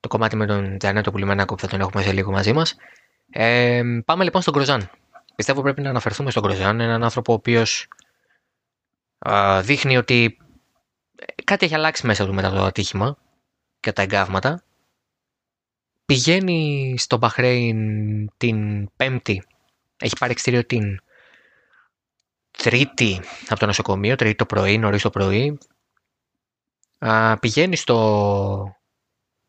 το 0.00 0.08
κομμάτι 0.08 0.36
με 0.36 0.46
τον 0.46 0.78
Τζανέτο 0.78 1.10
Πουλημενάκο 1.10 1.54
που 1.54 1.60
θα 1.60 1.68
τον 1.68 1.80
έχουμε 1.80 2.02
σε 2.02 2.12
λίγο 2.12 2.30
μαζί 2.30 2.52
μας 2.52 2.76
ε, 3.30 3.82
πάμε 4.04 4.24
λοιπόν 4.24 4.42
στον 4.42 4.54
Γκροζάν. 4.54 4.90
Πιστεύω 5.34 5.62
πρέπει 5.62 5.80
να 5.80 5.90
αναφερθούμε 5.90 6.30
στον 6.30 6.42
Γκροζάν, 6.42 6.80
έναν 6.80 7.02
άνθρωπο 7.04 7.32
ο 7.32 7.34
οποίος 7.34 7.88
δείχνει 9.62 9.96
ότι 9.96 10.38
κάτι 11.44 11.64
έχει 11.64 11.74
αλλάξει 11.74 12.06
μέσα 12.06 12.26
του 12.26 12.34
μετά 12.34 12.50
το 12.50 12.64
ατύχημα 12.64 13.16
και 13.80 13.92
τα 13.92 14.02
εγκάβματα. 14.02 14.62
Πηγαίνει 16.04 16.94
στο 16.98 17.16
Μπαχρέιν 17.16 17.78
την 18.36 18.88
Πέμπτη, 18.96 19.42
έχει 19.96 20.14
πάρει 20.18 20.32
εξτήριο 20.32 20.64
την 20.64 21.00
Τρίτη 22.50 23.20
από 23.48 23.60
το 23.60 23.66
νοσοκομείο, 23.66 24.16
Τρίτη 24.16 24.34
το 24.34 24.46
πρωί, 24.46 24.78
νωρίς 24.78 25.02
το 25.02 25.10
πρωί. 25.10 25.58
Πηγαίνει, 27.40 27.76
στο... 27.76 28.76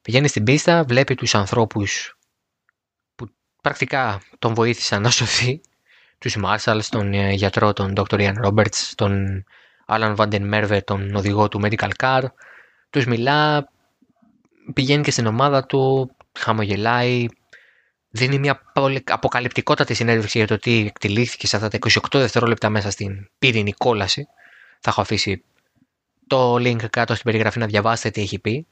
πηγαίνει 0.01 0.27
στην 0.27 0.43
πίστα, 0.43 0.83
βλέπει 0.83 1.15
τους 1.15 1.35
ανθρώπους 1.35 2.17
πρακτικά 3.63 4.21
τον 4.39 4.53
βοήθησαν 4.53 5.01
να 5.01 5.09
σωθεί 5.09 5.61
τους 6.17 6.37
Marshalls, 6.43 6.83
τον 6.89 7.13
ε, 7.13 7.31
γιατρό, 7.31 7.73
τον 7.73 7.93
Dr. 7.95 8.19
Ian 8.19 8.33
Roberts, 8.45 8.91
τον 8.95 9.43
Alan 9.87 10.15
Vanden 10.15 10.53
Merve, 10.53 10.79
τον 10.83 11.15
οδηγό 11.15 11.47
του 11.47 11.61
Medical 11.63 11.89
Car. 11.99 12.23
Τους 12.89 13.05
μιλά, 13.05 13.69
πηγαίνει 14.73 15.03
και 15.03 15.11
στην 15.11 15.25
ομάδα 15.25 15.65
του, 15.65 16.11
χαμογελάει, 16.39 17.25
δίνει 18.09 18.39
μια 18.39 18.61
αποκαλυπτικότατη 19.05 19.93
συνέντευξη 19.93 20.37
για 20.37 20.47
το 20.47 20.57
τι 20.57 20.85
εκτελήθηκε 20.85 21.47
σε 21.47 21.55
αυτά 21.55 21.67
τα 21.67 21.77
28 21.89 21.99
δευτερόλεπτα 22.11 22.69
μέσα 22.69 22.89
στην 22.89 23.29
πύρινη 23.39 23.73
κόλαση. 23.73 24.27
Θα 24.79 24.89
έχω 24.89 25.01
αφήσει 25.01 25.43
το 26.27 26.55
link 26.55 26.89
κάτω 26.89 27.13
στην 27.13 27.25
περιγραφή 27.25 27.59
να 27.59 27.65
διαβάσετε 27.65 28.09
τι 28.09 28.21
έχει 28.21 28.39
πει. 28.39 28.67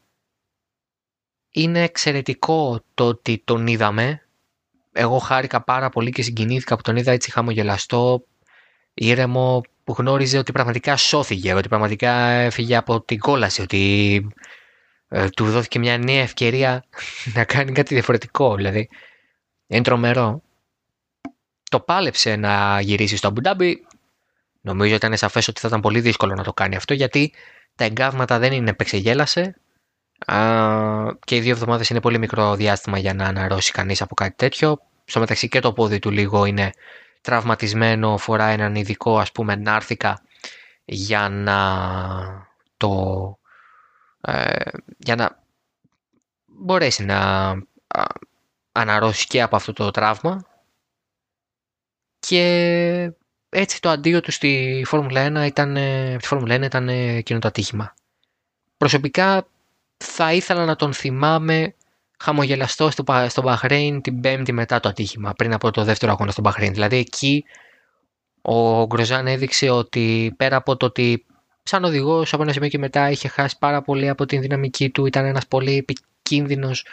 Είναι 1.51 1.83
εξαιρετικό 1.83 2.83
το 2.93 3.07
ότι 3.07 3.41
τον 3.45 3.67
είδαμε 3.67 4.21
εγώ 4.91 5.17
χάρηκα 5.17 5.63
πάρα 5.63 5.89
πολύ 5.89 6.11
και 6.11 6.21
συγκινήθηκα 6.21 6.75
που 6.75 6.81
τον 6.81 6.95
είδα 6.95 7.11
έτσι 7.11 7.31
χαμογελαστό, 7.31 8.25
ήρεμο, 8.93 9.61
που 9.83 9.95
γνώριζε 9.97 10.37
ότι 10.37 10.51
πραγματικά 10.51 10.97
σώθηκε, 10.97 11.53
ότι 11.53 11.67
πραγματικά 11.67 12.11
έφυγε 12.29 12.75
από 12.75 13.01
την 13.01 13.19
κόλαση, 13.19 13.61
ότι 13.61 14.27
ε, 15.07 15.29
του 15.29 15.51
δόθηκε 15.51 15.79
μια 15.79 15.97
νέα 15.97 16.21
ευκαιρία 16.21 16.83
να 17.35 17.43
κάνει 17.43 17.71
κάτι 17.71 17.93
διαφορετικό. 17.93 18.55
Δηλαδή, 18.55 18.89
είναι 19.67 19.81
τρομερό. 19.81 20.41
το 21.69 21.79
πάλεψε 21.79 22.35
να 22.35 22.81
γυρίσει 22.81 23.15
στο 23.15 23.27
Αμπουντάμπι. 23.27 23.85
Νομίζω 24.61 24.95
ότι 24.95 25.05
ήταν 25.05 25.17
σαφές 25.17 25.47
ότι 25.47 25.59
θα 25.59 25.67
ήταν 25.67 25.79
πολύ 25.81 25.99
δύσκολο 25.99 26.33
να 26.35 26.43
το 26.43 26.53
κάνει 26.53 26.75
αυτό 26.75 26.93
γιατί 26.93 27.33
τα 27.75 27.83
εγκάβματα 27.83 28.39
δεν 28.39 28.51
είναι 28.53 28.69
επεξεγέλασε 28.69 29.55
και 31.25 31.35
οι 31.35 31.39
δύο 31.39 31.51
εβδομάδες 31.51 31.89
είναι 31.89 32.01
πολύ 32.01 32.17
μικρό 32.17 32.55
διάστημα 32.55 32.97
για 32.97 33.13
να 33.13 33.25
αναρρώσει 33.25 33.71
κανείς 33.71 34.01
από 34.01 34.15
κάτι 34.15 34.35
τέτοιο. 34.35 34.79
Στο 35.05 35.19
μεταξύ 35.19 35.47
και 35.47 35.59
το 35.59 35.73
πόδι 35.73 35.99
του 35.99 36.11
λίγο 36.11 36.45
είναι 36.45 36.71
τραυματισμένο, 37.21 38.17
φορά 38.17 38.45
έναν 38.45 38.75
ειδικό 38.75 39.19
ας 39.19 39.31
πούμε 39.31 39.55
νάρθηκα 39.55 40.21
για 40.85 41.29
να 41.29 41.57
το 42.77 43.39
ε, 44.21 44.55
για 44.97 45.15
να 45.15 45.43
μπορέσει 46.45 47.05
να 47.05 47.51
αναρρώσει 48.71 49.27
και 49.27 49.41
από 49.41 49.55
αυτό 49.55 49.73
το 49.73 49.91
τραύμα 49.91 50.45
και 52.19 53.11
έτσι 53.53 53.81
το 53.81 53.89
αντίο 53.89 54.21
του 54.21 54.31
στη 54.31 54.83
Φόρμουλα 54.85 55.43
1 55.43 55.45
ήταν, 55.45 55.77
στη 56.17 56.27
Φόρμουλα 56.27 56.55
1 56.55 56.61
ήταν 56.61 56.89
εκείνο 56.89 57.39
το 57.39 57.47
ατύχημα. 57.47 57.93
Προσωπικά 58.77 59.47
θα 59.97 60.33
ήθελα 60.33 60.65
να 60.65 60.75
τον 60.75 60.93
θυμάμαι 60.93 61.75
χαμογελαστό 62.19 62.89
στο, 62.89 63.03
στο 63.27 63.41
Μπαχρέιν 63.41 64.01
την 64.01 64.21
πέμπτη 64.21 64.51
μετά 64.51 64.79
το 64.79 64.89
ατύχημα, 64.89 65.33
πριν 65.33 65.53
από 65.53 65.71
το 65.71 65.83
δεύτερο 65.83 66.11
αγώνα 66.11 66.31
στο 66.31 66.41
Μπαχρέιν. 66.41 66.73
Δηλαδή 66.73 66.97
εκεί 66.97 67.45
ο 68.41 68.85
Γκροζάν 68.85 69.27
έδειξε 69.27 69.69
ότι 69.69 70.33
πέρα 70.37 70.55
από 70.55 70.77
το 70.77 70.85
ότι 70.85 71.25
σαν 71.63 71.83
οδηγός 71.83 72.33
από 72.33 72.43
ένα 72.43 72.51
σημείο 72.51 72.69
και 72.69 72.77
μετά 72.77 73.09
είχε 73.09 73.27
χάσει 73.27 73.57
πάρα 73.59 73.81
πολύ 73.81 74.09
από 74.09 74.25
την 74.25 74.41
δυναμική 74.41 74.89
του, 74.89 75.05
ήταν 75.05 75.25
ένας 75.25 75.47
πολύ 75.47 75.77
επικίνδυνος 75.77 76.85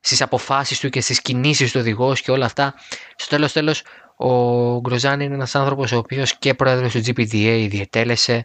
στις 0.00 0.22
αποφάσεις 0.22 0.80
του 0.80 0.88
και 0.88 1.00
στις 1.00 1.22
κινήσεις 1.22 1.72
του 1.72 1.80
οδηγός 1.80 2.20
και 2.20 2.30
όλα 2.30 2.44
αυτά. 2.44 2.74
Στο 3.16 3.28
τέλος 3.28 3.52
τέλος, 3.52 3.82
ο 4.18 4.80
Γκροζάν 4.80 5.20
είναι 5.20 5.34
ένας 5.34 5.54
άνθρωπος 5.54 5.92
ο 5.92 5.96
οποίος 5.96 6.38
και 6.38 6.54
πρόεδρος 6.54 6.92
του 6.92 6.98
GPDA 6.98 7.66
διετέλεσε 7.70 8.42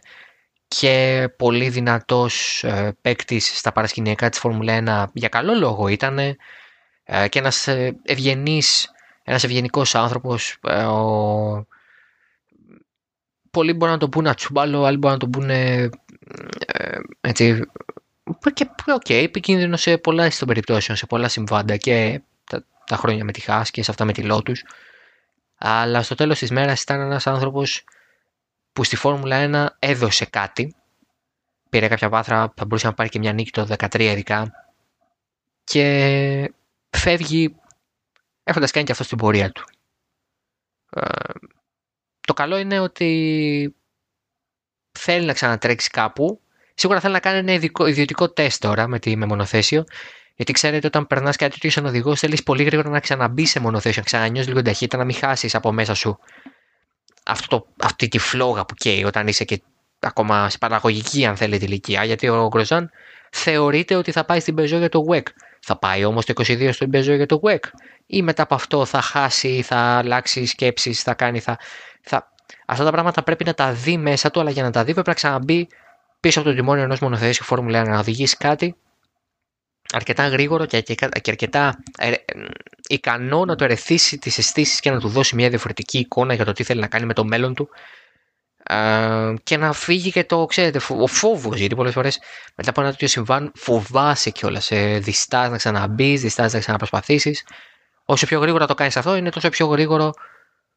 και 0.68 1.28
πολύ 1.36 1.68
δυνατός 1.68 2.64
ε, 2.64 2.96
παίκτης 3.00 3.58
στα 3.58 3.72
παρασκηνιακά 3.72 4.28
της 4.28 4.38
Φόρμουλα 4.38 5.06
1 5.06 5.10
για 5.12 5.28
καλό 5.28 5.54
λόγο 5.54 5.88
ήταν 5.88 6.18
ε, 6.18 6.36
και 7.28 7.38
ένας 7.38 7.68
ε, 7.68 7.96
ευγενής, 8.02 8.90
ένας 9.22 9.44
ευγενικός 9.44 9.94
άνθρωπος 9.94 10.56
ε, 10.62 10.82
ο, 10.82 11.66
πολλοί 13.50 13.72
μπορούν 13.72 13.94
να 13.94 14.00
το 14.00 14.08
πούνε 14.08 14.30
ατσούμπαλο, 14.30 14.84
άλλοι 14.84 14.96
μπορούν 14.96 15.18
να 15.18 15.22
το 15.22 15.28
πούνε 15.28 15.90
ε, 16.66 16.98
έτσι 17.20 17.60
και 18.54 18.68
OK, 18.86 19.02
okay, 19.08 19.22
επικίνδυνο 19.22 19.76
σε 19.76 19.98
πολλά 19.98 20.28
των 20.38 20.48
περιπτώσεων, 20.48 20.96
σε 20.96 21.06
πολλά 21.06 21.28
συμβάντα 21.28 21.76
και 21.76 22.20
τα, 22.44 22.64
τα 22.86 22.96
χρόνια 22.96 23.24
με 23.24 23.32
τη 23.32 23.40
Haas 23.40 23.70
και 23.70 23.82
σε 23.82 23.90
αυτά 23.90 24.04
με 24.04 24.12
τη 24.12 24.22
Lotus 24.30 24.56
αλλά 25.56 26.02
στο 26.02 26.14
τέλος 26.14 26.38
της 26.38 26.50
μέρας 26.50 26.82
ήταν 26.82 27.00
ένας 27.00 27.26
άνθρωπος 27.26 27.84
που 28.72 28.84
στη 28.84 28.96
Φόρμουλα 28.96 29.70
1 29.80 29.88
έδωσε 29.88 30.24
κάτι. 30.24 30.74
Πήρε 31.70 31.88
κάποια 31.88 32.08
βάθρα, 32.08 32.52
θα 32.56 32.64
μπορούσε 32.64 32.86
να 32.86 32.94
πάρει 32.94 33.08
και 33.08 33.18
μια 33.18 33.32
νίκη 33.32 33.50
το 33.50 33.66
13 33.78 34.00
ειδικά. 34.00 34.52
Και 35.64 36.52
φεύγει 36.90 37.56
έχοντας 38.44 38.70
κάνει 38.70 38.86
και 38.86 38.92
αυτό 38.92 39.04
στην 39.04 39.18
πορεία 39.18 39.52
του. 39.52 39.64
Ε, 40.90 41.00
το 42.20 42.32
καλό 42.32 42.56
είναι 42.56 42.78
ότι 42.78 43.74
θέλει 44.98 45.26
να 45.26 45.32
ξανατρέξει 45.32 45.90
κάπου. 45.90 46.40
Σίγουρα 46.74 47.00
θέλει 47.00 47.12
να 47.12 47.20
κάνει 47.20 47.38
ένα 47.38 47.52
ειδικό, 47.52 47.86
ιδιωτικό 47.86 48.30
τεστ 48.30 48.60
τώρα 48.60 48.86
με 48.86 48.98
τη 48.98 49.16
με 49.16 49.26
μονοθέσιο. 49.26 49.84
Γιατί 50.36 50.52
ξέρετε, 50.52 50.86
όταν 50.86 51.06
περνάς 51.06 51.36
κάτι 51.36 51.52
τέτοιο 51.52 51.70
σαν 51.70 51.86
οδηγό, 51.86 52.16
θέλεις 52.16 52.42
πολύ 52.42 52.62
γρήγορα 52.62 52.88
να 52.88 53.00
ξαναμπείς 53.00 53.50
σε 53.50 53.60
μονοθέσιο, 53.60 53.98
να 53.98 54.04
ξανανιώσεις 54.04 54.48
λίγο 54.48 54.62
ταχύτητα, 54.62 54.96
να 54.96 55.04
μην 55.04 55.14
χάσεις 55.14 55.54
από 55.54 55.72
μέσα 55.72 55.94
σου 55.94 56.18
αυτό 57.24 57.58
το, 57.58 57.66
αυτή 57.84 58.08
τη 58.08 58.18
φλόγα 58.18 58.64
που 58.64 58.74
καίει 58.74 59.04
όταν 59.04 59.26
είσαι 59.26 59.44
και 59.44 59.62
ακόμα 59.98 60.50
σε 60.50 60.58
παραγωγική 60.58 61.26
αν 61.26 61.36
θέλετε 61.36 61.64
ηλικία. 61.64 62.04
Γιατί 62.04 62.28
ο 62.28 62.48
Γκροζάν 62.48 62.90
θεωρείται 63.30 63.94
ότι 63.94 64.12
θα 64.12 64.24
πάει 64.24 64.40
στην 64.40 64.54
Peugeot 64.58 64.66
για 64.78 64.88
το 64.88 65.04
WEC. 65.10 65.22
Θα 65.60 65.78
πάει 65.78 66.04
όμως 66.04 66.24
το 66.24 66.32
22 66.36 66.68
στην 66.72 66.90
Peugeot 66.92 67.16
για 67.16 67.26
το 67.26 67.40
WEC. 67.44 67.58
Ή 68.06 68.22
μετά 68.22 68.42
από 68.42 68.54
αυτό 68.54 68.84
θα 68.84 69.00
χάσει, 69.00 69.62
θα 69.62 69.76
αλλάξει 69.76 70.46
σκέψεις, 70.46 71.02
θα 71.02 71.14
κάνει, 71.14 71.40
θα, 71.40 71.58
θα... 72.02 72.32
Αυτά 72.66 72.84
τα 72.84 72.90
πράγματα 72.90 73.22
πρέπει 73.22 73.44
να 73.44 73.54
τα 73.54 73.72
δει 73.72 73.96
μέσα 73.96 74.30
του, 74.30 74.40
αλλά 74.40 74.50
για 74.50 74.62
να 74.62 74.70
τα 74.70 74.84
δει 74.84 74.92
πρέπει 74.92 75.08
να 75.08 75.14
ξαναμπεί 75.14 75.68
πίσω 76.20 76.40
από 76.40 76.48
το 76.48 76.54
τιμόνιο 76.54 76.82
ενός 76.82 77.00
μονοθέσιου 77.00 77.44
Φόρμουλα 77.44 77.84
να 77.84 77.98
οδηγήσει 77.98 78.36
κάτι 78.36 78.76
αρκετά 79.94 80.28
γρήγορο 80.28 80.66
και, 80.66 80.84
αρκετά 81.28 81.82
ε, 81.98 82.12
ικανό 82.88 83.44
να 83.44 83.54
το 83.54 83.64
ερεθίσει 83.64 84.18
τις 84.18 84.38
αισθήσεις 84.38 84.80
και 84.80 84.90
να 84.90 85.00
του 85.00 85.08
δώσει 85.08 85.34
μια 85.34 85.48
διαφορετική 85.48 85.98
εικόνα 85.98 86.34
για 86.34 86.44
το 86.44 86.52
τι 86.52 86.64
θέλει 86.64 86.80
να 86.80 86.86
κάνει 86.86 87.06
με 87.06 87.14
το 87.14 87.24
μέλλον 87.24 87.54
του 87.54 87.68
ε, 88.62 89.34
και 89.42 89.56
να 89.56 89.72
φύγει 89.72 90.10
και 90.10 90.24
το, 90.24 90.46
ξέρετε, 90.46 90.80
ο 90.88 91.06
φόβος. 91.06 91.58
Γιατί 91.58 91.74
πολλές 91.74 91.92
φορές 91.92 92.20
μετά 92.54 92.70
από 92.70 92.80
ένα 92.80 92.90
τέτοιο 92.90 93.08
συμβάν 93.08 93.52
φοβάσαι 93.54 94.30
κιόλας. 94.30 94.70
Ε, 94.70 94.98
διστάς 94.98 95.50
να 95.50 95.56
ξαναμπείς, 95.56 96.20
διστάς 96.20 96.52
να 96.52 96.58
ξαναπροσπαθήσεις. 96.58 97.44
Όσο 98.04 98.26
πιο 98.26 98.40
γρήγορα 98.40 98.66
το 98.66 98.74
κάνεις 98.74 98.96
αυτό, 98.96 99.16
είναι 99.16 99.30
τόσο 99.30 99.48
πιο 99.48 99.66
γρήγορο 99.66 100.12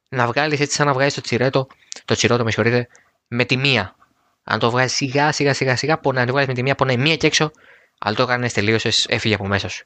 να 0.10 0.28
βγάλεις 0.28 0.60
έτσι 0.60 0.76
σαν 0.76 0.86
να 0.86 0.94
βγάλεις 0.94 1.14
το 1.14 1.22
τσιρέτο, 1.22 1.68
το 2.06 2.16
τσιρότο 2.16 2.44
με 2.44 2.52
συγχωρείτε, 2.52 2.88
με 3.28 3.46
τη 3.46 3.58
μία. 3.58 3.96
Αν 4.44 4.60
το 4.60 4.72
βγάλεις 4.72 4.94
σιγά 4.94 5.32
σιγά 5.32 5.54
σιγά 5.54 5.76
σιγά, 5.76 6.00
να 6.04 6.26
το 6.26 6.32
βγάλεις 6.32 6.48
με 6.48 6.54
τη 6.54 6.62
μία, 6.62 6.76
πονάει 6.76 6.98
μία 6.98 7.16
και 7.16 7.28
έξω, 7.28 7.52
αλλά 8.00 8.16
το 8.16 8.24
έκανε, 8.24 8.50
τελείωσε, 8.50 8.90
έφυγε 9.08 9.34
από 9.34 9.48
μέσα 9.48 9.68
σου. 9.68 9.86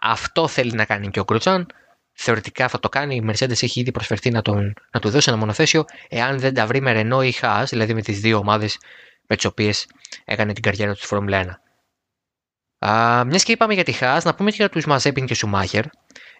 Αυτό 0.00 0.48
θέλει 0.48 0.72
να 0.72 0.84
κάνει 0.84 1.10
και 1.10 1.20
ο 1.20 1.24
Κρουτσάν. 1.24 1.66
Θεωρητικά 2.12 2.68
θα 2.68 2.80
το 2.80 2.88
κάνει. 2.88 3.14
Η 3.14 3.24
Mercedes 3.30 3.62
έχει 3.62 3.80
ήδη 3.80 3.90
προσφερθεί 3.90 4.30
να, 4.30 4.42
τον, 4.42 4.74
να 4.90 5.00
του 5.00 5.10
δώσει 5.10 5.30
ένα 5.30 5.38
μονοθέσιο, 5.38 5.84
εάν 6.08 6.38
δεν 6.38 6.54
τα 6.54 6.66
βρει 6.66 6.80
με 6.80 6.92
Renault 6.94 7.24
ή 7.24 7.34
Haas, 7.40 7.64
δηλαδή 7.68 7.94
με 7.94 8.02
τις 8.02 8.20
δύο 8.20 8.38
ομάδες 8.38 8.78
με 9.26 9.36
τις 9.36 9.44
οποίες 9.44 9.86
έκανε 10.24 10.52
την 10.52 10.62
καριέρα 10.62 10.90
τους 10.90 10.98
στη 10.98 11.06
Φόρμουλα 11.06 11.60
1. 12.78 13.26
Μιας 13.26 13.42
και 13.42 13.52
είπαμε 13.52 13.74
για 13.74 13.84
τη 13.84 13.94
Haas, 14.00 14.20
να 14.24 14.34
πούμε 14.34 14.50
και 14.50 14.56
για 14.58 14.68
τους 14.68 14.86
Μαζέπιν 14.86 15.26
και 15.26 15.34
Σουμάχερ. 15.34 15.84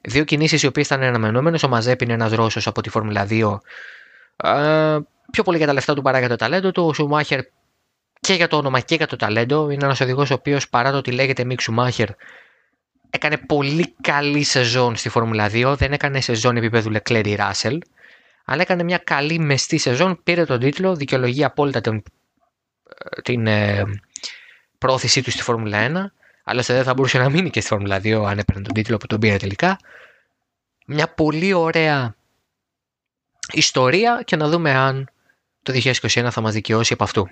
Δύο 0.02 0.24
κινήσεις 0.24 0.62
οι 0.62 0.66
οποίες 0.66 0.86
ήταν 0.86 1.02
αναμενόμενες. 1.02 1.62
Ο 1.62 1.68
Μαζέπιν 1.68 2.08
είναι 2.08 2.16
ένας 2.24 2.32
Ρώσος 2.32 2.66
από 2.66 2.80
τη 2.80 2.88
Φόρμουλα 2.90 3.26
2. 3.30 3.60
Α, 4.36 5.02
πιο 5.30 5.42
πολύ 5.42 5.56
για 5.56 5.66
τα 5.66 5.72
λεφτά 5.72 5.94
του 5.94 6.02
παρά 6.02 6.18
για 6.18 6.28
το 6.28 6.36
ταλέντο 6.36 6.70
του. 6.70 6.86
Ο 6.86 6.92
Σουμάχερ 6.92 7.40
και 8.24 8.34
για 8.34 8.48
το 8.48 8.56
όνομα 8.56 8.80
και 8.80 8.94
για 8.94 9.06
το 9.06 9.16
ταλέντο. 9.16 9.70
Είναι 9.70 9.84
ένας 9.84 10.00
οδηγός 10.00 10.30
ο 10.30 10.34
οποίος 10.34 10.68
παρά 10.68 10.90
το 10.90 10.96
ότι 10.96 11.10
λέγεται 11.10 11.44
Μικ 11.44 11.60
Σουμάχερ 11.60 12.08
έκανε 13.10 13.36
πολύ 13.36 13.94
καλή 14.00 14.42
σεζόν 14.42 14.96
στη 14.96 15.08
Φόρμουλα 15.08 15.50
2. 15.52 15.74
Δεν 15.76 15.92
έκανε 15.92 16.20
σεζόν 16.20 16.56
επίπεδου 16.56 16.92
Leclerc 16.94 17.36
Russell. 17.36 17.78
Αλλά 18.44 18.62
έκανε 18.62 18.82
μια 18.82 18.98
καλή 18.98 19.38
μεστή 19.38 19.78
σεζόν. 19.78 20.20
Πήρε 20.22 20.44
τον 20.44 20.58
τίτλο. 20.60 20.96
Δικαιολογεί 20.96 21.44
απόλυτα 21.44 21.80
την, 21.80 22.02
την 23.22 23.46
ε, 23.46 23.82
πρόθεσή 24.78 25.22
του 25.22 25.30
στη 25.30 25.42
Φόρμουλα 25.42 26.10
1. 26.12 26.12
Άλλωστε 26.44 26.74
δεν 26.74 26.84
θα 26.84 26.94
μπορούσε 26.94 27.18
να 27.18 27.28
μείνει 27.28 27.50
και 27.50 27.60
στη 27.60 27.68
Φόρμουλα 27.68 27.98
2 27.98 28.24
αν 28.26 28.38
έπαιρνε 28.38 28.62
τον 28.62 28.74
τίτλο 28.74 28.96
που 28.96 29.06
τον 29.06 29.20
πήρε 29.20 29.36
τελικά. 29.36 29.78
Μια 30.86 31.08
πολύ 31.08 31.52
ωραία 31.52 32.14
ιστορία 33.52 34.22
και 34.24 34.36
να 34.36 34.48
δούμε 34.48 34.70
αν 34.70 35.10
το 35.62 35.72
2021 35.84 36.28
θα 36.30 36.40
μας 36.40 36.52
δικαιώσει 36.52 36.92
από 36.92 37.04
αυτού 37.04 37.28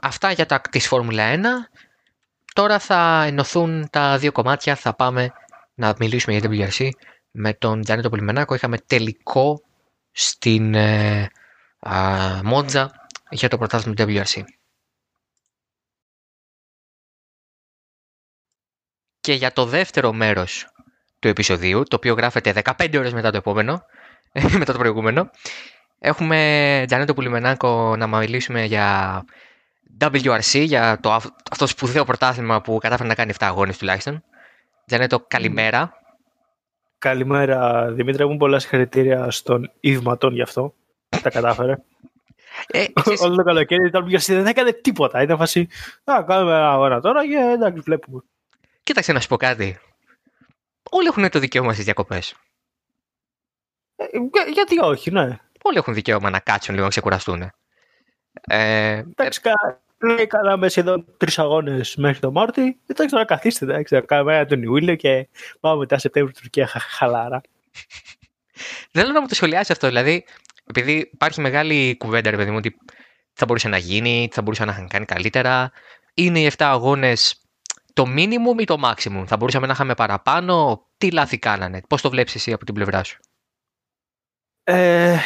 αυτά 0.00 0.30
για 0.32 0.46
τα 0.46 0.60
της 0.60 0.86
Φόρμουλα 0.86 1.34
1. 1.34 1.38
Τώρα 2.54 2.78
θα 2.78 3.22
ενωθούν 3.22 3.88
τα 3.90 4.18
δύο 4.18 4.32
κομμάτια. 4.32 4.74
Θα 4.74 4.94
πάμε 4.94 5.32
να 5.74 5.94
μιλήσουμε 5.98 6.36
για 6.36 6.50
WRC 6.50 6.88
με 7.30 7.54
τον 7.54 7.82
Τζάνετο 7.82 8.08
Πολυμενάκο. 8.08 8.54
Είχαμε 8.54 8.78
τελικό 8.78 9.62
στην 10.10 10.74
ε, 10.74 11.30
Μόντζα 12.42 13.06
για 13.30 13.48
το 13.48 13.58
πρωτάθλημα 13.58 13.94
WRC. 13.98 14.42
Και 19.20 19.32
για 19.32 19.52
το 19.52 19.64
δεύτερο 19.64 20.12
μέρος 20.12 20.66
του 21.18 21.28
επεισοδίου, 21.28 21.82
το 21.82 21.96
οποίο 21.96 22.14
γράφεται 22.14 22.62
15 22.76 22.94
ώρες 22.98 23.12
μετά 23.12 23.30
το 23.30 23.36
επόμενο, 23.36 23.82
μετά 24.58 24.72
το 24.72 24.78
προηγούμενο, 24.78 25.30
Έχουμε 25.98 26.84
Τζανέτο 26.86 27.14
Πουλιμενάκο 27.14 27.96
να 27.96 28.06
μιλήσουμε 28.06 28.64
για 28.64 29.24
WRC, 30.00 30.64
για 30.64 30.98
το, 31.00 31.12
αυτό 31.12 31.30
το 31.56 31.66
σπουδαίο 31.66 32.04
πρωτάθλημα 32.04 32.60
που 32.60 32.78
κατάφερε 32.78 33.08
να 33.08 33.14
κάνει 33.14 33.32
7 33.34 33.36
αγώνες 33.40 33.78
τουλάχιστον. 33.78 34.24
Τζανέτο, 34.86 35.20
καλημέρα. 35.28 35.92
Καλημέρα, 36.98 37.90
Δημήτρη. 37.92 38.26
Μου 38.26 38.36
πολλά 38.36 38.58
συγχαρητήρια 38.58 39.30
στον 39.30 39.72
Ιβματών 39.80 40.34
γι' 40.34 40.42
αυτό. 40.42 40.74
Τα 41.22 41.30
κατάφερε. 41.30 41.74
Ε, 42.66 42.84
Όλο 43.18 43.34
το 43.36 43.42
καλοκαίρι 43.42 43.90
το 43.90 44.06
WRC 44.10 44.26
δεν 44.26 44.46
έκανε 44.46 44.72
τίποτα. 44.72 45.22
Ήταν 45.22 45.36
φάση, 45.36 45.68
α, 46.04 46.24
κάνουμε 46.26 46.54
ένα 46.54 46.70
αγώνα 46.70 47.00
τώρα 47.00 47.28
και 47.28 47.36
εντάξει, 47.36 47.80
βλέπουμε. 47.80 48.22
Κοίταξε 48.82 49.12
να 49.12 49.20
σου 49.20 49.28
πω 49.28 49.36
κάτι. 49.36 49.78
Όλοι 50.90 51.06
έχουν 51.06 51.30
το 51.30 51.38
δικαίωμα 51.38 51.72
στις 51.72 51.84
διακοπές. 51.84 52.34
Ε, 53.96 54.06
γιατί 54.52 54.78
όχι, 54.78 55.10
ναι 55.10 55.38
όλοι 55.66 55.76
έχουν 55.76 55.94
δικαίωμα 55.94 56.30
να 56.30 56.38
κάτσουν 56.38 56.72
λίγο 56.72 56.84
να 56.84 56.90
ξεκουραστούν. 56.90 57.50
Ε, 58.40 59.02
εντάξει, 59.16 59.40
λέει 60.02 60.26
κάναμε 60.26 60.68
σχεδόν 60.68 61.06
τρεις 61.16 61.38
αγώνες 61.38 61.96
μέχρι 61.96 62.18
τον 62.18 62.32
Μάρτι. 62.32 62.80
Εντάξει, 62.86 63.14
τώρα 63.14 63.24
καθίστε. 63.24 63.64
Εντάξει, 63.64 63.94
να 63.94 64.00
κάνουμε 64.00 64.36
ένα 64.36 64.46
τον 64.46 64.62
Ιούλιο 64.62 64.94
και 64.94 65.28
πάμε 65.60 65.76
μετά 65.76 65.98
Σεπτέμβριο 65.98 66.34
Τουρκία 66.40 66.66
χαλάρα. 66.66 67.40
Θέλω 68.90 69.12
να 69.12 69.20
μου 69.20 69.26
το 69.26 69.34
σχολιάσει 69.34 69.72
αυτό. 69.72 69.86
Δηλαδή, 69.86 70.24
επειδή 70.64 71.10
υπάρχει 71.12 71.40
μεγάλη 71.40 71.96
κουβέντα, 71.96 72.30
ρε 72.30 72.36
παιδί 72.36 72.50
μου, 72.50 72.56
ότι 72.56 72.76
θα 73.32 73.44
μπορούσε 73.44 73.68
να 73.68 73.76
γίνει, 73.76 74.28
θα 74.32 74.42
μπορούσε 74.42 74.64
να 74.64 74.86
κάνει 74.88 75.04
καλύτερα. 75.04 75.70
Είναι 76.14 76.40
οι 76.40 76.46
7 76.46 76.54
αγώνες 76.58 77.40
το 77.92 78.04
minimum 78.16 78.60
ή 78.60 78.64
το 78.64 78.76
maximum; 78.84 79.24
Θα 79.26 79.36
μπορούσαμε 79.36 79.66
να 79.66 79.72
είχαμε 79.72 79.94
παραπάνω; 79.94 80.86
Τι 80.98 81.10
λάθη 81.10 81.38
κάνανε; 81.38 81.80
Πώς 81.88 82.02
το 82.02 82.10
βλέπεις 82.10 82.34
εσύ 82.34 82.52
από 82.52 82.64
την 82.64 82.74
πλευρά 82.74 83.04
σου; 83.04 83.20
Ε, 84.64 85.16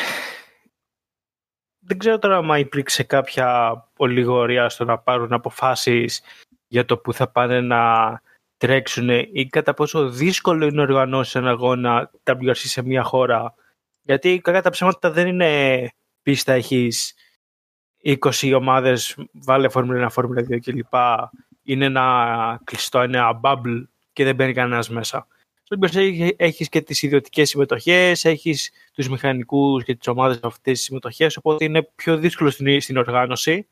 δεν 1.90 1.98
ξέρω 1.98 2.18
τώρα 2.18 2.36
αν 2.36 2.60
υπήρξε 2.60 3.02
κάποια 3.02 3.88
ολιγορία 3.96 4.68
στο 4.68 4.84
να 4.84 4.98
πάρουν 4.98 5.32
αποφάσεις 5.32 6.22
για 6.68 6.84
το 6.84 6.98
που 6.98 7.12
θα 7.12 7.28
πάνε 7.28 7.60
να 7.60 8.22
τρέξουν 8.56 9.08
ή 9.08 9.46
κατά 9.50 9.74
πόσο 9.74 10.08
δύσκολο 10.08 10.64
είναι 10.64 10.74
να 10.74 10.82
οργανώσει 10.82 11.38
ένα 11.38 11.50
αγώνα 11.50 12.10
WRC 12.24 12.54
σε 12.54 12.82
μια 12.82 13.02
χώρα. 13.02 13.54
Γιατί 14.02 14.40
κατά 14.40 14.60
τα 14.60 14.70
ψέματα 14.70 15.10
δεν 15.10 15.26
είναι 15.26 15.92
πίστα, 16.22 16.52
έχεις 16.52 17.14
20 18.04 18.52
ομάδες, 18.56 19.16
βάλε 19.32 19.68
Φόρμουλα 19.68 20.06
1, 20.06 20.10
Φόρμουλα 20.10 20.42
2 20.42 20.58
κλπ. 20.60 20.94
Είναι 21.62 21.84
ένα 21.84 22.60
κλειστό, 22.64 23.00
ένα 23.00 23.40
bubble 23.42 23.82
και 24.12 24.24
δεν 24.24 24.34
μπαίνει 24.34 24.52
κανένας 24.52 24.88
μέσα. 24.88 25.26
Στο 25.72 25.98
έχει 26.00 26.34
έχεις 26.38 26.68
και 26.68 26.80
τις 26.80 27.02
ιδιωτικές 27.02 27.48
συμμετοχές, 27.48 28.24
έχεις 28.24 28.72
τους 28.92 29.08
μηχανικούς 29.08 29.84
και 29.84 29.94
τις 29.94 30.08
ομάδες 30.08 30.38
αυτές 30.42 30.72
τις 30.72 30.82
συμμετοχές, 30.82 31.36
οπότε 31.36 31.64
είναι 31.64 31.82
πιο 31.82 32.16
δύσκολο 32.16 32.50
στην, 32.50 32.80
στην 32.80 32.96
οργάνωση. 32.96 33.66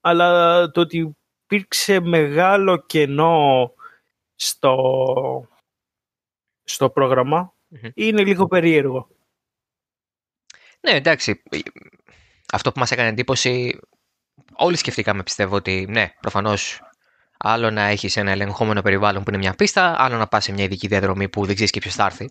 Αλλά 0.00 0.70
το 0.70 0.80
ότι 0.80 1.16
υπήρξε 1.44 2.00
μεγάλο 2.00 2.84
κενό 2.86 3.72
στο, 4.34 5.48
στο 6.64 6.90
προγραμμα 6.90 7.54
είναι 7.94 8.24
λίγο 8.24 8.46
περίεργο. 8.46 9.08
Ναι, 10.80 10.90
εντάξει. 10.90 11.42
Αυτό 12.52 12.72
που 12.72 12.78
μας 12.78 12.90
έκανε 12.90 13.08
εντύπωση, 13.08 13.80
όλοι 14.52 14.76
σκεφτήκαμε 14.76 15.22
πιστεύω 15.22 15.56
ότι 15.56 15.86
ναι, 15.88 16.14
προφανώς 16.20 16.80
άλλο 17.42 17.70
να 17.70 17.82
έχεις 17.82 18.16
ένα 18.16 18.30
ελεγχόμενο 18.30 18.82
περιβάλλον 18.82 19.22
που 19.22 19.30
είναι 19.30 19.38
μια 19.38 19.54
πίστα, 19.54 19.94
άλλο 19.98 20.16
να 20.16 20.26
πας 20.26 20.44
σε 20.44 20.52
μια 20.52 20.64
ειδική 20.64 20.86
διαδρομή 20.86 21.28
που 21.28 21.44
δεν 21.44 21.54
ξέρεις 21.54 21.72
και 21.72 21.80
ποιος 21.80 21.94
θα 21.94 22.04
έρθει. 22.04 22.30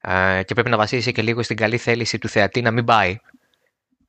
Ε, 0.00 0.42
και 0.42 0.54
πρέπει 0.54 0.70
να 0.70 0.76
βασίσει 0.76 1.12
και 1.12 1.22
λίγο 1.22 1.42
στην 1.42 1.56
καλή 1.56 1.76
θέληση 1.76 2.18
του 2.18 2.28
θεατή 2.28 2.62
να 2.62 2.70
μην 2.70 2.84
πάει 2.84 3.18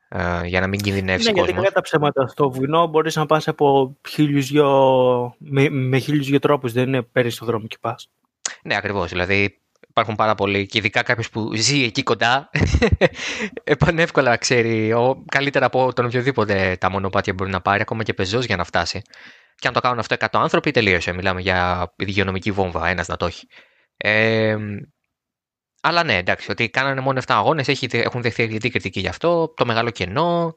ε, 0.09 0.45
για 0.45 0.59
να 0.59 0.67
μην 0.67 0.81
κινδυνεύσει 0.81 1.31
ναι, 1.31 1.41
ο 1.41 1.45
γιατί 1.45 1.73
τα 1.73 1.81
ψέματα 1.81 2.27
στο 2.27 2.51
βουνό 2.51 2.87
μπορείς 2.87 3.15
να 3.15 3.25
πας 3.25 3.47
από 3.47 3.97
χίλιους 4.09 4.47
δυο, 4.47 4.69
με, 5.37 5.69
με 5.69 5.97
χίλιους 5.97 6.27
δυο 6.27 6.39
τρόπους, 6.39 6.71
δεν 6.71 6.87
είναι 6.87 7.01
παίρνεις 7.01 7.35
το 7.35 7.45
δρόμο 7.45 7.67
και 7.67 7.77
πας. 7.81 8.09
Ναι, 8.63 8.75
ακριβώς. 8.75 9.09
Δηλαδή 9.09 9.59
υπάρχουν 9.89 10.15
πάρα 10.15 10.35
πολλοί 10.35 10.65
και 10.65 10.77
ειδικά 10.77 11.03
κάποιος 11.03 11.29
που 11.29 11.55
ζει 11.55 11.83
εκεί 11.83 12.03
κοντά 12.03 12.49
επανεύκολα 13.63 14.37
ξέρει 14.37 14.93
ο, 14.93 15.23
καλύτερα 15.31 15.65
από 15.65 15.93
τον 15.93 16.05
οποιοδήποτε 16.05 16.77
τα 16.79 16.89
μονοπάτια 16.89 17.33
μπορεί 17.33 17.49
να 17.51 17.61
πάρει 17.61 17.81
ακόμα 17.81 18.03
και 18.03 18.13
πεζός 18.13 18.45
για 18.45 18.55
να 18.55 18.63
φτάσει. 18.63 19.01
Και 19.62 19.68
αν 19.68 19.74
το 19.74 19.80
κάνουν 19.80 19.99
αυτό 19.99 20.16
100 20.20 20.26
άνθρωποι 20.32 20.72
τελείωσε. 20.72 21.14
Μιλάμε 21.14 21.41
για 21.41 21.91
υγειονομική 21.95 22.51
βόμβα, 22.51 22.88
ένας 22.88 23.07
να 23.07 23.18
το 23.18 23.26
έχει. 23.26 23.47
Ε, 23.97 24.57
αλλά 25.82 26.03
ναι, 26.03 26.18
εντάξει, 26.18 26.51
ότι 26.51 26.70
κάνανε 26.70 27.01
μόνο 27.01 27.20
7 27.20 27.24
αγώνες, 27.28 27.84
έχουν 27.91 28.22
δεχθεί 28.22 28.43
αρκετή 28.43 28.70
κριτική 28.70 28.99
γι' 28.99 29.07
αυτό. 29.07 29.53
Το 29.55 29.66
μεγάλο 29.66 29.89
κενό. 29.89 30.53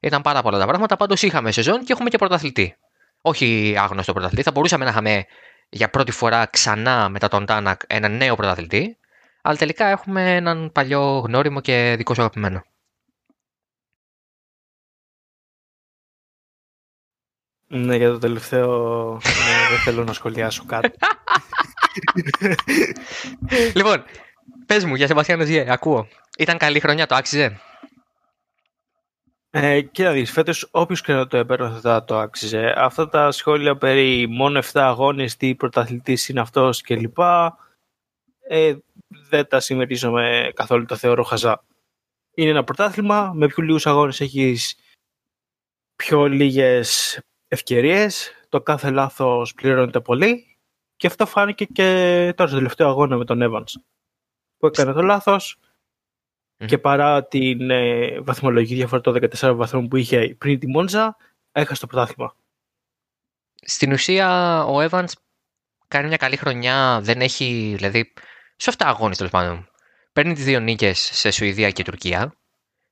Ήταν 0.00 0.22
πάρα 0.22 0.42
πολλά 0.42 0.58
τα 0.58 0.66
πράγματα. 0.66 0.96
Πάντως 0.96 1.22
είχαμε 1.22 1.52
σεζόν 1.52 1.84
και 1.84 1.92
έχουμε 1.92 2.08
και 2.08 2.18
πρωταθλητή. 2.18 2.76
Όχι 3.20 3.74
άγνωστο 3.78 4.12
πρωταθλητή. 4.12 4.42
Θα 4.42 4.50
μπορούσαμε 4.50 4.84
να 4.84 4.90
είχαμε 4.90 5.24
για 5.68 5.90
πρώτη 5.90 6.10
φορά 6.10 6.46
ξανά 6.46 7.08
μετά 7.08 7.28
τον 7.28 7.46
Τάνακ 7.46 7.80
έναν 7.86 8.16
νέο 8.16 8.36
πρωταθλητή. 8.36 8.98
Αλλά 9.42 9.56
τελικά 9.56 9.86
έχουμε 9.86 10.34
έναν 10.34 10.72
παλιό 10.72 11.18
γνώριμο 11.18 11.60
και 11.60 11.94
δικό 11.96 12.14
σου 12.14 12.20
αγαπημένο. 12.20 12.62
Ναι, 17.68 17.96
για 17.96 18.10
το 18.10 18.18
τελευταίο 18.18 19.12
ναι, 19.12 19.68
δεν 19.70 19.78
θέλω 19.84 20.04
να 20.04 20.12
σχολιάσω 20.12 20.64
κάτι. 20.64 20.90
λοιπόν, 23.74 24.04
Πες 24.66 24.84
μου 24.84 24.94
για 24.94 25.06
Σεβαστιάνο 25.06 25.44
Ζιέ, 25.44 25.72
ακούω. 25.72 26.08
Ήταν 26.38 26.58
καλή 26.58 26.80
χρονιά, 26.80 27.06
το 27.06 27.14
άξιζε; 27.14 27.60
Ε, 29.50 29.80
κοίτα 29.80 30.12
δεις, 30.12 30.30
φέτος 30.30 30.68
όποιος 30.70 31.00
και 31.00 31.12
να 31.12 31.26
το 31.26 31.36
έπαιρνε 31.36 31.78
θα 31.80 32.04
το 32.04 32.18
άξιζε. 32.18 32.74
Αυτά 32.76 33.08
τα 33.08 33.30
σχόλια 33.30 33.76
περί 33.76 34.26
μόνο 34.28 34.58
7 34.58 34.80
αγώνες, 34.80 35.36
τι 35.36 35.54
πρωταθλητής 35.54 36.28
είναι 36.28 36.40
αυτός 36.40 36.80
κλπ. 36.80 37.18
Ε, 38.48 38.76
δεν 39.28 39.46
τα 39.48 39.60
συμμερίζομαι 39.60 40.52
καθόλου, 40.54 40.84
το 40.84 40.96
θεωρώ 40.96 41.22
χαζά. 41.22 41.64
Είναι 42.34 42.50
ένα 42.50 42.64
πρωτάθλημα, 42.64 43.32
με 43.34 43.46
πιο 43.46 43.62
λίγους 43.62 43.86
αγώνες 43.86 44.20
έχεις 44.20 44.76
πιο 45.96 46.26
λίγες 46.26 47.20
ευκαιρίες, 47.48 48.32
το 48.48 48.60
κάθε 48.60 48.90
λάθος 48.90 49.54
πληρώνεται 49.54 50.00
πολύ 50.00 50.56
και 50.96 51.06
αυτό 51.06 51.26
φάνηκε 51.26 51.64
και 51.64 51.84
τώρα 52.36 52.48
στο 52.48 52.58
τελευταίο 52.58 52.88
αγώνα 52.88 53.16
με 53.16 53.24
τον 53.24 53.40
Evans 53.42 53.80
που 54.58 54.66
έκανε 54.66 54.92
το 54.92 55.02
λάθος 55.02 55.58
και 56.64 56.78
παρά 56.78 57.26
την 57.26 57.70
ε, 57.70 58.20
βαθμολογική 58.20 58.74
διαφορά 58.74 59.00
των 59.00 59.18
14 59.36 59.52
βαθμών 59.54 59.88
που 59.88 59.96
είχε 59.96 60.34
πριν 60.38 60.58
τη 60.58 60.66
Μόντζα, 60.66 61.16
έχασε 61.52 61.80
το 61.80 61.86
πρωτάθλημα. 61.86 62.36
Στην 63.62 63.92
ουσία 63.92 64.62
ο 64.64 64.88
Evans 64.90 65.12
κάνει 65.88 66.08
μια 66.08 66.16
καλή 66.16 66.36
χρονιά, 66.36 67.00
δεν 67.02 67.20
έχει, 67.20 67.72
δηλαδή, 67.76 68.12
σε 68.56 68.70
αυτά 68.70 68.86
αγώνες 68.86 69.16
τέλος 69.16 69.32
πάντων. 69.32 69.68
Παίρνει 70.12 70.34
τις 70.34 70.44
δύο 70.44 70.60
νίκες 70.60 70.98
σε 71.12 71.30
Σουηδία 71.30 71.70
και 71.70 71.82
Τουρκία. 71.82 72.34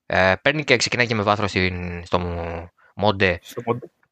Ε, 0.07 0.35
παίρνει 0.43 0.65
και 0.65 0.77
ξεκινάει 0.77 1.07
και 1.07 1.15
με 1.15 1.23
βάθρο 1.23 1.49
στο 2.03 2.19
Μόντε. 2.95 3.39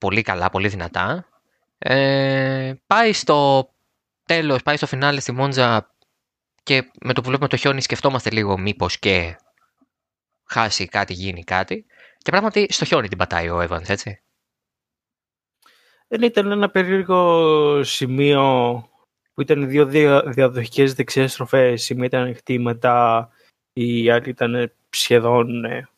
Πολύ 0.03 0.23
καλά, 0.23 0.51
πολύ 0.51 0.69
δυνατά. 0.69 1.27
Ε, 1.79 2.75
πάει 2.87 3.13
στο 3.13 3.69
τέλος, 4.25 4.63
πάει 4.63 4.77
στο 4.77 4.87
φινάλε 4.87 5.21
στη 5.21 5.33
Μόντζα 5.33 5.95
και 6.63 6.91
με 7.01 7.13
το 7.13 7.21
που 7.21 7.27
βλέπουμε 7.27 7.49
το 7.49 7.57
χιόνι 7.57 7.81
σκεφτόμαστε 7.81 8.31
λίγο 8.31 8.59
μήπως 8.59 8.99
και 8.99 9.37
χάσει 10.45 10.87
κάτι, 10.87 11.13
γίνει 11.13 11.45
κάτι. 11.45 11.87
Και 12.19 12.31
πράγματι 12.31 12.67
στο 12.71 12.85
χιόνι 12.85 13.09
την 13.09 13.19
πατάει 13.19 13.49
ο 13.49 13.63
Evans, 13.63 13.89
έτσι. 13.89 14.23
Δεν 16.09 16.23
ήταν 16.23 16.51
ένα 16.51 16.71
περίεργο 16.71 17.85
σημείο 17.85 18.43
που 19.35 19.41
ήταν 19.41 19.69
δύο 19.69 19.87
διαδοχικές 20.25 20.95
δεξιές 20.95 21.33
στροφές. 21.33 21.89
Η 21.89 21.95
μία 21.95 22.05
ήταν 22.05 22.23
ανοιχτή, 22.23 22.59
μετά 22.59 23.29
η 23.73 24.11
άλλη 24.11 24.29
ήταν 24.29 24.73
σχεδόν 24.91 25.65
ε, 25.65 25.89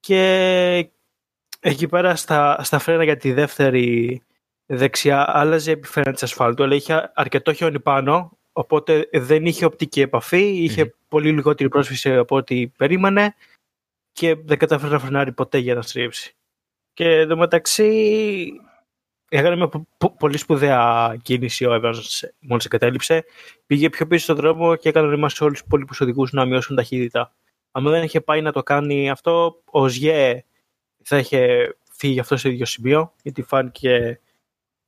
Και 0.00 0.90
εκεί 1.60 1.88
πέρα 1.88 2.16
στα, 2.16 2.60
στα 2.62 2.78
φρένα 2.78 3.04
για 3.04 3.16
τη 3.16 3.32
δεύτερη 3.32 4.22
δεξιά 4.66 5.38
άλλαζε 5.38 5.70
επιφέρον 5.70 6.12
της 6.12 6.22
ασφάλτου, 6.22 6.62
αλλά 6.62 6.74
είχε 6.74 7.10
αρκετό 7.14 7.52
χιόνι 7.52 7.80
πάνω, 7.80 8.38
οπότε 8.52 9.08
δεν 9.12 9.46
είχε 9.46 9.64
οπτική 9.64 10.00
επαφή, 10.00 10.70
πολύ 11.08 11.32
λιγότερη 11.32 11.68
πρόσφυση 11.68 12.14
από 12.14 12.36
ό,τι 12.36 12.68
περίμενε 12.68 13.34
και 14.12 14.34
δεν 14.34 14.58
κατάφερε 14.58 14.92
να 14.92 14.98
φρενάρει 14.98 15.32
ποτέ 15.32 15.58
για 15.58 15.74
να 15.74 15.82
στρίψει. 15.82 16.34
Και 16.92 17.08
εδώ 17.08 17.36
μεταξύ 17.36 17.90
έκανε 19.28 19.56
μια 19.56 19.70
πολύ 20.18 20.38
σπουδαία 20.38 21.16
κίνηση 21.22 21.64
ο 21.64 21.80
Evans 21.82 22.28
μόλις 22.38 22.64
εγκατέλειψε. 22.64 23.24
Πήγε 23.66 23.90
πιο 23.90 24.06
πίσω 24.06 24.22
στον 24.22 24.36
δρόμο 24.36 24.76
και 24.76 24.88
έκανε 24.88 25.14
εμάς 25.14 25.40
όλους 25.40 25.58
τους 25.58 25.66
υπόλοιπους 25.66 26.00
οδηγούς 26.00 26.32
να 26.32 26.44
μειώσουν 26.44 26.76
ταχύτητα. 26.76 27.32
Αν 27.70 27.84
δεν 27.84 28.02
είχε 28.02 28.20
πάει 28.20 28.42
να 28.42 28.52
το 28.52 28.62
κάνει 28.62 29.10
αυτό, 29.10 29.62
ο 29.64 29.88
Ζιέ 29.88 30.44
θα 31.02 31.18
είχε 31.18 31.74
φύγει 31.92 32.20
αυτό 32.20 32.36
σε 32.36 32.48
ίδιο 32.48 32.64
σημείο, 32.64 33.12
γιατί 33.22 33.42
φάνηκε 33.42 34.20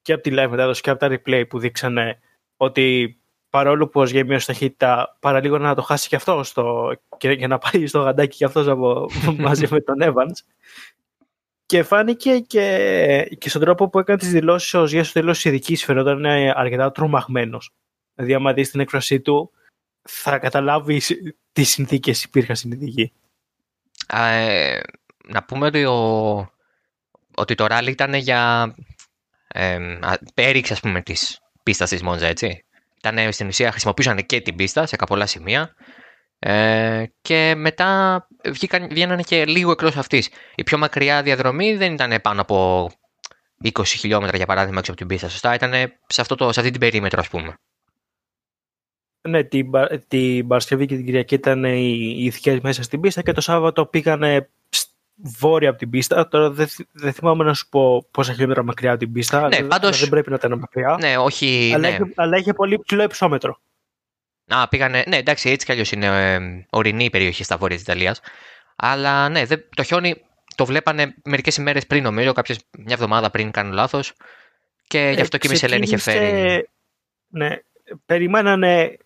και 0.02 0.12
από 0.12 0.22
τη 0.22 0.30
live 0.32 0.48
μετάδοση 0.48 0.80
και 0.80 0.90
από 0.90 0.98
τα 0.98 1.08
replay 1.10 1.44
που 1.48 1.58
δείξανε 1.58 2.18
ότι 2.56 3.16
παρόλο 3.50 3.88
που 3.88 4.00
ο 4.00 4.06
Σγέμιο 4.06 4.38
ταχύτητα 4.46 5.16
παραλίγο 5.20 5.58
να 5.58 5.74
το 5.74 5.82
χάσει 5.82 6.08
και 6.08 6.16
αυτό 6.16 6.42
στο, 6.42 6.92
και, 7.16 7.36
και 7.36 7.46
να 7.46 7.58
πάει 7.58 7.86
στο 7.86 8.00
γαντάκι 8.00 8.36
και 8.36 8.44
αυτός 8.44 8.68
από, 8.68 9.10
μαζί 9.38 9.66
με 9.70 9.80
τον 9.80 9.96
Evans 10.00 10.52
και 11.66 11.82
φάνηκε 11.82 12.38
και, 12.38 13.36
και 13.38 13.48
στον 13.48 13.60
τρόπο 13.60 13.88
που 13.88 13.98
έκανε 13.98 14.18
τις 14.18 14.30
δηλώσεις 14.30 14.74
ο 14.74 14.86
Ζιές 14.86 15.08
στο 15.08 15.20
τέλος 15.20 15.44
ειδικής 15.44 15.84
φαινόταν 15.84 16.26
αρκετά 16.54 16.92
τρομαγμένος. 16.92 17.70
Δηλαδή 18.14 18.34
άμα 18.34 18.52
δεις 18.52 18.70
την 18.70 18.80
έκφρασή 18.80 19.20
του 19.20 19.50
θα 20.02 20.38
καταλάβεις 20.38 21.12
τι 21.52 21.62
συνθήκες 21.62 22.24
υπήρχαν 22.24 22.56
στην 22.56 22.72
ειδική. 22.72 23.12
Ε, 25.28 25.32
να 25.32 25.44
πούμε 25.44 25.66
ότι, 25.66 25.84
ο, 25.84 26.52
ότι 27.34 27.54
το 27.54 27.66
ράλι 27.66 27.90
ήταν 27.90 28.14
για 28.14 28.74
ε, 29.48 29.78
έριξε 30.34 30.72
ας 30.72 30.80
πούμε 30.80 31.02
τις 31.02 31.40
πίστας 31.62 31.88
της 31.88 32.02
Μόντζα 32.02 32.26
έτσι. 32.26 32.64
Ήταν 32.96 33.32
στην 33.32 33.46
ουσία 33.46 33.70
χρησιμοποιούσαν 33.70 34.26
και 34.26 34.40
την 34.40 34.56
πίστα 34.56 34.86
σε 34.86 34.96
πολλά 35.06 35.26
σημεία 35.26 35.74
ε, 36.38 37.04
και 37.20 37.54
μετά 37.56 38.26
βγήκαν, 38.44 38.88
βγαίνανε 38.88 39.22
και 39.22 39.44
λίγο 39.44 39.70
εκτός 39.70 39.96
αυτής. 39.96 40.28
Η 40.54 40.62
πιο 40.62 40.78
μακριά 40.78 41.22
διαδρομή 41.22 41.76
δεν 41.76 41.92
ήταν 41.92 42.20
πάνω 42.22 42.40
από 42.40 42.88
20 43.64 43.82
χιλιόμετρα 43.84 44.36
για 44.36 44.46
παράδειγμα 44.46 44.78
έξω 44.78 44.90
από 44.90 45.00
την 45.00 45.08
πίστα, 45.08 45.28
σωστά. 45.28 45.54
Ήταν 45.54 45.72
σε, 46.06 46.20
αυτό 46.20 46.34
το, 46.34 46.52
σε 46.52 46.60
αυτή 46.60 46.72
την 46.72 46.80
περίμετρο 46.80 47.20
ας 47.20 47.28
πούμε. 47.28 47.58
Ναι, 49.28 49.44
την, 49.44 49.70
την 50.08 50.46
Παρασκευή 50.46 50.86
και 50.86 50.96
την 50.96 51.04
Κυριακή 51.04 51.34
ήταν 51.34 51.64
οι 51.64 52.16
ηθικές 52.18 52.60
μέσα 52.60 52.82
στην 52.82 53.00
πίστα 53.00 53.22
και 53.22 53.32
το 53.32 53.40
Σάββατο 53.40 53.86
πήγανε 53.86 54.50
βόρεια 55.22 55.68
από 55.68 55.78
την 55.78 55.90
πίστα. 55.90 56.28
Τώρα 56.28 56.50
δεν, 56.50 56.68
δεν 56.92 57.12
θυμάμαι 57.12 57.44
να 57.44 57.54
σου 57.54 57.68
πω 57.68 58.06
πόσα 58.10 58.32
χιλιόμετρα 58.32 58.62
μακριά 58.64 58.90
από 58.90 58.98
την 58.98 59.12
πίστα. 59.12 59.48
Ναι, 59.48 59.62
πάντως... 59.62 60.00
Δεν 60.00 60.08
πρέπει 60.08 60.30
να 60.30 60.36
ήταν 60.36 60.58
μακριά. 60.58 60.96
Ναι, 61.00 61.16
όχι. 61.16 61.72
Αλλά, 61.74 61.88
ναι. 61.88 61.94
Είχε, 61.94 62.12
αλλά 62.14 62.36
είχε 62.36 62.52
πολύ 62.52 62.80
ψηλό 62.84 63.02
υψόμετρο. 63.02 63.58
Α, 64.46 64.68
πήγανε. 64.68 65.04
Ναι, 65.06 65.16
εντάξει, 65.16 65.50
έτσι 65.50 65.66
κι 65.66 65.72
αλλιώς 65.72 65.92
είναι 65.92 66.06
ε, 66.06 66.66
ορεινή 66.70 67.04
η 67.04 67.10
περιοχή 67.10 67.44
στα 67.44 67.56
βόρεια 67.56 67.76
της 67.76 67.84
Ιταλίας. 67.84 68.20
Αλλά 68.76 69.28
ναι, 69.28 69.44
δεν, 69.44 69.64
το 69.76 69.82
χιόνι 69.82 70.14
το 70.56 70.66
βλέπανε 70.66 71.14
μερικές 71.24 71.56
ημέρες 71.56 71.86
πριν, 71.86 72.02
νομίζω, 72.02 72.32
κάποιες, 72.32 72.58
μια 72.78 72.94
εβδομάδα 72.94 73.30
πριν, 73.30 73.50
κάνω 73.50 73.72
λάθος. 73.72 74.12
Και 74.86 74.98
ε, 74.98 75.12
γι' 75.12 75.20
αυτό 75.20 75.38
και 75.38 75.46
η 75.46 75.50
Μισελέν 75.50 75.82
είχε 75.82 75.96
φέρει. 75.96 76.68
Ναι, 77.28 77.56
περιμένανε. 78.06 78.96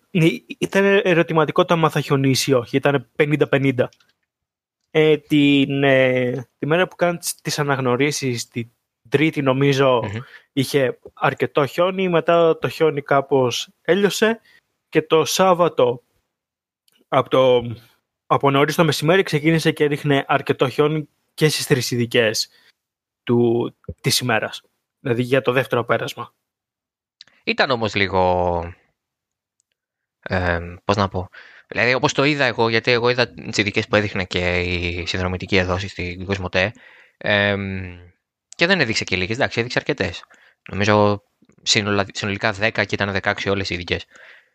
Ήταν 0.57 1.01
ερωτηματικό 1.03 1.65
το 1.65 1.73
άμα 1.73 1.89
θα 1.89 2.01
χιονίσει 2.01 2.51
ή 2.51 2.53
όχι. 2.53 2.75
Ήταν 2.75 3.09
50-50. 3.17 3.71
Ε, 4.99 5.17
την, 5.17 5.83
ε, 5.83 6.47
τη 6.57 6.65
μέρα 6.65 6.87
που 6.87 6.95
κάνουν 6.95 7.19
τις 7.41 7.59
αναγνωρίσεις, 7.59 8.47
την 8.47 8.69
τρίτη 9.09 9.43
είχε 10.53 10.99
αρκετό 11.13 11.65
χιόνι, 11.65 12.09
μετά 12.09 12.57
το 12.57 12.69
χιόνι 12.69 13.01
κάπως 13.01 13.69
έλειωσε 13.81 14.39
και 14.89 15.01
το 15.01 15.25
Σάββατο 15.25 16.03
από, 17.07 17.29
το, 17.29 17.75
από 18.25 18.51
νωρίς 18.51 18.75
το 18.75 18.83
μεσημέρι 18.83 19.23
ξεκίνησε 19.23 19.71
και 19.71 19.83
έριχνε 19.83 20.25
αρκετό 20.27 20.69
χιόνι 20.69 21.09
και 21.33 21.49
στις 21.49 21.67
τρεις 21.67 21.91
ειδικές 21.91 22.49
του, 23.23 23.73
της 24.01 24.19
ημέρας. 24.19 24.61
Δηλαδή 24.99 25.21
για 25.21 25.41
το 25.41 25.51
δεύτερο 25.51 25.83
πέρασμα. 25.83 26.33
Ήταν 27.43 27.69
όμως 27.69 27.95
λίγο... 27.95 28.73
Ε, 30.19 30.75
πώς 30.85 30.95
να 30.95 31.07
πω... 31.07 31.29
Δηλαδή, 31.67 31.93
όπως 31.93 32.13
το 32.13 32.23
είδα 32.23 32.45
εγώ, 32.45 32.69
γιατί 32.69 32.91
εγώ 32.91 33.09
είδα 33.09 33.27
τις 33.27 33.57
ειδικές 33.57 33.87
που 33.87 33.95
έδειχνε 33.95 34.23
και 34.23 34.59
η 34.59 35.05
συνδρομητική 35.05 35.57
εδόση 35.57 35.87
στην 35.87 36.25
Κοσμοτέ. 36.25 36.71
Ε, 37.17 37.55
και 38.55 38.65
δεν 38.65 38.79
έδειξε 38.79 39.03
και 39.03 39.15
λίγες, 39.15 39.35
εντάξει, 39.35 39.59
έδειξε 39.59 39.79
αρκετές. 39.79 40.23
Νομίζω 40.71 41.23
συνολικά 42.11 42.53
10 42.59 42.71
και 42.71 42.95
ήταν 42.95 43.15
16 43.23 43.33
όλες 43.49 43.69
οι 43.69 43.73
ειδικές. 43.73 44.05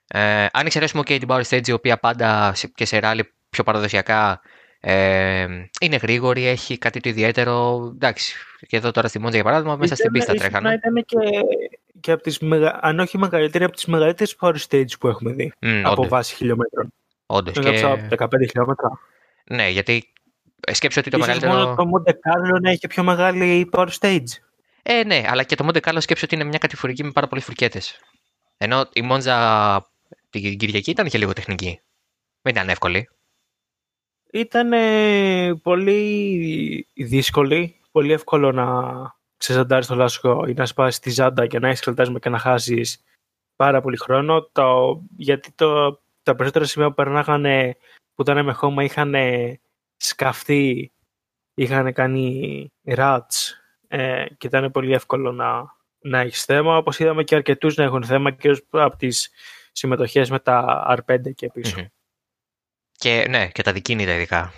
Ε, 0.06 0.46
αν 0.52 0.66
εξαιρέσουμε 0.66 1.02
και 1.02 1.18
την 1.18 1.28
Power 1.30 1.42
Stage, 1.42 1.68
η 1.68 1.72
οποία 1.72 1.98
πάντα 1.98 2.54
και 2.74 2.84
σε 2.84 2.98
ράλι 2.98 3.32
πιο 3.50 3.64
παραδοσιακά 3.64 4.40
ε, 4.80 5.46
είναι 5.80 5.96
γρήγορη, 5.96 6.46
έχει 6.46 6.78
κάτι 6.78 7.00
το 7.00 7.08
ιδιαίτερο. 7.08 7.88
Εντάξει, 7.94 8.34
και 8.66 8.76
εδώ 8.76 8.90
τώρα 8.90 9.08
στη 9.08 9.18
Μόντζα 9.18 9.36
για 9.36 9.44
παράδειγμα, 9.44 9.76
μέσα 9.76 9.94
στην 9.94 10.10
πίστα 10.10 10.34
τρέχανε. 10.34 10.74
Ήταν 10.74 11.04
και, 11.04 11.18
και 12.00 12.12
από 12.12 12.22
τις, 12.22 12.38
αν 12.80 12.98
όχι 12.98 13.18
μεγαλύτερη, 13.18 13.64
από 13.64 13.74
τις 13.74 13.86
μεγαλύτερες 13.86 14.36
Power 14.40 14.56
Stage 14.68 14.98
που 15.00 15.08
έχουμε 15.08 15.32
δει. 15.32 15.52
Mm, 15.60 15.82
από 15.84 16.08
βάση 16.08 16.34
χιλιόμετρων. 16.34 16.92
Όντως. 17.32 17.58
Και... 17.58 18.08
15 18.18 18.26
χιλιόμετρα. 18.48 18.98
Ναι, 19.44 19.68
γιατί 19.68 20.12
σκέψω 20.72 21.00
ότι 21.00 21.10
το 21.10 21.16
Ίσως 21.16 21.28
μεγαλύτερο. 21.28 21.52
Μόνο 21.52 21.74
το 21.74 21.84
Monte 21.92 22.10
Carlo 22.10 22.60
να 22.60 22.70
έχει 22.70 22.86
πιο 22.86 23.02
μεγάλη 23.02 23.68
power 23.72 23.88
stage. 24.00 24.24
Ε, 24.82 25.04
ναι, 25.04 25.24
αλλά 25.28 25.42
και 25.42 25.54
το 25.54 25.68
Monte 25.68 25.80
Carlo 25.80 25.96
σκέψω 25.98 26.24
ότι 26.24 26.34
είναι 26.34 26.44
μια 26.44 26.58
κατηφορική 26.58 27.04
με 27.04 27.10
πάρα 27.10 27.26
πολλές 27.26 27.44
φουρκέτες. 27.44 28.00
Ενώ 28.56 28.88
η 28.92 29.02
Μόντζα 29.02 29.90
την 30.30 30.58
Κυριακή 30.58 30.90
ήταν 30.90 31.08
και 31.08 31.18
λίγο 31.18 31.32
τεχνική. 31.32 31.80
Δεν 32.42 32.54
ήταν 32.54 32.68
εύκολη. 32.68 33.08
Ήταν 34.32 34.70
πολύ 35.62 36.86
δύσκολη. 36.94 37.76
Πολύ 37.92 38.12
εύκολο 38.12 38.52
να 38.52 38.66
ξεζαντάρεις 39.36 39.86
το 39.86 39.94
λάσο 39.94 40.44
ή 40.48 40.52
να 40.52 40.66
σπάσεις 40.66 41.00
τη 41.00 41.10
ζάντα 41.10 41.46
και 41.46 41.58
να 41.58 41.68
έχει 41.68 41.82
χελτάσμα 41.82 42.18
και 42.18 42.28
να 42.28 42.38
χάσεις 42.38 43.04
πάρα 43.56 43.80
πολύ 43.80 43.96
χρόνο. 43.96 44.48
Το, 44.52 45.00
γιατί 45.16 45.52
το 45.52 46.00
τα 46.22 46.34
περισσότερα 46.34 46.64
σημεία 46.64 46.88
που 46.88 46.94
περνάγανε 46.94 47.76
που 48.14 48.22
ήταν 48.22 48.44
με 48.44 48.52
χώμα 48.52 48.84
είχαν 48.84 49.14
σκαφτεί, 49.96 50.92
είχαν 51.54 51.92
κάνει 51.92 52.72
ράτς 52.84 53.62
ε, 53.88 54.24
και 54.38 54.46
ήταν 54.46 54.70
πολύ 54.70 54.92
εύκολο 54.92 55.32
να, 55.32 55.62
να 55.98 56.18
έχεις 56.18 56.44
θέμα. 56.44 56.76
Όπως 56.76 56.98
είδαμε 56.98 57.24
και 57.24 57.34
αρκετούς 57.34 57.76
να 57.76 57.84
έχουν 57.84 58.04
θέμα 58.04 58.30
και 58.30 58.62
από 58.70 58.96
τις 58.96 59.30
συμμετοχές 59.72 60.30
με 60.30 60.38
τα 60.38 60.86
R5 61.06 61.34
και 61.34 61.50
πισω 61.50 61.90
Και 62.92 63.26
ναι, 63.28 63.48
και 63.48 63.62
τα 63.62 63.72
δικίνητα 63.72 64.12
ειδικά. 64.12 64.52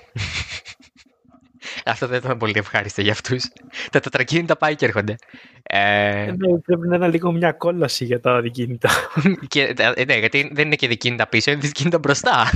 Αυτό 1.85 2.07
δεν 2.07 2.18
ήταν 2.18 2.39
πολύ 2.39 2.55
ευχάριστο 2.57 3.01
για 3.01 3.12
αυτούς. 3.12 3.45
Τα 3.91 4.01
τετρακίνητα 4.01 4.57
πάει 4.57 4.75
και 4.75 4.85
έρχονται. 4.85 5.16
Ε... 5.62 6.33
Ναι, 6.37 6.59
πρέπει 6.59 6.89
να 6.89 6.97
είναι 6.97 7.09
λίγο 7.09 7.33
μια 7.33 7.53
κόλαση 7.53 8.05
για 8.05 8.20
τα 8.20 8.41
δικίνητα. 8.41 8.91
και, 9.49 9.75
ε, 9.95 10.05
ναι, 10.05 10.18
γιατί 10.18 10.51
δεν 10.53 10.66
είναι 10.66 10.77
και 10.77 10.89
δικίνητα 10.89 11.27
πίσω, 11.27 11.51
είναι 11.51 11.61
δικίνητα 11.61 11.99
μπροστά. 11.99 12.51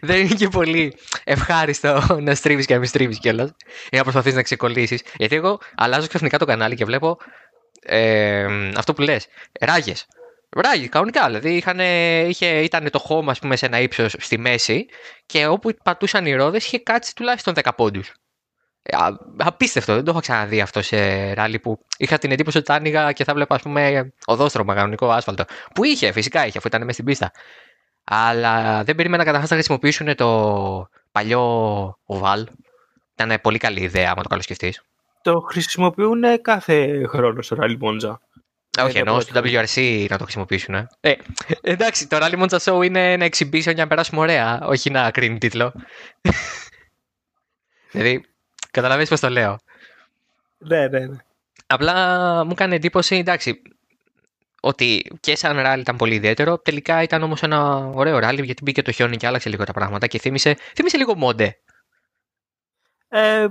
δεν 0.00 0.20
είναι 0.20 0.34
και 0.34 0.48
πολύ 0.48 0.96
ευχάριστο 1.24 2.18
να 2.20 2.34
στρίβεις 2.34 2.66
και 2.66 2.72
να 2.72 2.78
μην 2.78 2.88
στρίβεις 2.88 3.18
κιόλας. 3.18 3.54
Ή 3.90 3.96
να 3.96 4.02
προσπαθείς 4.02 4.34
να 4.34 4.42
ξεκολλήσεις. 4.42 5.02
Γιατί 5.16 5.36
εγώ 5.36 5.58
αλλάζω 5.74 6.06
ξαφνικά 6.06 6.38
το 6.38 6.44
κανάλι 6.44 6.74
και 6.74 6.84
βλέπω 6.84 7.18
ε, 7.82 8.46
αυτό 8.76 8.92
που 8.92 9.02
λες. 9.02 9.26
Ράγες. 9.60 10.06
Ράγι, 10.48 10.88
κανονικά. 10.88 11.26
Δηλαδή 11.26 11.56
είχαν, 11.56 11.78
είχε, 12.28 12.46
ήταν 12.46 12.90
το 12.90 12.98
χώμα 12.98 13.30
ας 13.30 13.38
πούμε, 13.38 13.56
σε 13.56 13.66
ένα 13.66 13.80
ύψος 13.80 14.14
στη 14.18 14.38
μέση 14.38 14.86
και 15.26 15.46
όπου 15.46 15.70
πατούσαν 15.84 16.26
οι 16.26 16.34
ρόδες 16.34 16.64
είχε 16.64 16.78
κάτσει 16.78 17.14
τουλάχιστον 17.14 17.54
10 17.56 17.70
πόντους. 17.76 18.12
Ε, 18.82 18.96
απίστευτο, 19.36 19.94
δεν 19.94 20.04
το 20.04 20.10
έχω 20.10 20.20
ξαναδεί 20.20 20.60
αυτό 20.60 20.82
σε 20.82 21.32
ράλι 21.32 21.58
που 21.58 21.78
είχα 21.96 22.18
την 22.18 22.30
εντύπωση 22.30 22.58
ότι 22.58 22.72
άνοιγα 22.72 23.12
και 23.12 23.24
θα 23.24 23.34
βλέπα 23.34 23.54
ας 23.54 23.62
πούμε 23.62 24.12
οδόστρωμα, 24.26 24.74
κανονικό 24.74 25.10
άσφαλτο. 25.10 25.44
Που 25.74 25.84
είχε, 25.84 26.12
φυσικά 26.12 26.46
είχε, 26.46 26.58
αφού 26.58 26.66
ήταν 26.66 26.80
μέσα 26.80 26.92
στην 26.92 27.04
πίστα. 27.04 27.30
Αλλά 28.04 28.84
δεν 28.84 28.94
περίμενα 28.94 29.24
καταρχάς 29.24 29.50
να 29.50 29.56
χρησιμοποιήσουν 29.56 30.14
το 30.14 30.88
παλιό 31.12 31.42
οβάλ. 32.04 32.46
Ήταν 33.14 33.40
πολύ 33.40 33.58
καλή 33.58 33.80
ιδέα, 33.80 34.10
άμα 34.10 34.22
το 34.22 34.28
καλοσκεφτεί. 34.28 34.74
Το 35.22 35.40
χρησιμοποιούν 35.40 36.42
κάθε 36.42 37.06
χρόνο 37.06 37.42
στο 37.42 37.54
ράλι 37.54 37.76
Μόντζα. 37.78 38.20
Όχι, 38.84 38.98
εννοώ 38.98 39.20
στο 39.20 39.40
WRC 39.44 40.06
να 40.08 40.18
το 40.18 40.22
χρησιμοποιήσουν. 40.22 40.74
Ε. 40.74 40.88
ε, 41.00 41.16
εντάξει, 41.60 42.06
το 42.06 42.18
Rally 42.20 42.46
Monza 42.46 42.58
Show 42.58 42.84
είναι 42.84 43.12
ένα 43.12 43.26
exhibition 43.26 43.50
για 43.50 43.74
να 43.74 43.86
περάσουμε 43.86 44.20
ωραία, 44.20 44.60
όχι 44.62 44.90
να 44.90 45.10
κρίνει 45.10 45.38
τίτλο. 45.38 45.72
δηλαδή, 47.92 48.24
καταλαβαίνεις 48.70 49.08
πώς 49.08 49.20
το 49.20 49.28
λέω. 49.28 49.58
Ναι, 50.58 50.88
ναι, 50.88 50.98
ναι. 50.98 51.16
Απλά 51.66 51.94
μου 52.44 52.50
έκανε 52.52 52.74
εντύπωση, 52.74 53.16
εντάξει, 53.16 53.62
ότι 54.60 55.12
και 55.20 55.36
σαν 55.36 55.60
ράλι 55.60 55.80
ήταν 55.80 55.96
πολύ 55.96 56.14
ιδιαίτερο. 56.14 56.58
Τελικά 56.58 57.02
ήταν 57.02 57.22
όμως 57.22 57.42
ένα 57.42 57.76
ωραίο 57.76 58.18
ράλι 58.18 58.44
γιατί 58.44 58.62
μπήκε 58.62 58.82
το 58.82 58.92
χιόνι 58.92 59.16
και 59.16 59.26
άλλαξε 59.26 59.48
λίγο 59.48 59.64
τα 59.64 59.72
πράγματα 59.72 60.06
και 60.06 60.18
θύμισε, 60.18 60.56
θύμισε 60.74 60.96
λίγο 60.96 61.16
μόντε. 61.16 61.58
Ε, 63.08 63.46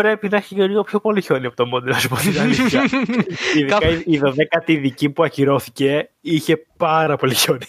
πρέπει 0.00 0.28
να 0.28 0.36
έχει 0.36 0.54
λίγο 0.54 0.82
πιο 0.82 1.00
πολύ 1.00 1.22
χιόνι 1.22 1.46
από 1.46 1.56
το 1.56 1.66
μόντελ, 1.66 1.92
να 1.92 1.98
σου 1.98 2.08
πω 2.08 2.16
την 2.16 2.40
αλήθεια. 2.40 2.82
Ειδικά 3.56 3.78
η 4.04 4.20
12η 4.22 4.68
ειδική 4.70 5.10
που 5.10 5.22
ακυρώθηκε 5.22 6.10
είχε 6.20 6.66
πάρα 6.76 7.16
πολύ 7.16 7.34
χιόνι. 7.34 7.66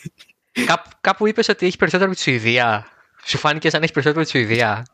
Κά, 0.65 0.83
κάπου 1.01 1.27
είπες 1.27 1.49
ότι 1.49 1.65
έχει 1.65 1.77
περισσότερο 1.77 2.09
από 2.09 2.19
τη 2.19 2.23
Σουηδία. 2.23 2.87
Σου 3.25 3.37
φάνηκε 3.37 3.69
σαν 3.69 3.83
έχει 3.83 3.93
περισσότερο 3.93 4.23
από 4.23 4.31
τη 4.31 4.37
Σουηδία. 4.37 4.85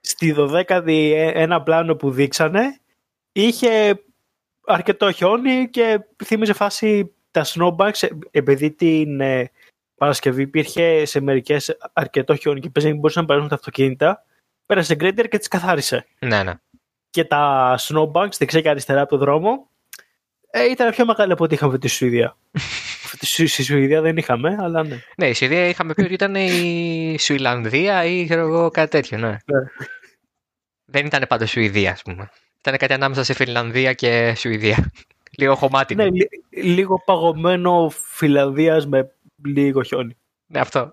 Στη 0.00 0.34
12η 0.38 1.12
ε, 1.14 1.30
ένα 1.34 1.62
πλάνο 1.62 1.94
που 1.96 2.10
δείξανε 2.10 2.80
είχε 3.32 4.02
αρκετό 4.66 5.12
χιόνι 5.12 5.68
και 5.70 6.00
θύμιζε 6.24 6.52
φάση 6.52 7.14
τα 7.30 7.44
snowbanks 7.44 8.02
ε, 8.02 8.08
επειδή 8.30 8.70
την 8.70 9.20
ε, 9.20 9.50
Παρασκευή 9.94 10.42
υπήρχε 10.42 11.04
σε 11.04 11.20
μερικές 11.20 11.76
αρκετό 11.92 12.34
χιόνι 12.34 12.60
και 12.60 12.70
παίζει 12.70 12.92
μπορούσαν 12.92 13.22
να 13.22 13.28
περάσουν 13.28 13.48
τα 13.48 13.54
αυτοκίνητα. 13.54 14.24
Πέρασε 14.66 14.94
γκρέντερ 14.94 15.28
και 15.28 15.38
τις 15.38 15.48
καθάρισε. 15.48 16.06
Ναι, 16.18 16.42
ναι 16.42 16.52
και 17.14 17.24
τα 17.24 17.74
snowbanks 17.78 18.36
δεξιά 18.38 18.60
και 18.60 18.68
αριστερά 18.68 19.00
από 19.00 19.10
το 19.10 19.16
δρόμο 19.16 19.68
ε, 20.50 20.64
ήταν 20.64 20.90
πιο 20.90 21.04
μεγάλη 21.06 21.32
από 21.32 21.44
ό,τι 21.44 21.54
είχαμε 21.54 21.78
τη 21.78 21.88
Σουηδία. 21.88 22.36
Στη 23.20 23.46
Σουηδία 23.46 24.00
δεν 24.00 24.16
είχαμε, 24.16 24.56
αλλά 24.60 24.84
ναι. 24.84 24.98
Ναι, 25.16 25.28
η 25.28 25.32
Σουηδία 25.32 25.68
είχαμε 25.68 25.94
πει 25.94 26.02
ότι 26.02 26.12
ήταν 26.12 26.34
η 26.34 27.16
Σουηλανδία 27.18 28.04
ή 28.04 28.24
ξέρω 28.24 28.70
κάτι 28.70 28.90
τέτοιο, 28.90 29.18
ναι. 29.18 29.28
ναι. 29.28 29.60
Δεν 30.84 31.06
ήταν 31.06 31.24
πάντα 31.28 31.46
Σουηδία, 31.46 31.90
ας 31.90 32.02
πούμε. 32.02 32.30
Ήταν 32.58 32.76
κάτι 32.76 32.92
ανάμεσα 32.92 33.24
σε 33.24 33.34
Φιλανδία 33.34 33.92
και 33.92 34.34
Σουηδία. 34.36 34.92
λίγο 35.38 35.54
χωμάτι. 35.54 35.94
Ναι, 35.94 36.06
λίγο 36.50 37.02
παγωμένο 37.04 37.90
Φιλανδίας 37.90 38.86
με 38.86 39.10
λίγο 39.44 39.82
χιόνι. 39.82 40.16
Ναι, 40.46 40.60
αυτό. 40.60 40.90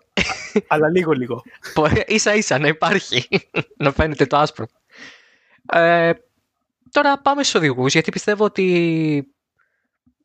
αλλά 0.68 0.90
λίγο 0.90 1.12
λίγο. 1.12 1.44
σα 2.16 2.36
ίσα 2.36 2.60
να 2.60 2.68
υπάρχει. 2.68 3.28
να 3.84 3.92
φαίνεται 3.92 4.26
το 4.26 4.38
άσπρο. 4.38 4.66
Ε, 5.66 6.12
τώρα 6.92 7.22
πάμε 7.22 7.44
στους 7.44 7.56
οδηγούς, 7.56 7.94
γιατί 7.94 8.12
πιστεύω 8.12 8.44
ότι 8.46 9.34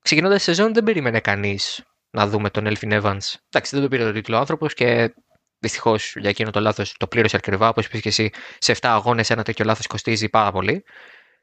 ξεκινώντας 0.02 0.38
τη 0.38 0.44
σεζόν 0.44 0.74
δεν 0.74 0.84
περίμενε 0.84 1.20
κανείς 1.20 1.84
να 2.10 2.26
δούμε 2.26 2.50
τον 2.50 2.66
Elfin 2.66 3.02
Evans. 3.02 3.34
Εντάξει, 3.50 3.74
δεν 3.74 3.82
το 3.82 3.88
πήρε 3.88 4.04
το 4.04 4.12
τίτλο 4.12 4.36
άνθρωπος 4.36 4.74
και 4.74 5.14
δυστυχώς 5.58 6.16
για 6.16 6.30
εκείνο 6.30 6.50
το 6.50 6.60
λάθος 6.60 6.94
το 6.98 7.06
πλήρωσε 7.06 7.36
ακριβά. 7.36 7.68
Όπως 7.68 7.86
είπες 7.86 8.00
και 8.00 8.08
εσύ, 8.08 8.30
σε 8.58 8.72
7 8.72 8.76
αγώνες 8.82 9.30
ένα 9.30 9.42
τέτοιο 9.42 9.64
λάθος 9.64 9.86
κοστίζει 9.86 10.28
πάρα 10.28 10.52
πολύ. 10.52 10.84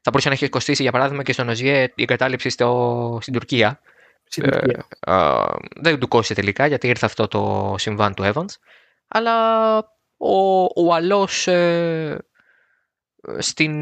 Θα 0.00 0.10
μπορούσε 0.10 0.28
να 0.28 0.34
έχει 0.34 0.48
κοστίσει 0.48 0.82
για 0.82 0.92
παράδειγμα 0.92 1.22
και 1.22 1.32
στον 1.32 1.48
Οζιέ 1.48 1.82
η 1.94 2.02
εγκατάλειψη 2.02 2.48
στο... 2.48 3.18
στην 3.20 3.32
Τουρκία. 3.32 3.80
ε, 4.36 4.58
ε, 5.00 5.44
δεν 5.80 5.98
του 5.98 6.08
κόστησε 6.08 6.34
τελικά 6.34 6.66
γιατί 6.66 6.88
ήρθε 6.88 7.06
αυτό 7.06 7.28
το 7.28 7.74
συμβάν 7.78 8.14
του 8.14 8.30
Evans. 8.32 8.54
Αλλά 9.08 9.76
ο, 10.16 10.62
ο 10.74 10.94
Αλός 10.94 11.46
ε, 11.46 12.18
στην 13.38 13.74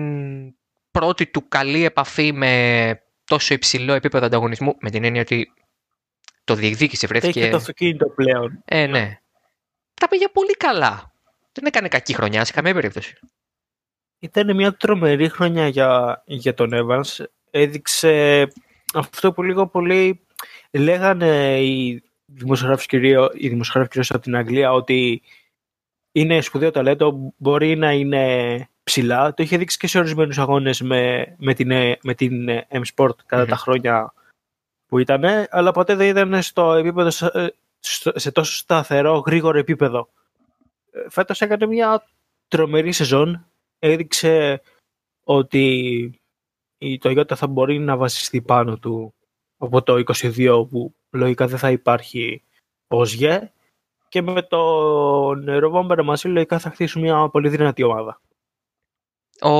πρώτη 0.90 1.26
του 1.26 1.48
καλή 1.48 1.84
επαφή 1.84 2.32
με 2.32 3.02
τόσο 3.24 3.54
υψηλό 3.54 3.92
επίπεδο 3.92 4.26
ανταγωνισμού, 4.26 4.76
με 4.80 4.90
την 4.90 5.04
έννοια 5.04 5.20
ότι 5.20 5.52
το 6.44 6.54
διεκδίκησε, 6.54 7.06
βρέθηκε... 7.06 7.40
Έχει 7.40 7.50
το 7.50 7.56
αυτοκίνητο 7.56 8.08
πλέον. 8.08 8.62
Ε, 8.64 8.86
ναι. 8.86 9.18
Τα 9.94 10.08
πήγε 10.08 10.28
πολύ 10.28 10.52
καλά. 10.56 11.12
Δεν 11.52 11.64
έκανε 11.66 11.88
κακή 11.88 12.14
χρονιά 12.14 12.44
σε 12.44 12.52
καμία 12.52 12.74
περίπτωση. 12.74 13.14
Ήταν 14.18 14.56
μια 14.56 14.76
τρομερή 14.76 15.28
χρονιά 15.28 15.68
για, 15.68 16.22
για 16.26 16.54
τον 16.54 16.70
Evans. 16.72 17.24
Έδειξε 17.50 18.46
αυτό 18.94 19.32
που 19.32 19.42
λίγο 19.42 19.66
πολύ 19.66 20.26
λέγανε 20.70 21.60
οι 21.60 22.02
δημοσιογράφοι 22.24 22.86
κυρίως, 22.86 23.28
οι 23.34 23.48
δημοσιογράφοι 23.48 24.00
από 24.08 24.18
την 24.18 24.36
Αγγλία 24.36 24.72
ότι 24.72 25.22
είναι 26.12 26.40
σπουδαίο 26.40 26.70
ταλέντο, 26.70 27.34
μπορεί 27.36 27.76
να 27.76 27.92
είναι 27.92 28.66
ψηλά. 28.82 29.34
Το 29.34 29.42
είχε 29.42 29.56
δείξει 29.56 29.78
και 29.78 29.86
σε 29.86 29.98
ορισμένους 29.98 30.38
αγώνες 30.38 30.80
με, 30.80 31.34
με 31.38 31.54
την, 31.54 31.68
με 32.02 32.14
την 32.14 32.48
M-Sport 32.70 33.16
κατά 33.26 33.46
τα 33.46 33.56
χρόνια 33.56 34.12
που 34.86 34.98
ήταν, 34.98 35.24
αλλά 35.50 35.72
ποτέ 35.72 35.94
δεν 35.94 36.08
ήταν 36.08 36.42
στο 36.42 36.72
επίπεδο, 36.72 37.10
σε 38.14 38.32
τόσο 38.32 38.56
σταθερό, 38.56 39.18
γρήγορο 39.18 39.58
επίπεδο. 39.58 40.08
Φέτος 41.08 41.40
έκανε 41.40 41.66
μια 41.66 42.06
τρομερή 42.48 42.92
σεζόν. 42.92 43.46
Έδειξε 43.78 44.62
ότι 45.24 45.64
η 46.78 47.00
Toyota 47.02 47.34
θα 47.34 47.46
μπορεί 47.46 47.78
να 47.78 47.96
βασιστεί 47.96 48.42
πάνω 48.42 48.78
του 48.78 49.14
από 49.58 49.82
το 49.82 50.02
22 50.06 50.66
που 50.70 50.94
λογικά 51.10 51.46
δεν 51.46 51.58
θα 51.58 51.70
υπάρχει 51.70 52.42
ως 52.88 53.12
γε 53.12 53.52
και 54.08 54.22
με 54.22 54.42
τον 54.42 55.58
Ροβόμπερ 55.58 56.02
μαζί 56.02 56.28
λογικά 56.28 56.58
θα 56.58 56.70
χτίσουν 56.70 57.02
μια 57.02 57.28
πολύ 57.28 57.48
δυνατή 57.48 57.82
ομάδα. 57.82 58.20
Ο 59.42 59.54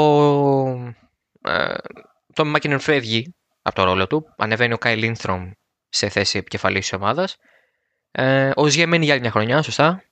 ε, 1.42 1.74
το 2.32 2.44
Μάκινεν 2.44 2.78
φεύγει 2.80 3.34
από 3.62 3.74
το 3.74 3.84
ρόλο 3.84 4.06
του, 4.06 4.34
ανεβαίνει 4.36 4.72
ο 4.72 4.78
Κάι 4.78 4.96
Λίνθρομ 4.96 5.50
σε 5.88 6.08
θέση 6.08 6.38
επικεφαλής 6.38 6.80
της 6.80 6.92
ομάδας. 6.92 7.36
Ε, 8.10 8.50
ο 8.54 8.66
Ζιέ 8.66 8.86
μένει 8.86 9.04
για 9.04 9.12
άλλη 9.12 9.22
μια 9.22 9.30
χρονιά, 9.30 9.62
σωστά; 9.62 10.02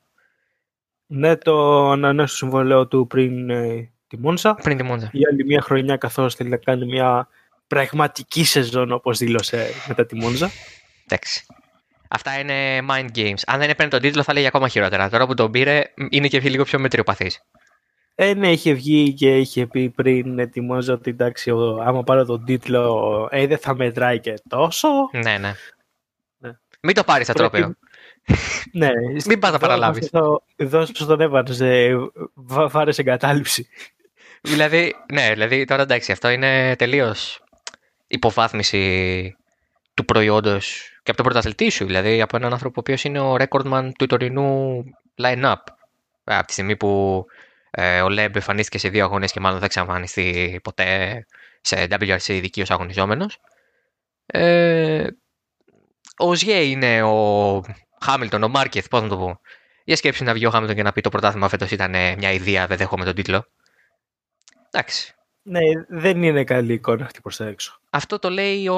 Ναι, 1.06 1.36
το 1.36 1.88
ανανέωσε 1.90 2.32
το 2.32 2.36
συμβολέο 2.36 2.86
του 2.86 3.06
πριν 3.06 3.50
ε, 3.50 3.90
τη 4.06 4.18
Μόνσα. 4.18 4.54
Πριν 4.54 4.76
τη 4.76 4.82
Μόνσα. 4.82 5.10
Για 5.12 5.28
άλλη 5.32 5.44
μια 5.44 5.60
χρονιά 5.60 5.96
καθώς 5.96 6.34
θέλει 6.34 6.48
να 6.48 6.56
κάνει 6.56 6.84
μια 6.84 7.28
πραγματική 7.66 8.44
σεζόν 8.44 8.92
όπως 8.92 9.18
δήλωσε 9.18 9.66
μετά 9.88 10.06
τη 10.06 10.16
Μόνζα. 10.16 10.50
Εντάξει. 11.04 11.46
Αυτά 12.08 12.38
είναι 12.38 12.86
mind 12.90 13.08
games. 13.14 13.40
Αν 13.46 13.58
δεν 13.58 13.70
έπαιρνε 13.70 13.90
τον 13.90 14.00
τίτλο 14.00 14.22
θα 14.22 14.32
λέγει 14.32 14.46
ακόμα 14.46 14.68
χειρότερα. 14.68 15.08
Τώρα 15.08 15.26
που 15.26 15.34
τον 15.34 15.50
πήρε 15.50 15.92
είναι 16.10 16.28
και 16.28 16.40
λίγο 16.40 16.64
πιο 16.64 16.78
μετριοπαθής. 16.78 17.42
Ε, 18.22 18.34
ναι, 18.34 18.52
είχε 18.52 18.72
βγει 18.72 19.12
και 19.12 19.38
είχε 19.38 19.66
πει 19.66 19.90
πριν 19.90 20.50
τη 20.50 20.60
Μόνζα 20.60 20.92
ότι 20.92 21.10
εντάξει, 21.10 21.50
άμα 21.84 22.02
πάρω 22.02 22.24
τον 22.24 22.44
τίτλο, 22.44 23.28
ε, 23.30 23.46
δεν 23.46 23.58
θα 23.58 23.74
μετράει 23.74 24.20
και 24.20 24.34
τόσο. 24.48 24.88
Ναι, 25.12 25.38
ναι. 25.38 25.54
ναι. 26.38 26.50
Μην 26.80 26.94
το 26.94 27.04
πάρεις 27.04 27.26
στα 27.26 27.34
τρόπαιο. 27.34 27.74
ναι. 28.72 28.88
Μην 29.28 29.38
πας 29.38 29.52
να 29.52 29.58
παραλάβεις. 29.58 30.10
Δώσε 30.56 30.92
στον 30.94 31.20
έβανε, 31.20 31.94
βάρε 32.34 32.90
εγκατάλειψη. 32.96 33.68
δηλαδή, 34.40 34.94
ναι, 35.12 35.30
δηλαδή 35.32 35.64
τώρα 35.64 35.82
εντάξει, 35.82 36.12
αυτό 36.12 36.28
είναι 36.30 36.76
τελείως 36.76 37.42
υποβάθμιση 38.06 39.36
του 39.94 40.04
προϊόντος 40.04 40.90
και 41.02 41.10
από 41.10 41.22
τον 41.22 41.24
πρωταθλητή 41.24 41.70
σου, 41.70 41.84
δηλαδή 41.84 42.20
από 42.20 42.36
έναν 42.36 42.52
άνθρωπο 42.52 42.74
ο 42.76 42.80
οποίος 42.80 43.04
είναι 43.04 43.20
ο 43.20 43.36
recordman 43.38 43.90
του 43.98 44.06
τωρινού 44.06 44.84
line-up. 45.22 45.54
Ε, 46.24 46.36
από 46.36 46.46
τη 46.46 46.52
στιγμή 46.52 46.76
που 46.76 47.24
ε, 47.70 48.00
ο 48.00 48.08
Λεμπ 48.08 48.36
εμφανίστηκε 48.36 48.78
σε 48.78 48.88
δύο 48.88 49.04
αγώνες 49.04 49.32
και 49.32 49.40
μάλλον 49.40 49.58
δεν 49.58 49.68
ξαναμφανιστεί 49.68 50.60
ποτέ 50.62 51.26
σε 51.60 51.86
WRC 51.90 52.28
ειδική 52.28 52.62
ως 52.62 52.70
αγωνιζόμενος. 52.70 53.38
Ε, 54.26 55.06
ο 56.16 56.34
Ζιέ 56.34 56.62
είναι 56.62 57.02
ο 57.02 57.62
Χάμιλτον, 58.00 58.42
ο 58.42 58.48
Μάρκεθ, 58.48 58.88
πώς 58.88 59.02
να 59.02 59.08
το 59.08 59.16
πω. 59.16 59.40
Για 59.84 59.96
σκέψη 59.96 60.24
να 60.24 60.32
βγει 60.32 60.46
ο 60.46 60.50
Χάμιλτον 60.50 60.76
και 60.76 60.82
να 60.82 60.92
πει 60.92 61.00
το 61.00 61.08
πρωτάθλημα 61.08 61.48
φέτος 61.48 61.70
ήταν 61.70 61.90
μια 61.90 62.32
ιδέα, 62.32 62.66
δεν 62.66 62.76
δέχομαι 62.76 63.04
τον 63.04 63.14
τίτλο. 63.14 63.46
Εντάξει. 64.70 65.14
Ναι, 65.43 65.61
δεν 65.88 66.22
είναι 66.22 66.45
καλή 66.45 66.72
εικόνα 66.72 67.05
αυτή 67.05 67.20
προς 67.20 67.36
τα 67.36 67.47
έξω. 67.47 67.80
Αυτό 67.91 68.18
το 68.18 68.30
λέει 68.30 68.68
ο, 68.68 68.74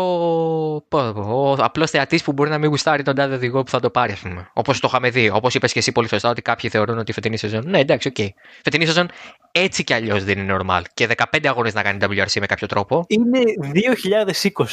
ο 1.15 1.53
απλός 1.53 1.91
θεατής 1.91 2.23
που 2.23 2.33
μπορεί 2.33 2.51
να 2.51 2.59
μην 2.59 2.69
γουστάρει 2.69 3.03
τον 3.03 3.15
τάδε 3.15 3.35
οδηγό 3.35 3.63
που 3.63 3.71
θα 3.71 3.81
το 3.81 3.91
πάρει, 3.91 4.13
ας 4.13 4.19
πούμε. 4.19 4.51
Όπως 4.53 4.81
το 4.81 4.89
είχαμε 4.91 5.11
δει. 5.11 5.31
Όπως 5.33 5.55
είπες 5.55 5.73
και 5.73 5.79
εσύ 5.79 5.93
πολύ 5.93 6.09
σωστά, 6.09 6.31
ότι 6.31 6.43
κάποιοι 6.43 6.71
θεωρούν 6.71 6.99
ότι 6.99 7.11
η 7.11 7.15
φετινή 7.15 7.37
σεζόν. 7.37 7.63
Ναι, 7.67 7.79
εντάξει, 7.79 8.09
ok. 8.09 8.15
Okay. 8.19 8.29
Φετινή 8.63 8.87
σεζόν 8.87 9.11
έτσι 9.53 9.85
κι 9.85 9.95
αλλιώς 9.95 10.25
δεν 10.25 10.39
είναι 10.39 10.57
normal. 10.59 10.83
Και 10.95 11.09
15 11.33 11.47
αγώνες 11.47 11.75
να 11.75 11.83
κάνει 11.83 11.99
WRC 12.01 12.41
με 12.41 12.47
κάποιο 12.47 12.67
τρόπο. 12.67 13.05
Είναι 13.09 13.41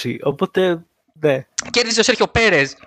2020, 0.01 0.15
οπότε. 0.21 0.83
Ναι. 1.19 1.45
Κέρδισε 1.69 1.99
ο 1.99 2.03
Σέρχιο 2.03 2.27
Πέρες. 2.27 2.77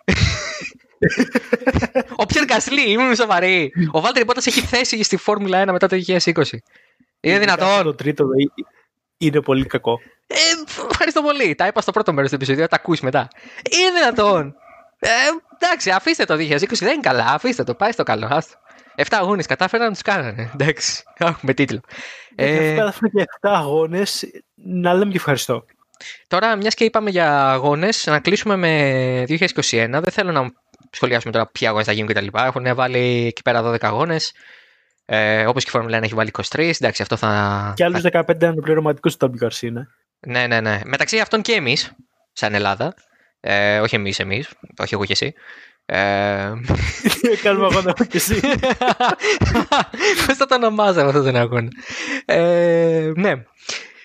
ο 2.16 2.26
Πιέρ 2.26 2.44
Γκασλί, 2.44 2.90
είμαι 2.90 3.14
σοβαρή. 3.14 3.72
Ο 3.90 4.00
Βάλτερι 4.00 4.24
Μπότας 4.24 4.46
έχει 4.46 4.60
θέση 4.60 5.02
στη 5.02 5.16
Φόρμουλα 5.16 5.62
1 5.62 5.72
μετά 5.72 5.86
το 5.86 6.02
2020. 6.06 6.32
Είναι 7.20 7.38
δυνατόν. 7.38 7.82
Το 7.82 7.94
τρίτο 7.94 8.26
είναι 9.26 9.40
πολύ 9.40 9.66
κακό. 9.66 10.00
Ε, 10.26 10.36
ευχαριστώ 10.90 11.22
πολύ. 11.22 11.54
Τα 11.54 11.66
είπα 11.66 11.80
στο 11.80 11.92
πρώτο 11.92 12.12
μέρος 12.12 12.30
του 12.30 12.36
επεισοδίου, 12.36 12.66
τα 12.66 12.76
ακούσει 12.76 13.04
μετά. 13.04 13.28
Είναι 13.70 13.98
δυνατόν. 13.98 14.54
Ε, 14.98 15.08
εντάξει, 15.58 15.90
αφήστε 15.90 16.24
το 16.24 16.34
2020, 16.34 16.66
δεν 16.78 16.92
είναι 16.92 17.00
καλά. 17.00 17.24
Αφήστε 17.24 17.64
το, 17.64 17.74
πάει 17.74 17.92
στο 17.92 18.02
καλό. 18.02 18.28
Άστο. 18.30 18.56
7 18.96 19.04
αγώνες 19.10 19.46
κατάφεραν 19.46 19.86
να 19.86 19.92
τους 19.92 20.02
κάνανε. 20.02 20.50
Εντάξει, 20.54 21.02
έχουμε 21.18 21.54
τίτλο. 21.54 21.80
Ε, 22.34 22.74
κατάφεραν 22.74 23.10
και 23.10 23.24
7 23.40 23.50
αγώνες, 23.50 24.30
να 24.54 24.94
λέμε 24.94 25.10
και 25.10 25.16
ευχαριστώ. 25.16 25.64
Τώρα, 26.26 26.56
μιας 26.56 26.74
και 26.74 26.84
είπαμε 26.84 27.10
για 27.10 27.50
αγώνες, 27.50 28.06
να 28.06 28.20
κλείσουμε 28.20 28.56
με 28.56 29.24
2021. 29.28 30.00
Δεν 30.00 30.10
θέλω 30.10 30.32
να 30.32 30.52
σχολιάσουμε 30.90 31.32
τώρα 31.32 31.46
ποιοι 31.46 31.66
αγώνες 31.66 31.86
θα 31.86 31.92
γίνουν 31.92 32.08
κτλ. 32.08 32.26
Έχουν 32.32 32.74
βάλει 32.74 33.26
εκεί 33.26 33.42
πέρα 33.42 33.62
12 33.62 33.76
αγώνες. 33.80 34.32
Ε, 35.04 35.46
Όπως 35.46 35.62
και 35.64 35.70
η 35.70 35.72
Φόρμουλα 35.72 35.98
1 35.98 36.02
έχει 36.02 36.14
βάλει 36.14 36.30
23. 36.50 36.58
Εντάξει, 36.58 37.02
αυτό 37.02 37.16
θα. 37.16 37.72
Και 37.76 37.84
άλλους 37.84 38.02
15 38.12 38.22
ανεπληρωματικού 38.44 39.08
του 39.16 39.34
WRC 39.40 39.62
είναι. 39.62 39.88
Ναι, 40.26 40.46
ναι, 40.46 40.60
ναι. 40.60 40.80
Μεταξύ 40.84 41.18
αυτών 41.18 41.42
και 41.42 41.52
εμείς, 41.52 41.92
σαν 42.32 42.54
Ελλάδα. 42.54 42.94
Ε, 43.40 43.80
όχι 43.80 43.94
εμείς, 43.94 44.18
εμείς. 44.18 44.48
Όχι 44.78 44.94
εγώ 44.94 45.04
και 45.04 45.12
εσύ. 45.12 45.34
Ε... 45.86 46.52
Κάνουμε 47.42 47.66
αγώνα 47.66 47.92
και 47.92 48.16
εσύ. 48.16 48.40
Πώς 50.26 50.36
θα 50.36 50.46
το 50.46 50.54
ονομάζαμε 50.54 51.08
αυτό 51.08 51.22
τον 51.22 51.36
αγώνα; 51.36 51.68
Ε, 52.24 53.12
ναι. 53.14 53.32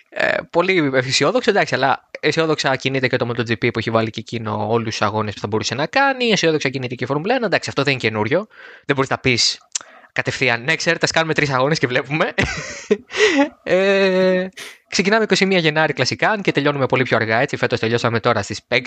Ε, 0.09 0.37
πολύ 0.49 0.91
αισιόδοξο, 0.93 1.49
εντάξει, 1.49 1.75
αλλά 1.75 2.09
αισιόδοξα 2.19 2.75
κινείται 2.75 3.07
και 3.07 3.17
το 3.17 3.29
MotoGP 3.29 3.71
που 3.73 3.79
έχει 3.79 3.89
βάλει 3.89 4.09
και 4.09 4.19
εκείνο 4.19 4.67
όλους 4.69 4.89
τους 4.89 5.01
αγώνες 5.01 5.33
που 5.33 5.39
θα 5.39 5.47
μπορούσε 5.47 5.75
να 5.75 5.85
κάνει. 5.85 6.29
Αισιόδοξα 6.29 6.69
κινείται 6.69 6.95
και 6.95 7.03
η 7.03 7.07
Φόρμουλα 7.07 7.37
1. 7.39 7.43
Εντάξει, 7.43 7.69
αυτό 7.69 7.83
δεν 7.83 7.91
είναι 7.91 8.01
καινούριο. 8.01 8.47
Δεν 8.85 8.95
μπορείς 8.95 9.09
να 9.09 9.17
πεις 9.17 9.59
κατευθείαν. 10.17 10.63
Ναι, 10.63 10.75
ξέρετε, 10.75 11.05
ας 11.05 11.11
κάνουμε 11.11 11.33
τρεις 11.33 11.49
αγώνες 11.49 11.79
και 11.79 11.87
βλέπουμε. 11.87 12.33
ε, 13.63 14.47
ξεκινάμε 14.87 15.25
21 15.29 15.51
Γενάρη 15.51 15.93
κλασικά 15.93 16.41
και 16.41 16.51
τελειώνουμε 16.51 16.85
πολύ 16.85 17.03
πιο 17.03 17.17
αργά. 17.17 17.39
Έτσι, 17.39 17.57
φέτος 17.57 17.79
τελειώσαμε 17.79 18.19
τώρα 18.19 18.41
στις 18.41 18.61
6. 18.67 18.77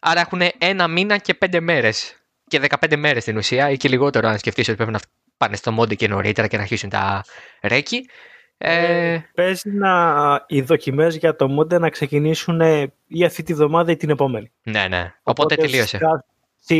Άρα 0.00 0.20
έχουν 0.20 0.40
ένα 0.58 0.88
μήνα 0.88 1.16
και 1.16 1.38
5 1.50 1.60
μέρες. 1.60 2.16
Και 2.48 2.60
15 2.88 2.96
μέρες 2.96 3.22
στην 3.22 3.36
ουσία, 3.36 3.70
ή 3.70 3.76
και 3.76 3.88
λιγότερο, 3.88 4.28
αν 4.28 4.38
σκεφτείς 4.38 4.68
ότι 4.68 4.76
πρέπει 4.76 4.92
να 4.92 5.00
πάνε 5.36 5.56
στο 5.56 5.72
Μόντι 5.72 5.96
και 5.96 6.08
νωρίτερα 6.08 6.46
και 6.46 6.56
να 6.56 6.62
αρχίσουν 6.62 6.90
τα 6.90 7.24
ρέκι. 7.62 8.08
Ε, 8.58 9.12
ε, 9.12 9.30
παίζει 9.34 9.70
να 9.70 10.44
οι 10.46 10.60
δοκιμές 10.60 11.16
για 11.16 11.36
το 11.36 11.48
Μόντι 11.48 11.78
να 11.78 11.90
ξεκινήσουν 11.90 12.60
ή 13.06 13.24
αυτή 13.24 13.42
τη 13.42 13.54
βδομάδα 13.54 13.90
ή 13.90 13.96
την 13.96 14.10
επόμενη. 14.10 14.50
Ναι, 14.62 14.86
ναι. 14.88 15.14
Οπότε, 15.22 15.54
Οπότε 15.54 15.54
τελείωσε. 15.54 15.98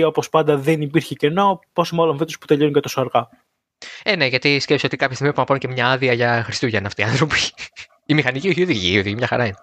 Όπως 0.04 0.28
πάντα 0.28 0.56
δεν 0.56 0.80
υπήρχε 0.80 1.14
κενό, 1.14 1.60
πόσο 1.72 1.94
μάλλον 1.94 2.18
φέτος 2.18 2.38
που 2.38 2.46
τελειώνει 2.46 2.72
και 2.72 2.80
τόσο 2.80 3.00
αργά. 3.00 3.28
Ε, 4.02 4.16
ναι, 4.16 4.26
γιατί 4.26 4.48
σκέφτεσαι 4.60 4.86
ότι 4.86 4.96
κάποια 4.96 5.14
στιγμή 5.14 5.32
πρέπει 5.32 5.50
να 5.50 5.56
πάρουν 5.56 5.58
και 5.58 5.82
μια 5.82 5.92
άδεια 5.92 6.12
για 6.12 6.42
Χριστούγεννα 6.42 6.86
αυτοί 6.86 7.00
οι 7.00 7.04
άνθρωποι. 7.04 7.38
η 8.06 8.14
μηχανική, 8.14 8.48
όχι 8.48 8.60
η 8.60 8.62
οδηγή, 8.62 8.94
η 8.94 8.98
οδηγή 8.98 9.14
μια 9.14 9.26
χαρά 9.26 9.44
είναι. 9.44 9.56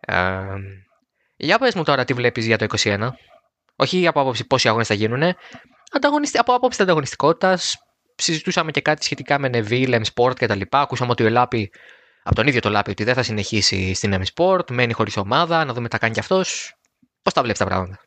Ε, 0.00 0.44
για 1.36 1.58
πες 1.58 1.74
μου 1.74 1.82
τώρα 1.82 2.04
τι 2.04 2.12
βλέπεις 2.12 2.46
για 2.46 2.58
το 2.58 2.66
2021. 2.82 3.08
Όχι 3.76 4.06
από 4.06 4.20
άποψη 4.20 4.46
πόσοι 4.46 4.68
αγώνες 4.68 4.86
θα 4.86 4.94
γίνουν, 4.94 5.22
από 6.32 6.54
άποψη 6.54 6.82
ανταγωνιστικότητας. 6.82 7.76
Συζητούσαμε 8.14 8.70
και 8.70 8.80
κάτι 8.80 9.04
σχετικά 9.04 9.38
με 9.38 9.50
Neville, 9.52 10.00
M 10.00 10.02
Sport 10.14 10.34
κτλ. 10.36 10.60
Ακούσαμε 10.70 11.10
ότι 11.10 11.22
ο 11.22 11.26
Ελάπη, 11.26 11.70
από 12.22 12.34
τον 12.34 12.46
ίδιο 12.46 12.60
το 12.60 12.70
Λάπη, 12.70 12.90
ότι 12.90 13.04
δεν 13.04 13.14
θα 13.14 13.22
συνεχίσει 13.22 13.94
στην 13.94 14.14
M 14.14 14.22
Sport, 14.34 14.70
μένει 14.70 14.92
χωρίς 14.92 15.16
ομάδα, 15.16 15.64
να 15.64 15.72
δούμε 15.72 15.86
τι 15.88 15.92
θα 15.92 15.98
κάνει 15.98 16.12
κι 16.12 16.20
αυτός. 16.20 16.74
Πώς 17.22 17.32
τα 17.32 17.42
βλέπεις 17.42 17.58
τα 17.58 17.66
πράγματα; 17.66 18.00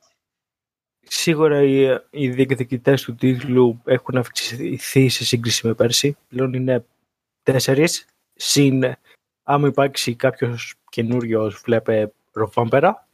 Σίγουρα 1.12 1.64
οι, 1.64 1.98
οι 2.10 2.30
διεκδικητές 2.30 3.02
του 3.02 3.16
τίτλου 3.16 3.82
έχουν 3.86 4.18
αυξηθεί 4.18 5.10
σε 5.10 5.24
σύγκριση 5.26 5.68
με 5.68 5.74
πέρσι. 5.74 6.18
Πλέον 6.30 6.54
είναι 6.54 6.86
τέσσερις. 7.44 8.06
Συν, 8.34 8.84
άμα 9.44 9.68
υπάρξει 9.68 10.16
κάποιος 10.16 10.74
καινούριος, 10.90 11.62
βλέπε 11.66 12.12
Ροφάμπερα. 12.32 13.08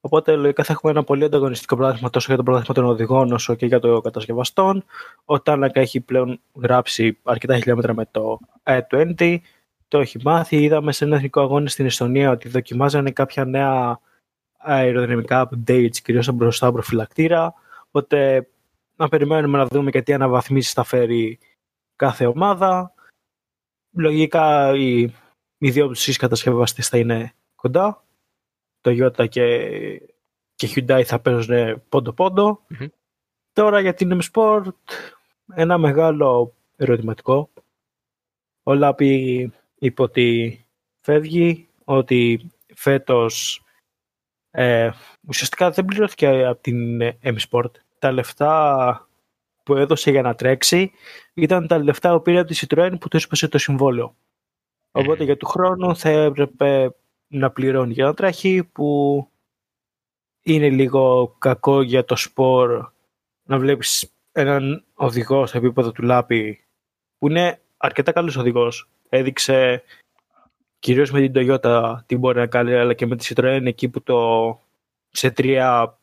Οπότε 0.00 0.36
λογικά 0.36 0.64
θα 0.64 0.72
έχουμε 0.72 0.92
ένα 0.92 1.04
πολύ 1.04 1.24
ανταγωνιστικό 1.24 1.76
πράγμα 1.76 2.10
τόσο 2.10 2.26
για 2.28 2.36
το 2.36 2.42
πράγμα 2.42 2.74
των 2.74 2.84
οδηγών 2.84 3.32
όσο 3.32 3.54
και 3.54 3.66
για 3.66 3.78
το 3.78 4.00
κατασκευαστών. 4.00 4.84
Ο 5.24 5.40
Τάνακα 5.40 5.80
έχει 5.80 6.00
πλέον 6.00 6.40
γράψει 6.54 7.18
αρκετά 7.22 7.56
χιλιόμετρα 7.56 7.94
με 7.94 8.08
το 8.10 8.38
i20. 8.62 9.38
Το 9.88 9.98
έχει 9.98 10.18
μάθει. 10.24 10.62
Είδαμε 10.62 10.92
σε 10.92 11.04
ένα 11.04 11.16
εθνικό 11.16 11.40
αγώνα 11.40 11.68
στην 11.68 11.86
Εστονία 11.86 12.30
ότι 12.30 12.48
δοκιμάζανε 12.48 13.10
κάποια 13.10 13.44
νέα 13.44 14.00
αεροδυναμικά 14.58 15.48
updates, 15.50 15.96
κυρίως 15.96 16.28
από 16.28 16.36
μπροστά 16.36 16.72
προφυλακτήρα. 16.72 17.54
Οπότε 17.86 18.48
να 18.96 19.08
περιμένουμε 19.08 19.58
να 19.58 19.66
δούμε 19.66 19.90
και 19.90 20.02
τι 20.02 20.12
αναβαθμίσεις 20.12 20.72
θα 20.72 20.84
φέρει 20.84 21.38
κάθε 21.96 22.26
ομάδα. 22.26 22.94
Λογικά 23.92 24.76
οι, 24.76 25.00
οι 25.58 25.70
δύο 25.70 25.92
κατασκευαστέ 26.16 26.82
θα 26.82 26.98
είναι 26.98 27.32
κοντά. 27.54 28.04
Το 28.80 28.90
Toyota 28.90 29.28
και, 29.28 29.46
και 30.54 30.68
Hyundai 30.74 31.02
θα 31.04 31.20
παίζουν 31.20 31.82
πόντο-πόντο. 31.88 32.60
Τώρα 33.52 33.80
για 33.80 33.94
την 33.94 34.20
M-Sport 34.22 34.72
ένα 35.54 35.78
μεγάλο 35.78 36.54
ερωτηματικό. 36.76 37.50
Ο 38.62 38.74
Λάπη 38.74 39.52
είπε 39.78 40.02
ότι 40.02 40.60
φεύγει, 41.00 41.68
ότι 41.84 42.50
φέτος 42.74 43.62
ε, 44.50 44.90
ουσιαστικά 45.28 45.70
δεν 45.70 45.84
πληρώθηκε 45.84 46.44
από 46.44 46.60
την 46.60 47.00
M-Sport. 47.22 47.70
Τα 47.98 48.12
λεφτά 48.12 49.08
που 49.62 49.76
έδωσε 49.76 50.10
για 50.10 50.22
να 50.22 50.34
τρέξει 50.34 50.90
ήταν 51.34 51.66
τα 51.66 51.78
λεφτά 51.78 52.12
που 52.12 52.22
πήρε 52.22 52.38
από 52.38 52.48
τη 52.48 52.66
Citroën 52.66 52.92
που 53.00 53.08
του 53.08 53.16
έσπασε 53.16 53.48
το 53.48 53.58
συμβόλαιο. 53.58 54.16
Οπότε 54.90 55.24
για 55.24 55.36
του 55.36 55.46
χρόνου 55.46 55.96
θα 55.96 56.08
έπρεπε 56.08 56.94
να 57.28 57.50
πληρώνει 57.50 57.92
για 57.92 58.04
να 58.04 58.14
τρέχει 58.14 58.64
που 58.64 59.28
είναι 60.42 60.70
λίγο 60.70 61.34
κακό 61.38 61.82
για 61.82 62.04
το 62.04 62.16
σπορ 62.16 62.90
να 63.42 63.58
βλέπεις 63.58 64.12
έναν 64.32 64.84
οδηγό 64.94 65.46
στο 65.46 65.58
επίπεδο 65.58 65.92
του 65.92 66.02
Λάπη 66.02 66.64
που 67.18 67.28
είναι 67.28 67.60
αρκετά 67.76 68.12
καλός 68.12 68.36
οδηγός. 68.36 68.88
Έδειξε 69.08 69.82
κυρίως 70.78 71.10
με 71.10 71.28
την 71.28 71.32
Toyota 71.34 71.96
τι 72.06 72.16
μπορεί 72.16 72.38
να 72.38 72.46
κάνει 72.46 72.74
αλλά 72.74 72.94
και 72.94 73.06
με 73.06 73.16
τη 73.16 73.34
Citroën 73.34 73.62
εκεί 73.64 73.88
που 73.88 74.02
το 74.02 74.60
σε 75.10 75.30
τρία 75.30 75.98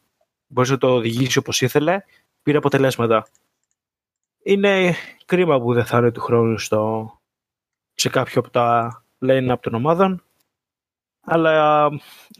μπορείς 0.47 0.69
να 0.69 0.77
το 0.77 0.93
οδηγήσεις 0.93 1.37
όπως 1.37 1.61
ήθελε 1.61 2.01
πήρε 2.43 2.57
αποτελέσματα. 2.57 3.27
Είναι 4.43 4.95
κρίμα 5.25 5.59
που 5.61 5.73
δεν 5.73 5.85
θα 5.85 5.97
είναι 5.97 6.11
του 6.11 6.21
χρόνου 6.21 6.57
στο, 6.57 7.11
σε 7.93 8.09
κάποιο 8.09 8.41
από 8.41 8.49
τα 8.49 9.03
lane 9.25 9.47
από 9.49 9.61
των 9.61 9.73
ομάδων 9.73 10.23
αλλά 11.25 11.85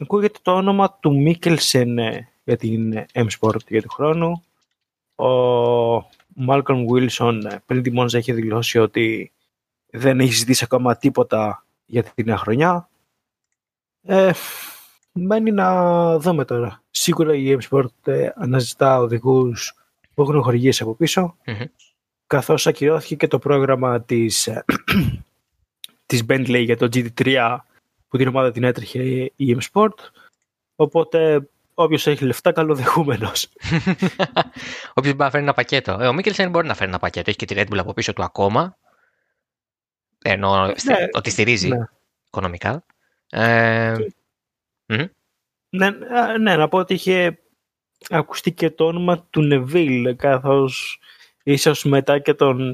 ακούγεται 0.00 0.38
το 0.42 0.52
όνομα 0.52 0.98
του 1.00 1.16
Μίκελσεν 1.16 1.98
ε, 1.98 2.28
για 2.44 2.56
την 2.56 3.04
M-Sport 3.12 3.66
για 3.68 3.82
του 3.82 3.88
χρόνου. 3.88 4.42
Ο 5.14 5.30
Μάλκον 6.34 6.86
Βίλσον 6.86 7.46
ε, 7.46 7.62
πριν 7.66 7.82
τη 7.82 7.90
Μόνζα 7.92 8.18
έχει 8.18 8.32
δηλώσει 8.32 8.78
ότι 8.78 9.32
δεν 9.86 10.20
έχει 10.20 10.32
ζητήσει 10.32 10.64
ακόμα 10.64 10.96
τίποτα 10.96 11.65
για 11.86 12.02
την 12.02 12.26
νέα 12.26 12.36
χρονιά. 12.36 12.88
Ε, 14.02 14.30
μένει 15.12 15.50
να 15.50 16.18
δούμε 16.18 16.44
τώρα. 16.44 16.82
Σίγουρα 16.90 17.34
η 17.34 17.56
M-Sport 17.60 17.86
ε, 18.04 18.28
αναζητά 18.34 18.98
οδηγούς 18.98 19.74
που 20.14 20.22
έχουν 20.22 20.42
χορηγήσει 20.42 20.82
από 20.82 20.94
πίσω, 20.94 21.36
mm-hmm. 21.46 21.66
καθώς 22.26 22.66
ακυρώθηκε 22.66 23.14
και 23.14 23.26
το 23.26 23.38
πρόγραμμα 23.38 24.02
της, 24.02 24.48
της 26.06 26.24
Bentley 26.28 26.62
για 26.64 26.76
το 26.76 26.88
GT3 26.92 27.58
που 28.08 28.16
την 28.16 28.28
ομάδα 28.28 28.50
την 28.50 28.64
έτρεχε 28.64 29.32
η 29.36 29.56
M-Sport. 29.60 29.94
Οπότε 30.76 31.48
όποιος 31.74 32.06
έχει 32.06 32.24
λεφτά, 32.24 32.52
καλοδεχούμενος. 32.52 33.48
όποιος 34.94 35.14
μπορεί 35.14 35.16
να 35.16 35.30
φέρει 35.30 35.42
ένα 35.42 35.52
πακέτο. 35.52 35.98
Ε, 36.00 36.06
ο 36.06 36.12
Μίκελσεν 36.12 36.50
μπορεί 36.50 36.66
να 36.66 36.74
φέρει 36.74 36.88
ένα 36.88 36.98
πακέτο. 36.98 37.30
Έχει 37.30 37.38
και 37.38 37.46
τη 37.46 37.54
Red 37.58 37.74
Bull 37.74 37.78
από 37.78 37.92
πίσω 37.92 38.12
του 38.12 38.22
ακόμα. 38.22 38.76
Ενώ 40.28 40.66
ναι, 40.66 41.06
ότι 41.12 41.30
στηρίζει 41.30 41.68
ναι. 41.68 41.86
οικονομικά. 42.26 42.84
Ε, 43.30 43.94
ναι, 45.68 45.90
ναι, 46.40 46.56
να 46.56 46.68
πω 46.68 46.78
ότι 46.78 46.94
είχε 46.94 47.38
ακουστεί 48.08 48.52
και 48.52 48.70
το 48.70 48.86
όνομα 48.86 49.26
του 49.30 49.42
Νεβίλ 49.42 50.16
καθώς 50.16 51.00
ίσως 51.42 51.84
μετά 51.84 52.18
και 52.18 52.34
τον, 52.34 52.72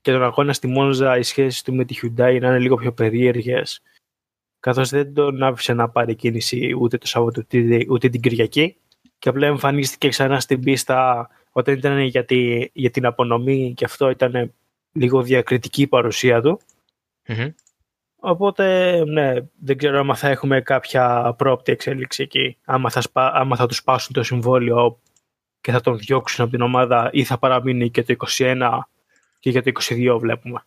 και 0.00 0.12
τον 0.12 0.22
αγώνα 0.22 0.52
στη 0.52 0.66
Μόνζα 0.66 1.18
οι 1.18 1.22
σχέσεις 1.22 1.62
του 1.62 1.74
με 1.74 1.84
τη 1.84 1.94
Hyundai 2.02 2.16
να 2.16 2.48
είναι 2.48 2.58
λίγο 2.58 2.76
πιο 2.76 2.92
περίεργες 2.92 3.82
καθώς 4.60 4.88
δεν 4.88 5.14
τον 5.14 5.42
άφησε 5.42 5.72
να 5.72 5.88
πάρει 5.88 6.14
κίνηση 6.14 6.74
ούτε 6.80 6.98
το 6.98 7.06
Σάββατο 7.06 7.42
ούτε 7.88 8.08
την 8.08 8.20
Κυριακή 8.20 8.76
και 9.18 9.28
απλά 9.28 9.46
εμφανίστηκε 9.46 10.08
ξανά 10.08 10.40
στην 10.40 10.60
πίστα 10.60 11.28
όταν 11.52 11.74
ήταν 11.74 11.98
για, 11.98 12.24
για 12.72 12.90
την 12.90 13.06
απονομή 13.06 13.74
και 13.76 13.84
αυτό 13.84 14.10
ήταν 14.10 14.52
λίγο 14.92 15.22
διακριτική 15.22 15.82
η 15.82 15.86
παρουσία 15.86 16.40
του. 16.40 16.60
Οπότε, 18.20 19.04
ναι, 19.04 19.34
δεν 19.60 19.76
ξέρω 19.78 19.98
αν 19.98 20.16
θα 20.16 20.28
έχουμε 20.28 20.60
κάποια 20.60 21.34
πρόπτη 21.38 21.72
εξέλιξη 21.72 22.22
εκεί. 22.22 22.56
Άμα 22.64 22.90
θα, 22.90 23.00
σπα, 23.00 23.32
άμα 23.34 23.56
θα 23.56 23.66
τους 23.66 23.76
σπάσουν 23.76 24.12
το 24.12 24.22
συμβόλαιο 24.22 25.00
και 25.60 25.72
θα 25.72 25.80
τον 25.80 25.98
διώξουν 25.98 26.44
από 26.44 26.52
την 26.52 26.62
ομάδα 26.62 27.10
ή 27.12 27.24
θα 27.24 27.38
παραμείνει 27.38 27.90
και 27.90 28.02
το 28.02 28.14
21 28.36 28.78
και 29.38 29.50
για 29.50 29.62
το 29.62 29.72
22 29.88 30.16
βλέπουμε. 30.20 30.64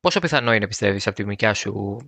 Πόσο 0.00 0.20
πιθανό 0.20 0.52
είναι 0.52 0.66
πιστεύεις 0.66 1.06
από 1.06 1.16
τη 1.16 1.22
δικιά 1.22 1.54
σου 1.54 1.98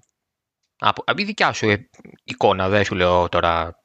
από, 0.80 1.02
από 1.06 1.24
δικιά 1.24 1.52
σου 1.52 1.68
ε, 1.68 1.88
εικόνα, 2.24 2.68
δεν 2.68 2.84
σου 2.84 2.94
λέω 2.94 3.28
τώρα 3.28 3.80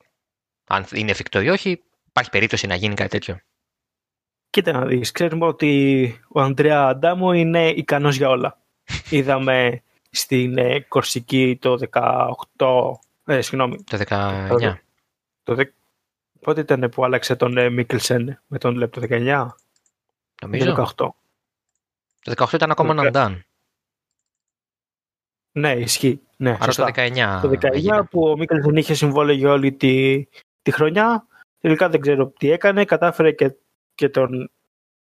αν 0.68 0.86
είναι 0.94 1.12
εφικτό 1.12 1.42
ή 1.42 1.50
όχι, 1.50 1.84
υπάρχει 2.08 2.30
περίπτωση 2.30 2.68
να 2.68 2.76
γίνει 2.76 2.96
κάτι 2.96 3.10
τέτοιο; 3.10 3.40
Κοίτα 4.56 4.72
να 4.72 4.86
δεις, 4.86 5.12
ξέρουμε 5.12 5.46
ότι 5.46 6.22
ο 6.28 6.42
Ανδρέα 6.42 6.88
Αντάμου 6.88 7.32
είναι 7.32 7.70
ικανός 7.70 8.16
για 8.16 8.30
όλα. 8.30 8.58
Είδαμε 9.10 9.84
στην 10.10 10.58
ε, 10.58 10.80
Κορσική 10.80 11.58
το 11.62 11.78
18, 12.56 12.94
ε, 13.26 13.42
συγγνώμη. 13.42 13.84
Το 13.84 14.04
19. 14.08 14.78
Το, 15.44 15.56
το, 15.56 15.64
πότε 16.40 16.62
ήταν 16.62 16.90
που 16.90 17.06
άλλαξε 17.06 17.36
τον 17.36 17.58
ε, 17.58 17.70
Μίκελσεν 17.70 18.42
με 18.48 18.58
τον 18.58 18.76
Λεπ, 18.76 18.92
το 18.92 19.02
19. 19.10 19.48
Νομίζω. 20.42 20.74
Το 20.74 21.14
18. 22.24 22.34
Το 22.36 22.46
18 22.46 22.54
ήταν 22.54 22.72
ακόμα 22.72 22.92
έναν 22.92 23.12
Ντάν. 23.12 23.46
Ναι, 25.52 25.72
ισχύει. 25.72 26.22
Ναι, 26.38 26.58
Άρα 26.60 26.74
το 26.74 26.86
19. 26.96 27.40
Το 27.42 27.50
19 27.50 28.02
που 28.10 28.28
ο 28.28 28.38
Μίκελσον 28.38 28.76
είχε 28.76 28.94
συμβόλαιο 28.94 29.36
για 29.36 29.52
όλη 29.52 29.74
τη, 29.74 30.26
τη 30.62 30.72
χρονιά. 30.72 31.28
Τελικά 31.60 31.90
δεν 31.90 32.00
ξέρω 32.00 32.28
τι 32.28 32.52
έκανε. 32.52 32.86
Κατάφερε 32.86 33.32
και, 33.32 33.56
και 33.96 34.10
τον 34.10 34.52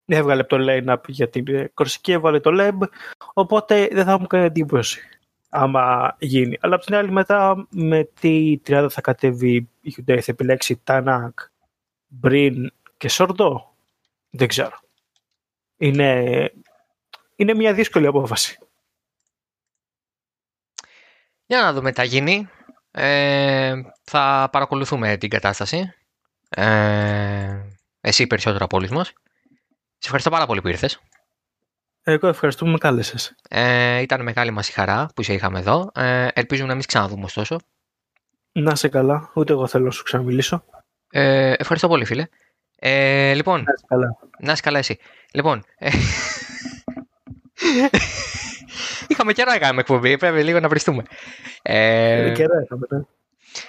έβγαλε 0.07 0.41
από 0.41 0.57
το 0.57 0.65
line-up 0.69 1.01
για 1.07 1.29
την 1.29 1.71
Κορσική, 1.75 2.13
έβαλε 2.13 2.41
το 2.41 2.51
LEB. 2.55 2.89
Οπότε 3.33 3.89
δεν 3.93 4.05
θα 4.05 4.21
μου 4.21 4.27
κάνει 4.27 4.45
εντύπωση 4.45 5.01
άμα 5.49 6.17
γίνει. 6.19 6.59
Αλλά 6.61 6.75
από 6.75 6.85
την 6.85 6.95
άλλη 6.95 7.11
μετά 7.11 7.67
με 7.71 8.05
τι 8.21 8.59
τριάδα 8.63 8.89
θα 8.89 9.01
κατέβει 9.01 9.69
η 9.81 9.95
Hyundai 9.97 10.19
θα 10.19 10.33
επιλέξει 10.33 10.81
Τάνακ, 10.85 11.39
Μπριν 12.07 12.73
και 12.97 13.09
Σορντό. 13.09 13.75
Δεν 14.31 14.49
ξέρω. 14.49 14.81
Είναι, 15.77 16.53
είναι 17.37 17.55
μια 17.55 17.75
δύσκολη 17.75 18.07
απόφαση. 18.07 18.59
Για 21.47 21.61
να 21.61 21.73
δούμε 21.73 21.91
τι 21.91 21.97
θα 21.97 22.05
γίνει. 22.05 22.49
Ε, 22.91 23.83
θα 24.03 24.49
παρακολουθούμε 24.53 25.17
την 25.17 25.31
κατάσταση. 25.31 25.95
Ε, 26.49 27.61
εσύ 28.07 28.27
περισσότερο 28.27 28.65
από 28.65 28.77
όλους 28.77 28.91
μας. 28.91 29.07
Σε 29.99 30.05
ευχαριστώ 30.05 30.31
πάρα 30.31 30.47
πολύ 30.47 30.61
που 30.61 30.69
ήρθες. 30.69 31.01
Εγώ 32.03 32.29
ευχαριστώ 32.29 32.65
που 32.65 32.71
με 32.71 32.79
κάλεσες. 32.79 33.35
Ε, 33.49 34.01
ήταν 34.01 34.23
μεγάλη 34.23 34.51
μας 34.51 34.69
η 34.69 34.73
χαρά 34.73 35.09
που 35.15 35.23
σε 35.23 35.33
είχαμε 35.33 35.59
εδώ. 35.59 35.91
Ε, 35.95 36.29
ελπίζουμε 36.35 36.69
να 36.69 36.75
μην 36.75 36.85
ξαναδούμε 36.87 37.25
ωστόσο. 37.25 37.59
Να 38.53 38.75
σε 38.75 38.89
καλά. 38.89 39.31
Ούτε 39.35 39.53
εγώ 39.53 39.67
θέλω 39.67 39.85
να 39.85 39.91
σου 39.91 40.03
ξαναμιλήσω. 40.03 40.65
Ε, 41.11 41.53
ευχαριστώ 41.53 41.89
πολύ 41.89 42.05
φίλε. 42.05 42.27
Ε, 42.77 43.35
λοιπόν, 43.35 43.63
να 43.63 43.73
είσαι 43.77 43.85
καλά. 43.89 44.17
Να 44.39 44.53
είσαι 44.53 44.63
καλά 44.63 44.79
εσύ. 44.79 44.99
Λοιπόν, 45.33 45.65
ε, 45.79 45.91
Είχαμε 49.09 49.33
καιρό 49.33 49.51
να 49.51 49.59
κάνουμε 49.59 49.81
εκπομπή, 49.81 50.19
πρέπει 50.19 50.43
λίγο 50.43 50.61
να 50.61 50.69
βριστούμε. 50.69 51.03
Ε, 51.63 52.33
καιρό 52.35 52.61
είχαμε, 52.65 52.87
ναι. 52.91 53.01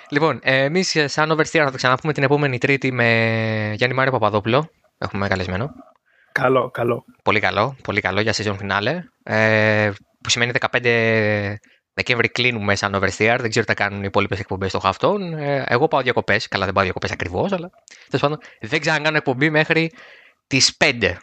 Λοιπόν, 0.10 0.40
ε, 0.44 0.64
εμεί 0.64 0.84
σαν 0.84 1.32
Oversteer 1.32 1.64
θα 1.64 1.72
το 1.72 1.78
ξαναπούμε 1.78 2.14
την 2.14 2.24
επόμενη 2.24 2.58
Τρίτη 2.58 2.92
με 2.92 3.74
Γιάννη 3.76 3.96
Μάριο 3.96 4.12
Παπαδόπουλο. 4.12 4.70
Έχουμε 4.98 5.28
καλεσμένο. 5.28 5.70
Καλό, 6.32 6.70
καλό. 6.70 7.06
Πολύ 7.24 7.40
καλό, 7.40 7.76
πολύ 7.84 8.02
καλό 8.02 8.22
για 8.22 8.34
season 8.34 8.56
finale. 8.62 9.00
Ε, 9.24 9.92
που 10.22 10.30
σημαίνει 10.30 10.52
15 10.72 11.56
Δεκέμβρη 11.98 12.30
κλείνουμε 12.30 12.76
σαν 12.76 12.96
Oversteer. 12.96 13.38
Δεν 13.40 13.50
ξέρω 13.50 13.66
τι 13.66 13.74
θα 13.74 13.74
κάνουν 13.74 14.00
οι 14.00 14.06
υπόλοιπες 14.06 14.40
εκπομπές 14.40 14.70
στο 14.70 14.80
Χαυτόν. 14.80 15.34
Ε, 15.34 15.64
εγώ 15.68 15.88
πάω 15.88 16.02
διακοπές. 16.02 16.48
Καλά, 16.48 16.66
δεν 16.66 16.74
πάω 16.74 16.84
διακοπές 16.84 17.12
ακριβώς, 17.12 17.52
αλλά 17.52 17.70
τέλος 18.10 18.22
πάντων 18.22 18.38
δεν 18.60 18.80
ξανακάνω 18.80 19.18
εκπομπή 19.18 19.50
μέχρι 19.50 19.92
τις 20.48 20.78
5. 20.78 21.18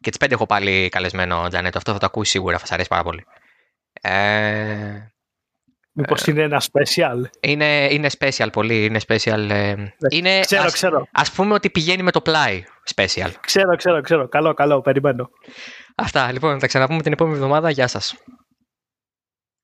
Και 0.00 0.10
τις 0.10 0.18
5 0.18 0.30
έχω 0.30 0.46
πάλι 0.46 0.88
καλεσμένο 0.88 1.48
Τζανέτο. 1.48 1.78
Αυτό 1.78 1.92
θα 1.92 1.98
το 1.98 2.06
ακούσεις 2.06 2.32
σίγουρα, 2.32 2.54
θα 2.54 2.60
σας 2.60 2.72
αρέσει 2.72 2.88
πάρα 2.88 3.02
πολύ. 3.02 3.24
Ε, 4.00 5.12
Μήπως 5.94 6.22
ε, 6.22 6.30
είναι 6.30 6.42
ένα 6.42 6.62
special; 6.72 7.20
Είναι, 7.40 7.88
είναι 7.90 8.08
special 8.18 8.48
πολύ. 8.52 8.84
Είναι 8.84 9.00
special. 9.08 9.46
Ε, 9.50 9.74
είναι, 10.08 10.40
ξέρω, 10.40 10.62
ας, 10.62 10.72
ξέρω. 10.72 11.08
Ας 11.12 11.32
πούμε 11.32 11.54
ότι 11.54 11.70
πηγαίνει 11.70 12.02
με 12.02 12.10
το 12.10 12.20
πλάι 12.20 12.64
special. 12.94 13.30
Ξέρω, 13.40 13.76
ξέρω, 13.76 14.00
ξέρω. 14.00 14.28
Καλό, 14.28 14.54
καλό. 14.54 14.80
Περιμένω. 14.80 15.30
Αυτά. 15.94 16.32
Λοιπόν, 16.32 16.60
θα 16.60 16.66
ξαναπούμε 16.66 17.02
την 17.02 17.12
επόμενη 17.12 17.36
εβδομάδα. 17.36 17.70
Γεια 17.70 17.86
σας. 17.86 18.14